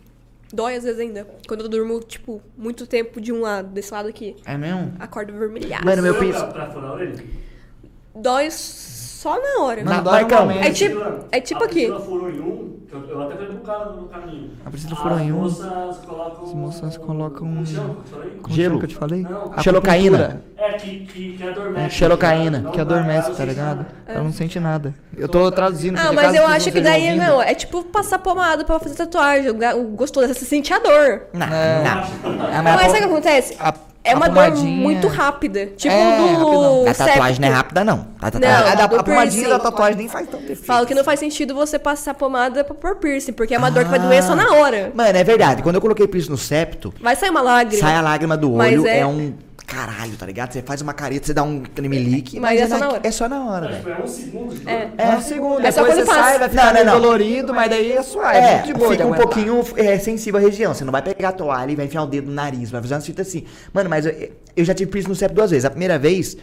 dói 0.51 0.77
às 0.77 0.83
vezes 0.83 0.99
ainda. 0.99 1.27
Quando 1.47 1.61
eu 1.61 1.69
durmo, 1.69 1.99
tipo, 1.99 2.41
muito 2.57 2.87
tempo 2.87 3.21
de 3.21 3.31
um 3.31 3.41
lado, 3.41 3.67
desse 3.67 3.93
lado 3.93 4.09
aqui. 4.09 4.35
É 4.43 4.57
mesmo? 4.57 4.91
Acordo 4.99 5.33
vermelhada. 5.33 5.85
Mano, 5.85 6.01
meu 6.01 6.15
piercing. 6.17 6.47
Pra, 6.47 6.65
pra 6.65 6.93
orelha? 6.93 7.23
Dói 8.15 8.49
só 9.21 9.39
na 9.39 9.63
hora. 9.63 9.83
Na- 9.83 10.01
Marcão, 10.01 10.45
normalmente. 10.45 10.67
É 10.67 10.71
tipo, 10.71 11.01
é 11.31 11.39
tipo 11.41 11.63
a 11.63 11.65
aqui. 11.67 11.75
Priscila 11.85 11.99
furou 12.01 12.29
em 12.29 12.39
um, 12.39 12.79
eu, 12.91 12.99
eu 13.07 13.21
até 13.21 13.35
falei 13.35 13.47
pro 13.49 13.57
cara 13.59 13.85
no 13.91 14.07
caminho. 14.07 14.51
A 14.65 14.69
Priscila 14.69 14.95
furou 14.95 15.19
em 15.19 15.31
um. 15.31 15.45
As 15.45 15.59
moças 15.59 15.97
colocam... 16.05 16.43
As 16.43 16.53
moças 16.53 16.97
colocam 16.97 17.47
um- 17.47 17.63
Como 18.41 18.55
Gelo. 18.55 18.79
que 18.79 18.85
eu 18.85 18.89
te 18.89 18.95
falei? 18.95 19.21
Não. 19.21 19.53
Xelocaína. 19.61 20.17
Acupuntura. 20.17 20.51
É, 20.57 20.73
que, 20.73 20.99
que, 21.05 21.37
que 21.37 21.47
adormece. 21.47 21.95
Xelocaína. 21.95 22.59
Não 22.59 22.71
Que 22.71 22.81
adormece, 22.81 23.27
ela 23.27 23.35
tá 23.37 23.43
não 23.43 23.49
ligado? 23.49 23.77
sente 23.77 23.85
nada. 23.85 23.87
Ela 24.07 24.23
não 24.23 24.33
sente 24.33 24.59
nada. 24.59 24.93
Eu 25.17 25.29
tô 25.29 25.51
traduzindo. 25.51 25.97
Ah, 25.99 26.11
mas 26.11 26.33
eu 26.35 26.45
acho 26.47 26.71
que 26.71 26.81
daí, 26.81 27.05
ouvindo- 27.11 27.23
não, 27.25 27.41
é 27.41 27.53
tipo 27.53 27.83
passar 27.83 28.19
pomada 28.19 28.63
pra 28.65 28.79
fazer 28.79 28.95
tatuagem. 28.95 29.51
O 29.51 29.83
gostoso 29.95 30.25
é 30.31 30.33
você 30.33 30.45
sentir 30.45 30.73
a 30.73 30.79
dor. 30.79 31.23
Não, 31.33 31.45
É. 31.47 31.83
não. 31.83 32.45
É, 32.47 32.61
Mas 32.61 32.75
a- 32.75 32.89
sabe 32.89 32.97
o 32.97 32.99
que 32.99 33.03
acontece? 33.05 33.55
a- 33.59 33.73
É 34.03 34.15
uma 34.15 34.27
dor 34.27 34.55
muito 34.55 35.07
rápida. 35.07 35.67
Tipo 35.77 35.93
É, 35.93 36.17
do. 36.17 36.87
A 36.89 36.93
tatuagem 36.93 37.35
septo. 37.35 37.41
não 37.41 37.47
é 37.47 37.51
rápida, 37.51 37.83
não. 37.83 38.07
A 38.19 38.31
tatuagem- 38.31 38.57
Não, 38.63 38.71
a, 38.71 38.75
da- 38.75 38.83
a 38.99 39.03
pomadinha 39.03 39.49
da 39.49 39.59
tatuagem 39.59 39.97
nem 39.97 40.07
faz 40.09 40.27
tanto 40.27 40.43
efeito. 40.43 40.65
Falo 40.65 40.85
que 40.87 40.95
não 40.95 41.03
faz 41.03 41.19
sentido 41.19 41.53
você 41.53 41.77
passar 41.77 42.13
pomada 42.15 42.63
pra 42.63 42.73
pôr 42.73 42.95
piercing, 42.95 43.33
porque 43.33 43.53
é 43.53 43.57
uma 43.59 43.69
dor 43.69 43.83
que 43.83 43.89
vai 43.91 43.99
doer 43.99 44.23
só 44.23 44.35
na 44.35 44.53
hora. 44.55 44.91
Mano, 44.95 45.15
é 45.17 45.23
verdade. 45.23 45.61
Quando 45.61 45.75
eu 45.75 45.81
coloquei 45.81 46.07
piercing 46.07 46.31
no 46.31 46.37
septo, 46.37 46.91
Vai 46.99 47.15
sair 47.15 47.29
uma 47.29 47.41
lágrima. 47.41 47.79
sai 47.87 47.95
a 47.95 48.01
lágrima 48.01 48.35
do 48.35 48.53
olho, 48.53 48.87
é... 48.87 48.99
é- 48.99 49.05
um 49.05 49.33
caralho, 49.71 50.15
tá 50.17 50.25
ligado? 50.25 50.51
Você 50.53 50.61
faz 50.61 50.81
uma 50.81 50.93
careta, 50.93 51.27
você 51.27 51.33
dá 51.33 51.43
um 51.43 51.61
tremelique, 51.61 52.39
Mas 52.39 52.59
é 52.59 52.67
só 52.67 52.73
na- 52.77 52.79
na 52.79 52.91
hora. 52.93 53.01
É 53.03 53.11
só 53.11 53.29
na 53.29 53.45
hora, 53.45 53.69
Mas, 53.69 53.83
velho. 53.83 53.95
é 53.99 54.03
um 54.03 54.07
segundo 54.07 54.55
de 54.55 54.69
É. 54.69 54.89
É 54.97 55.09
um 55.15 55.21
segundo, 55.21 55.65
É 55.65 55.71
só 55.71 55.81
depois 55.81 55.95
quando 55.95 56.05
você 56.05 56.11
passa. 56.15 56.21
sai, 56.29 56.39
vai 56.39 56.49
ficar 56.49 56.73
Não, 56.73 56.83
não, 56.85 56.93
não. 56.93 57.01
dolorido, 57.01 57.53
mas 57.53 57.69
daí 57.69 57.91
é 57.93 58.01
suave, 58.03 58.37
É, 58.37 58.53
muito 58.55 58.65
de 58.65 58.73
boa 58.73 58.91
fica 58.91 59.07
um 59.07 59.13
pouquinho 59.13 59.63
é, 59.77 59.97
sensível 59.97 60.39
à 60.39 60.43
região. 60.43 60.73
Você 60.73 60.83
não 60.83 60.91
vai 60.91 61.01
pegar 61.01 61.29
a 61.29 61.31
toalha 61.31 61.71
e 61.71 61.75
vai 61.75 61.85
enfiar 61.85 62.03
o 62.03 62.07
dedo 62.07 62.27
no 62.27 62.33
nariz, 62.33 62.69
vai 62.69 62.81
fazer 62.81 62.93
umas 62.95 63.05
fitas 63.05 63.27
assim. 63.27 63.45
Mano, 63.73 63.89
mas 63.89 64.05
eu, 64.05 64.31
eu 64.57 64.65
já 64.65 64.73
tive 64.73 64.91
piercing 64.91 65.09
no 65.09 65.15
septo 65.15 65.35
duas 65.35 65.51
vezes. 65.51 65.65
A 65.65 65.69
primeira 65.69 65.97
vez, 65.97 66.35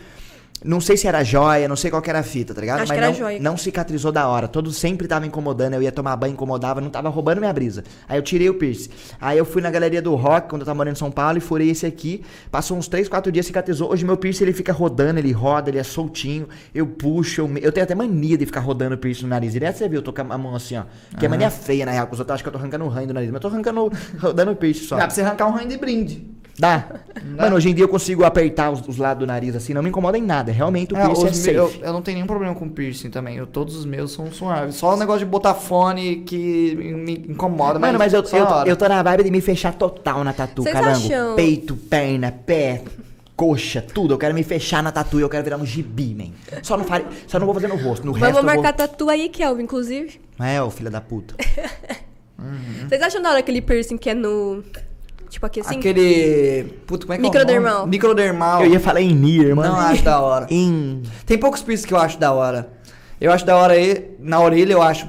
não 0.65 0.81
sei 0.81 0.97
se 0.97 1.07
era 1.07 1.23
joia, 1.23 1.69
não 1.69 1.77
sei 1.77 1.91
qual 1.91 2.03
que 2.03 2.11
era 2.11 2.19
a 2.19 2.23
fita, 2.23 2.53
tá 2.53 2.61
ligado? 2.61 2.81
Acho 2.81 2.89
mas 2.89 2.99
que 2.99 3.05
era 3.05 3.13
não, 3.13 3.19
joia. 3.19 3.39
não 3.41 3.57
cicatrizou 3.57 4.11
da 4.11 4.27
hora. 4.27 4.49
Todo 4.49 4.73
sempre 4.73 5.07
tava 5.07 5.27
incomodando, 5.27 5.75
eu 5.75 5.83
ia 5.83 5.93
tomar 5.93 6.17
banho, 6.17 6.33
incomodava, 6.33 6.81
não 6.81 6.91
tava 6.91 7.09
roubando 7.09 7.39
minha 7.39 7.53
brisa. 7.53 7.85
Aí 8.09 8.19
eu 8.19 8.23
tirei 8.23 8.49
o 8.51 8.55
piercing. 8.55 8.91
Aí 9.21 9.39
eu 9.39 9.45
fui 9.45 9.63
na 9.63 9.71
galeria 9.71 10.03
do 10.03 10.15
rock, 10.15 10.49
quando 10.49 10.63
eu 10.63 10.67
tava 10.67 10.77
morando 10.77 10.95
em 10.95 10.99
São 10.99 11.11
Paulo, 11.11 11.39
e 11.39 11.41
furei 11.41 11.71
esse 11.71 11.87
aqui. 11.87 12.25
Passou 12.51 12.77
uns 12.77 12.89
3, 12.89 13.09
4 13.09 13.31
dias, 13.31 13.47
cicatrizou. 13.47 13.93
Hoje 13.93 14.05
meu 14.05 14.17
piercing, 14.17 14.45
ele 14.45 14.53
fica 14.53 14.73
rodando, 14.73 15.21
ele 15.21 15.31
roda, 15.31 15.71
ele 15.71 15.79
é 15.79 15.85
soltinho. 15.85 16.49
Eu 16.75 16.87
puxo, 16.87 17.43
eu, 17.43 17.59
eu 17.59 17.73
tenho 17.73 17.85
até 17.85 17.95
mania 17.95 18.37
de 18.37 18.45
ficar 18.45 18.61
rodando 18.61 18.97
o 18.97 18.99
piercing 18.99 19.23
no 19.23 19.29
nariz. 19.29 19.53
Direto 19.53 19.77
você 19.77 19.89
viu, 19.89 19.99
eu 19.99 20.03
tô 20.03 20.13
com 20.13 20.23
a 20.23 20.39
mão 20.39 20.55
assim, 20.57 20.77
ó. 20.77 20.85
Que 21.19 21.27
é 21.27 21.29
mania 21.29 21.51
feia, 21.51 21.87
na 21.87 21.93
real, 21.93 22.07
que 22.07 22.15
os 22.15 22.19
outros 22.19 22.35
acham 22.35 22.43
que 22.43 22.49
eu 22.49 22.53
tô 22.53 22.59
arrancando 22.59 22.85
o 22.85 22.89
ranho 22.89 23.07
do 23.07 23.15
nariz. 23.15 23.31
Mas 23.31 23.37
eu 23.37 23.41
tô 23.43 23.49
arrancando, 23.49 23.93
rodando 24.19 24.51
o 24.51 24.57
piercing 24.57 24.85
só. 24.85 24.97
Dá 24.97 25.07
pra 25.07 25.15
você 25.15 25.21
arrancar 25.21 25.47
um 25.47 25.53
ranho 25.53 25.69
de 25.69 25.77
brinde. 25.77 26.38
Dá. 26.59 26.87
Mano, 27.37 27.55
hoje 27.57 27.69
em 27.71 27.75
dia 27.75 27.85
eu 27.85 27.89
consigo 27.89 28.25
apertar 28.25 28.71
os, 28.71 28.87
os 28.89 28.97
lados 28.97 29.21
do 29.21 29.27
nariz 29.27 29.55
assim, 29.55 29.73
não 29.73 29.83
me 29.83 29.89
incomoda 29.91 30.19
em 30.19 30.23
nada. 30.23 30.51
Realmente 30.51 30.93
o 30.93 30.97
É, 30.97 31.05
piercing 31.07 31.27
é 31.27 31.33
safe. 31.33 31.55
eu, 31.55 31.73
eu 31.83 31.93
não 31.93 32.03
tenho 32.03 32.17
nenhum 32.17 32.27
problema 32.27 32.55
com 32.55 32.69
piercing 32.69 33.11
também. 33.11 33.37
Eu, 33.37 33.47
todos 33.47 33.77
os 33.77 33.85
meus 33.85 34.13
são 34.13 34.31
suaves. 34.33 34.75
Só 34.75 34.95
o 34.95 34.97
negócio 34.97 35.21
de 35.21 35.27
botar 35.27 35.55
fone 35.55 36.17
que 36.27 36.75
me 36.75 37.13
incomoda. 37.29 37.79
Mano, 37.79 37.99
mas 37.99 38.13
eu, 38.13 38.25
só 38.27 38.37
eu, 38.37 38.45
hora. 38.45 38.69
eu 38.69 38.77
tô 38.77 38.89
na 38.89 39.03
vibe 39.03 39.25
de 39.25 39.31
me 39.31 39.41
fechar 39.41 39.73
total 39.75 40.25
na 40.25 40.33
tatu, 40.33 40.63
Vocês 40.63 40.75
calango. 40.75 40.97
acham- 40.97 41.37
Peito, 41.37 41.77
perna, 41.77 42.33
pé, 42.33 42.83
coxa, 43.37 43.81
tudo. 43.81 44.15
Eu 44.15 44.19
quero 44.19 44.35
me 44.35 44.43
fechar 44.43 44.83
na 44.83 44.91
tatu 44.91 45.19
e 45.21 45.23
eu 45.23 45.29
quero 45.29 45.45
virar 45.45 45.59
um 45.59 45.65
gibi, 45.67 46.13
man. 46.15 46.33
Só 46.63 46.77
não, 46.77 46.85
fare, 46.85 47.05
só 47.29 47.39
não 47.39 47.47
vou 47.47 47.55
fazer 47.55 47.69
no 47.69 47.77
rosto. 47.77 48.05
No 48.05 48.11
resto 48.13 48.25
Vamos 48.35 48.39
eu 48.39 48.45
marcar 48.45 48.77
vou... 48.77 48.89
tatu 48.89 49.09
aí, 49.09 49.29
Kelvin, 49.29 49.63
inclusive. 49.63 50.21
É, 50.41 50.61
ô 50.61 50.71
filho 50.71 50.91
da 50.91 51.01
puta. 51.01 51.35
Vocês 52.89 53.03
acham 53.03 53.21
da 53.21 53.31
hora 53.31 53.39
aquele 53.41 53.61
piercing 53.61 53.97
que 53.99 54.11
é 54.11 54.15
no. 54.15 54.63
Tipo 55.29 55.45
aqui 55.47 55.61
assim? 55.61 55.77
Aquele. 55.79 56.65
Puta, 56.87 57.07
como 57.07 57.15
é 57.15 57.19
que 57.19 57.23
é 57.25 57.29
o 57.29 57.31
Microdermal. 57.31 57.79
nome? 57.81 57.91
Microdermal. 57.91 58.65
Eu 58.65 58.71
ia 58.73 58.81
falar 58.81 59.01
em 59.01 59.15
Nier, 59.15 59.55
mano. 59.55 59.73
Não 59.73 59.79
acho 59.81 60.03
da 60.03 60.21
hora. 60.21 60.47
Em... 60.51 61.03
Tem 61.27 61.37
poucos 61.39 61.63
piercing 61.63 61.87
que 61.87 61.95
eu 61.95 61.99
acho 61.99 62.19
da 62.19 62.33
hora. 62.33 62.71
Eu 63.21 63.31
acho 63.33 63.45
da 63.45 63.57
hora 63.57 63.75
aí. 63.75 64.17
Na 64.19 64.41
orelha 64.41 64.73
eu 64.73 64.83
acho. 64.83 65.09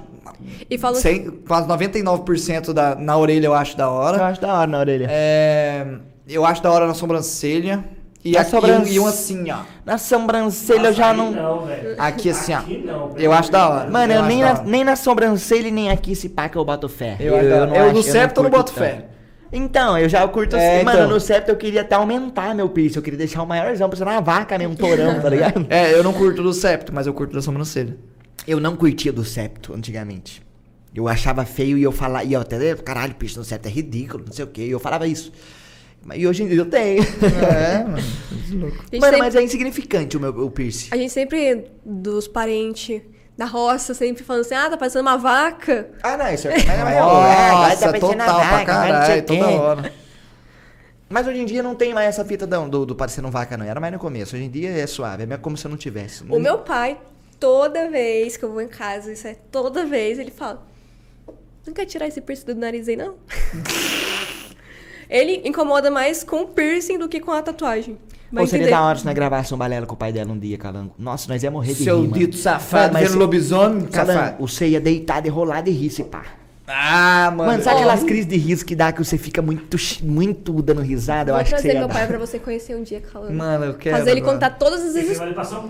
E 0.70 0.78
falo 0.78 0.96
Sem, 0.96 1.26
quase 1.48 1.68
99% 1.68 2.74
da, 2.74 2.96
na 2.96 3.18
orelha 3.18 3.46
eu 3.48 3.54
acho 3.54 3.78
da 3.78 3.86
Eu 3.86 3.90
hora. 3.92 4.26
acho 4.28 4.42
da 4.42 4.54
hora 4.54 4.68
na 4.68 4.80
orelha. 4.80 5.08
É, 5.10 5.86
eu 6.28 6.46
acho 6.46 6.62
da 6.62 6.72
hora 6.72 6.88
na 6.88 6.94
sobrancelha. 6.94 7.84
E, 8.24 8.32
Na 8.34 8.42
aqui, 8.42 8.52
sobrancelha. 8.52 8.90
e 8.96 9.00
um 9.00 9.08
assim, 9.08 9.50
ó. 9.50 9.60
Na 9.86 9.98
sobrancelha 9.98 10.88
eu 10.88 10.94
já 10.94 11.14
não... 11.14 11.32
Não. 11.32 11.64
Aqui 11.98 12.30
assim, 12.30 12.54
ó. 12.54 12.58
Aqui 12.58 12.84
não. 12.86 13.12
Eu 13.16 13.32
acho 13.32 13.50
da 13.50 13.70
hora. 13.70 13.90
Mano, 13.90 14.12
eu, 14.12 14.20
acho 14.20 14.28
nem, 14.28 14.42
na, 14.42 14.50
hora. 14.50 14.64
nem 14.66 14.84
na 14.84 14.96
sobrancelha 14.98 15.68
e 15.70 15.72
nem 15.72 15.90
aqui 15.90 16.14
se 16.16 16.28
pá 16.28 16.50
que 16.50 16.58
eu 16.58 16.66
boto 16.66 16.90
fé. 16.90 17.16
Eu 17.20 17.38
acho 17.38 17.50
da 17.50 17.56
hora. 17.62 17.78
Eu 17.78 17.94
no 17.94 18.04
septo 18.04 18.40
eu 18.40 18.44
não 18.44 18.50
boto 18.50 18.74
tanto. 18.74 18.84
fé. 18.84 19.06
Então, 19.52 19.98
eu 19.98 20.08
já 20.08 20.28
curto 20.28 20.56
É, 20.56 20.76
assim. 20.78 20.86
Mano, 20.86 21.00
então. 21.00 21.10
no 21.10 21.20
septo 21.20 21.50
eu 21.52 21.56
queria 21.56 21.82
até 21.82 21.96
aumentar 21.96 22.54
meu 22.54 22.70
piercing. 22.70 22.98
Eu 22.98 23.02
queria 23.04 23.18
deixar 23.18 23.42
o 23.44 23.48
maiorzão, 23.48 23.90
parecendo 23.90 24.12
uma 24.12 24.22
vaca 24.22 24.58
mesmo, 24.58 24.74
um 24.74 24.76
torão, 24.76 25.20
tá 25.20 25.30
ligado? 25.30 25.66
É, 25.70 25.94
eu 25.94 26.04
não 26.04 26.14
curto 26.14 26.42
do 26.44 26.54
septo, 26.54 26.94
mas 26.94 27.08
eu 27.08 27.14
curto 27.14 27.34
da 27.34 27.42
sobrancelha. 27.42 27.98
Eu 28.48 28.60
não 28.60 28.76
curtia 28.76 29.12
do 29.12 29.24
septo 29.26 29.74
antigamente. 29.74 30.42
Eu 30.96 31.08
achava 31.08 31.46
feio 31.46 31.78
e 31.78 31.84
eu 31.84 31.92
falava, 31.92 32.24
e 32.26 32.34
eu 32.34 32.42
até, 32.42 32.76
caralho, 32.76 33.14
piercing 33.16 33.38
no 33.40 33.44
septo 33.46 33.68
é 33.68 33.72
ridículo, 33.72 34.24
não 34.26 34.34
sei 34.34 34.46
o 34.46 34.48
quê. 34.48 34.64
E 34.66 34.72
eu 34.72 34.80
falava 34.80 35.08
isso. 35.08 35.32
Mas- 36.04 36.20
E 36.20 36.26
hoje 36.28 36.44
em 36.44 36.48
dia 36.48 36.58
eu 36.58 36.66
tenho. 36.66 37.04
É, 37.04 37.84
mano. 37.84 37.98
A 37.98 38.02
gente, 38.02 38.56
Mano, 38.56 38.74
sempre, 39.02 39.18
mas 39.20 39.36
é 39.36 39.44
insignificante 39.44 40.18
o 40.18 40.20
meu 40.20 40.30
o 40.46 40.50
piercing. 40.50 40.88
a 40.92 40.98
gente 40.98 41.12
sempre, 41.12 41.66
dos 41.86 42.28
parentes 42.28 43.02
da 43.40 43.46
roça, 43.46 43.94
sempre 43.94 44.22
falando 44.22 44.42
assim, 44.42 44.54
ah, 44.54 44.70
tá 44.70 44.76
parecendo 44.76 45.08
uma 45.08 45.18
vaca. 45.18 45.90
Ah, 46.04 46.18
não, 46.18 46.30
isso 46.30 46.50
é. 46.50 46.58
É, 46.58 46.60
tá 46.68 47.00
Nossa, 47.00 47.58
parecendo 47.58 48.00
total 48.02 48.16
pra 48.18 48.26
vaca, 48.26 48.58
sei 48.58 48.66
caralho, 48.66 49.24
toda 49.24 49.48
hora. 49.48 49.94
Mas 51.08 51.26
hoje 51.26 51.40
em 51.40 51.46
dia 51.46 51.64
não 51.64 51.74
tem 51.74 51.94
mais 51.94 52.10
essa 52.10 52.26
fita 52.26 52.46
do, 52.46 52.68
do, 52.68 52.86
do 52.88 52.96
parecendo 52.98 53.32
vaca, 53.32 53.56
não. 53.56 53.66
Era 53.66 53.80
mais 53.80 53.94
no 53.94 53.98
começo. 53.98 54.36
Hoje 54.36 54.44
em 54.44 54.50
dia 54.50 54.72
é 54.72 54.86
suave. 54.86 55.24
É 55.24 55.38
como 55.38 55.56
se 55.56 55.66
eu 55.66 55.70
não 55.70 55.78
tivesse. 55.78 56.26
O 56.28 56.38
meu 56.38 56.58
pai, 56.58 56.98
toda 57.40 57.90
vez 57.90 58.36
que 58.36 58.44
eu 58.44 58.52
vou 58.52 58.62
em 58.62 58.68
casa, 58.68 59.14
isso 59.14 59.26
é 59.26 59.38
toda 59.50 59.86
vez, 59.86 60.20
ele 60.20 60.32
fala: 60.32 60.62
Não 61.66 61.74
quer 61.74 61.86
tirar 61.86 62.08
esse 62.08 62.20
piercing 62.20 62.46
do 62.46 62.56
nariz 62.56 62.90
aí, 62.90 62.98
não? 62.98 63.16
ele 65.10 65.42
incomoda 65.46 65.90
mais 65.90 66.26
com 66.26 66.42
o 66.42 66.48
piercing 66.50 66.98
do 66.98 67.08
que 67.08 67.22
com 67.22 67.32
a 67.32 67.42
tatuagem. 67.42 67.98
Vai 68.32 68.44
Ou 68.44 68.48
seria 68.48 68.64
entender. 68.66 68.78
da 68.78 68.84
hora 68.86 68.98
se 69.00 69.06
nós 69.06 69.14
gravássemos 69.16 69.52
um 69.54 69.58
balela 69.58 69.86
com 69.86 69.94
o 69.96 69.98
pai 69.98 70.12
dela 70.14 70.32
um 70.32 70.38
dia, 70.38 70.58
Calango. 70.58 70.94
Nossa, 71.00 71.28
nós 71.32 71.42
ia 71.42 71.50
morrer 71.50 71.74
de 71.74 71.84
Seu 71.84 71.96
rir, 72.02 72.08
mano. 72.10 72.14
dito 72.20 72.36
safado, 72.38 72.84
Mano, 72.84 72.94
mas 72.94 73.10
vendo 73.12 73.20
lobisomem, 73.20 73.86
Calango, 73.88 74.20
safado. 74.20 74.36
você 74.40 74.68
ia 74.68 74.80
deitar, 74.80 75.22
de 75.22 75.30
rolar 75.30 75.62
de 75.62 75.72
rir, 75.72 75.90
se 75.90 76.04
pá. 76.04 76.24
Ah, 76.72 77.34
mano. 77.36 77.50
Mano, 77.52 77.64
sabe 77.64 77.78
aquelas 77.78 78.04
crises 78.04 78.28
de 78.28 78.38
riso 78.38 78.64
que 78.64 78.76
dá 78.76 78.92
que 78.92 79.04
você 79.04 79.18
fica 79.18 79.42
muito, 79.42 79.76
muito 80.04 80.62
dando 80.62 80.82
risada? 80.82 81.32
Eu 81.32 81.34
Vou 81.34 81.42
acho 81.42 81.56
que 81.56 81.62
você 81.62 81.68
ia 81.70 81.80
meu 81.80 81.88
dar. 81.88 81.94
pai 81.96 82.06
pra 82.06 82.20
você 82.20 82.38
conhecer 82.38 82.76
um 82.76 82.84
dia, 82.84 83.02
Calango. 83.02 83.34
Mano, 83.34 83.66
eu 83.66 83.74
quero. 83.74 83.98
Fazer 83.98 84.12
ele 84.12 84.22
mano. 84.22 84.34
contar 84.34 84.52
todas 84.52 84.82
as 84.82 84.94
Você 84.94 85.02
vezes. 85.02 85.18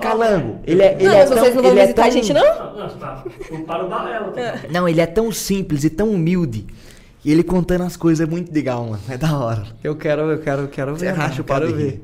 Calango, 0.01 0.59
ele 0.65 0.81
é, 0.81 0.95
ele 0.95 1.07
Não, 1.07 1.13
é 1.13 1.25
vocês 1.25 1.53
tão, 1.53 1.63
não 1.63 1.63
vão 1.63 1.71
é 1.71 1.81
visitar 1.83 2.01
a 2.01 2.05
tão- 2.05 2.11
gente, 2.11 2.33
não? 2.33 2.75
Não, 2.77 2.89
tá. 2.97 3.23
Eu 3.49 3.59
paro 3.59 3.85
o 3.85 3.89
balela. 3.89 4.31
Tá? 4.33 4.59
Não, 4.69 4.89
ele 4.89 4.99
é 4.99 5.05
tão 5.05 5.31
simples 5.31 5.85
e 5.85 5.89
tão 5.89 6.09
humilde. 6.09 6.65
E 7.23 7.31
ele 7.31 7.43
contando 7.43 7.83
as 7.85 7.95
coisas 7.95 8.25
é 8.27 8.29
muito 8.29 8.53
legal, 8.53 8.83
mano. 8.85 8.99
É 9.07 9.17
da 9.17 9.37
hora. 9.37 9.63
Eu 9.81 9.95
quero, 9.95 10.23
eu 10.23 10.39
quero, 10.39 10.61
eu 10.63 10.67
quero 10.67 10.97
Você 10.97 11.05
ver. 11.05 11.11
racha 11.13 11.29
mano, 11.29 11.41
o 11.41 11.43
pau 11.45 11.59
ver. 11.61 12.01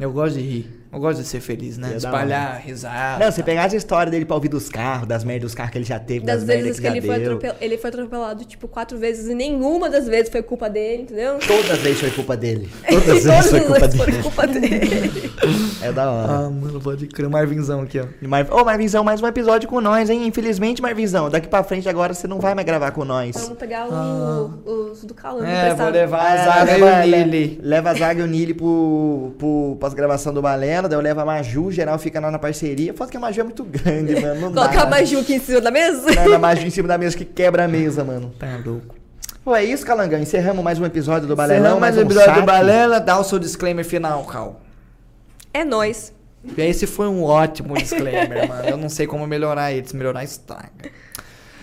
Eu 0.00 0.10
gosto 0.10 0.38
de 0.38 0.40
rir. 0.40 0.79
Eu 0.92 0.98
gosto 0.98 1.20
de 1.22 1.28
ser 1.28 1.38
feliz, 1.40 1.78
né? 1.78 1.90
Ia 1.90 1.96
Espalhar 1.98 2.60
risada. 2.64 3.24
Não, 3.24 3.30
você 3.30 3.44
pegar 3.44 3.64
as 3.66 3.72
histórias 3.72 4.10
dele 4.10 4.24
pra 4.24 4.34
ouvir 4.34 4.48
dos 4.48 4.68
carros, 4.68 5.06
das 5.06 5.22
merdas 5.22 5.42
dos 5.44 5.54
carros 5.54 5.70
que 5.70 5.78
ele 5.78 5.84
já 5.84 6.00
teve, 6.00 6.26
das, 6.26 6.38
Das 6.40 6.44
merdas 6.44 6.64
vezes 6.64 6.80
que, 6.80 6.86
que, 6.86 6.88
já 6.90 6.96
ele 6.96 7.06
foi, 7.06 7.18
deu. 7.18 7.26
atropel... 7.36 7.54
ele 7.60 7.78
foi 7.78 7.90
atropelado, 7.90 8.44
tipo, 8.44 8.66
quatro 8.66 8.98
vezes 8.98 9.28
e 9.28 9.34
nenhuma 9.34 9.88
das 9.88 10.08
vezes 10.08 10.28
foi 10.30 10.42
culpa 10.42 10.68
dele, 10.68 11.02
entendeu? 11.04 11.38
Todas 11.46 11.70
as 11.70 11.78
vezes 11.78 12.00
foi 12.00 12.10
culpa 12.10 12.36
dele. 12.36 12.68
Todas 12.88 13.08
as 13.08 13.24
vezes 13.24 13.50
foi 13.50 13.60
culpa 13.60 13.80
vezes 13.86 13.94
dele. 14.00 14.12
foram 14.12 14.22
culpa 14.22 14.46
dele. 14.48 15.32
É 15.80 15.92
da 15.92 16.10
hora. 16.10 16.32
Ah, 16.32 16.50
mano, 16.50 16.80
pode 16.80 17.06
crer. 17.06 17.26
O 17.26 17.30
Marvinzão 17.30 17.82
aqui, 17.82 18.00
ó. 18.00 18.06
E 18.20 18.26
Mar... 18.26 18.46
Ô, 18.50 18.64
Marvinzão, 18.64 19.04
mais 19.04 19.22
um 19.22 19.26
episódio 19.28 19.68
com 19.68 19.80
nós, 19.80 20.10
hein? 20.10 20.26
Infelizmente, 20.26 20.82
Marvinzão, 20.82 21.30
daqui 21.30 21.46
pra 21.46 21.62
frente 21.62 21.88
agora 21.88 22.12
você 22.14 22.26
não 22.26 22.40
vai 22.40 22.52
mais 22.54 22.66
gravar 22.66 22.90
com 22.90 23.04
nós. 23.04 23.36
Vamos 23.36 23.56
pegar 23.58 23.86
o- 23.88 24.90
os 24.90 25.04
do 25.04 25.14
Calango 25.14 25.44
É, 25.46 25.72
vou 25.72 25.88
levar 25.88 26.20
a 26.32 26.34
É, 26.34 26.44
zaga 26.44 26.78
e 26.78 26.82
o 26.82 27.06
Nili. 27.24 27.60
leva 27.62 27.90
a 27.90 27.94
zaga 27.94 28.20
e 28.20 28.24
o 28.24 28.26
Nili 28.26 28.54
pro, 28.54 29.32
pro 29.38 29.76
pós-gravação 29.80 30.34
do 30.34 30.42
Balela, 30.80 30.88
daí 30.88 30.96
eu 30.98 31.02
levo 31.02 31.20
a 31.20 31.24
Maju, 31.24 31.64
o 31.66 31.72
geral 31.72 31.98
fica 31.98 32.20
lá 32.20 32.30
na 32.30 32.38
parceria. 32.38 32.94
Foda 32.94 33.10
que 33.10 33.16
a 33.16 33.20
Maju 33.20 33.40
é 33.40 33.44
muito 33.44 33.64
grande, 33.64 34.20
mano. 34.20 34.40
Não 34.40 34.52
Colocar 34.52 34.72
dá. 34.80 34.82
a 34.82 34.90
Maju 34.90 35.20
aqui 35.20 35.34
em 35.34 35.40
cima 35.40 35.60
da 35.60 35.70
mesa? 35.70 36.10
Não, 36.12 36.34
a 36.34 36.38
Maju 36.38 36.66
em 36.66 36.70
cima 36.70 36.88
da 36.88 36.98
mesa 36.98 37.16
que 37.16 37.24
quebra 37.24 37.64
a 37.64 37.68
mesa, 37.68 38.04
mano. 38.04 38.32
Tá 38.38 38.58
louco. 38.64 38.94
Pô, 39.44 39.54
é 39.54 39.64
isso, 39.64 39.84
Calangão. 39.84 40.18
Encerramos 40.20 40.62
mais 40.62 40.78
um 40.78 40.84
episódio 40.84 41.26
do 41.28 41.36
Balelão. 41.36 41.60
Encerramos 41.60 41.80
mais 41.80 41.96
um 41.96 42.00
um 42.00 42.02
episódio 42.04 42.30
do 42.30 42.34
saque. 42.34 42.46
Balela. 42.46 43.00
Dá 43.00 43.18
o 43.18 43.24
seu 43.24 43.38
disclaimer 43.38 43.84
final, 43.84 44.24
Cal. 44.24 44.60
É 45.52 45.64
nóis. 45.64 46.12
Esse 46.56 46.86
foi 46.86 47.06
um 47.06 47.22
ótimo 47.22 47.74
disclaimer, 47.74 48.46
mano. 48.48 48.68
Eu 48.68 48.76
não 48.76 48.88
sei 48.88 49.06
como 49.06 49.26
melhorar 49.26 49.72
ele. 49.72 49.86
Se 49.86 49.96
melhorar, 49.96 50.24
estraga. 50.24 50.70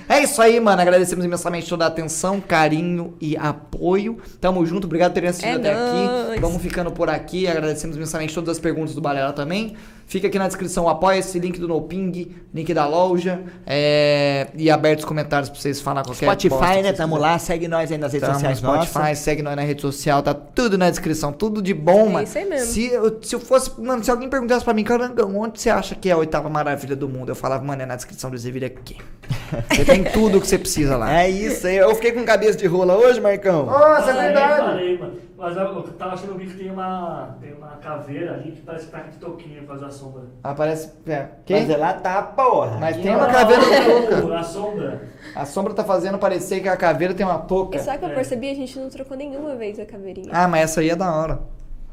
É 0.10 0.24
isso 0.24 0.42
aí, 0.42 0.60
mano. 0.60 0.82
Agradecemos 0.82 1.26
imensamente 1.26 1.68
toda 1.68 1.84
a 1.84 1.88
atenção, 1.88 2.40
carinho 2.40 3.16
e 3.20 3.36
apoio. 3.36 4.18
Tamo 4.40 4.66
junto. 4.66 4.86
Obrigado 4.86 5.12
por 5.12 5.16
terem 5.16 5.30
assistido 5.30 5.66
É 5.66 5.72
até 5.72 5.74
nóis. 5.76 6.30
aqui. 6.32 6.40
Vamos 6.40 6.62
ficando 6.62 6.92
por 6.92 7.10
aqui. 7.10 7.48
Agradecemos 7.48 7.98
imensamente 7.98 8.34
todas 8.34 8.52
as 8.52 8.60
perguntas 8.60 8.96
do 8.96 9.02
Balela 9.02 9.34
também. 9.34 9.76
Fica 10.08 10.28
aqui 10.28 10.40
na 10.40 10.48
descrição 10.48 10.86
o 10.86 10.90
apoia-se, 10.90 11.38
link 11.38 11.60
do 11.60 11.68
NoPing, 11.68 12.34
link 12.54 12.74
da 12.74 12.88
loja. 12.88 13.42
é, 13.66 14.48
E 14.56 14.72
abertos 14.72 15.04
os 15.04 15.08
comentários 15.08 15.50
pra 15.50 15.60
vocês 15.60 15.82
falar 15.82 16.02
qualquer 16.04 16.26
Spotify, 16.26 16.82
né? 16.82 16.94
Tamo 16.94 17.16
quiserem. 17.16 17.20
lá. 17.34 17.38
Segue 17.40 17.68
nós 17.68 17.92
aí 17.92 17.98
nas 17.98 18.14
redes 18.14 18.26
Tamo 18.28 18.40
sociais 18.40 18.58
Spotify, 18.60 18.98
nossas. 19.00 19.18
segue 19.20 19.42
nós 19.44 19.56
na 19.58 19.62
rede 19.64 19.82
social, 19.82 20.24
tá 20.24 20.34
tudo 20.34 20.78
na 20.78 20.90
descrição, 20.90 21.34
tudo 21.34 21.62
de 21.62 21.74
bom, 21.74 22.08
É 22.08 22.10
mano. 22.10 22.24
isso 22.24 22.38
aí 22.38 22.46
mesmo. 22.46 22.68
Se 22.74 22.86
eu, 22.88 23.20
se 23.22 23.36
eu 23.36 23.40
fosse, 23.42 23.72
mano, 23.82 24.02
se 24.02 24.10
alguém 24.10 24.30
perguntasse 24.30 24.64
pra 24.64 24.74
mim, 24.74 24.84
carangão, 24.86 25.36
onde 25.38 25.60
você 25.62 25.70
acha 25.70 25.94
que 25.94 26.10
é 26.10 26.14
a 26.14 26.18
oitava 26.18 26.50
maravilha 26.50 26.96
do 26.96 27.10
mundo? 27.10 27.28
Eu 27.30 27.36
falava, 27.36 27.62
mano, 27.66 27.82
é 27.82 27.86
na 27.86 27.96
descrição 27.98 28.32
desse 28.32 28.50
vídeo 28.50 28.68
aqui. 28.68 28.96
Você 29.70 29.84
tem 29.86 30.04
tudo 30.06 30.40
que 30.40 30.48
você 30.48 30.58
precisa 30.58 30.96
lá. 30.98 31.22
É 31.22 31.30
isso 31.30 31.68
aí. 31.68 31.76
Eu 31.78 31.94
fiquei 31.96 32.12
com 32.14 32.24
cabeça 32.24 32.58
de 32.58 32.66
rola 32.66 32.96
hoje, 32.96 33.20
Marcão. 33.20 33.66
Nossa, 33.66 34.12
é 34.12 34.32
Eu 34.32 34.58
falei, 34.66 34.98
mano. 34.98 35.14
Mas 35.38 35.56
eu, 35.56 35.84
tava 35.94 36.14
achando 36.16 36.36
que 36.40 36.52
tem 36.58 36.72
uma, 36.72 37.38
tem 37.40 37.54
uma 37.54 37.68
caveira 37.78 38.34
ali 38.34 38.54
que 38.54 38.62
parece 38.64 38.88
que 38.88 38.92
tá 38.92 39.00
de 39.04 39.18
toquinha 39.18 39.62
pra 39.62 39.76
fazer 39.76 39.86
a 39.86 39.92
sombra. 39.92 40.24
Aparece. 40.44 40.92
É, 41.06 41.20
Mas 41.20 41.30
quem? 41.46 41.72
ela 41.72 41.94
tá, 41.94 42.24
porra. 42.24 42.78
Mas 42.80 42.98
tem 42.98 43.16
uma 43.16 43.28
caveira 43.28 43.62
no 43.62 44.22
touca. 44.22 44.40
A 44.40 44.44
sombra. 44.44 45.02
A 45.36 45.46
sombra 45.46 45.74
tá 45.76 45.84
fazendo 45.84 46.18
parecer 46.18 46.60
que 46.62 46.68
a 46.68 46.76
caveira 46.76 47.14
tem 47.14 47.24
uma 47.24 47.38
touca. 47.38 47.78
E 47.78 47.80
sabe 47.80 47.98
o 47.98 48.00
que 48.00 48.06
eu 48.06 48.10
É. 48.10 48.16
percebi? 48.16 48.50
A 48.50 48.56
gente 48.56 48.80
não 48.80 48.90
trocou 48.90 49.16
nenhuma 49.16 49.56
vez 49.56 49.80
a 49.80 49.86
caveirinha. 49.86 50.30
Ah, 50.34 50.48
mas 50.48 50.62
essa 50.64 50.82
aí 50.82 50.90
é 50.90 50.96
da 50.96 51.14
hora. 51.14 51.40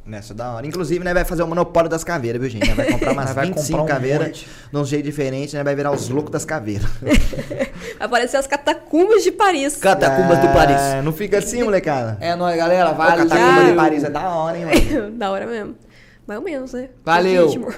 Nessa 0.06 0.34
da 0.34 0.52
hora. 0.52 0.66
Inclusive, 0.66 1.02
né, 1.02 1.14
vai 1.14 1.24
fazer 1.24 1.42
o 1.42 1.46
monopólio 1.46 1.88
das 1.88 2.04
caveiras, 2.04 2.38
viu, 2.40 2.50
gente? 2.50 2.66
Nós 2.68 2.76
Vai 2.76 2.92
comprar 2.92 3.12
umas 3.14 3.32
vai 3.32 3.46
25 3.46 3.78
comprar 3.78 3.82
um 3.82 3.86
caveiras 3.96 4.26
monte. 4.28 4.48
de 4.70 4.76
um 4.76 4.84
jeito 4.84 5.04
diferente, 5.06 5.56
né? 5.56 5.64
Vai 5.64 5.74
virar 5.74 5.92
os 5.92 6.10
loucos 6.10 6.30
das 6.30 6.44
caveiras. 6.44 6.86
Apareceu 7.98 8.38
as 8.38 8.46
catacumbas 8.46 9.22
de 9.22 9.32
Paris. 9.32 9.76
Catacumbas 9.76 10.38
do 10.40 10.48
Paris. 10.48 10.76
É, 10.80 11.02
Não 11.02 11.12
fica 11.12 11.38
assim, 11.38 11.62
molecada. 11.62 12.18
É 12.20 12.34
nóis, 12.36 12.54
galera. 12.56 12.90
Ô, 12.90 12.94
Valeu. 12.94 13.26
Catacumba 13.28 13.64
de 13.64 13.72
Paris 13.74 14.04
é 14.04 14.10
da 14.10 14.28
hora, 14.28 14.58
hein, 14.58 14.66
mano? 14.66 15.10
da 15.12 15.30
hora 15.30 15.46
mesmo. 15.46 15.74
Mais 16.26 16.38
ou 16.38 16.44
menos, 16.44 16.72
né? 16.72 16.88
Valeu. 17.04 17.48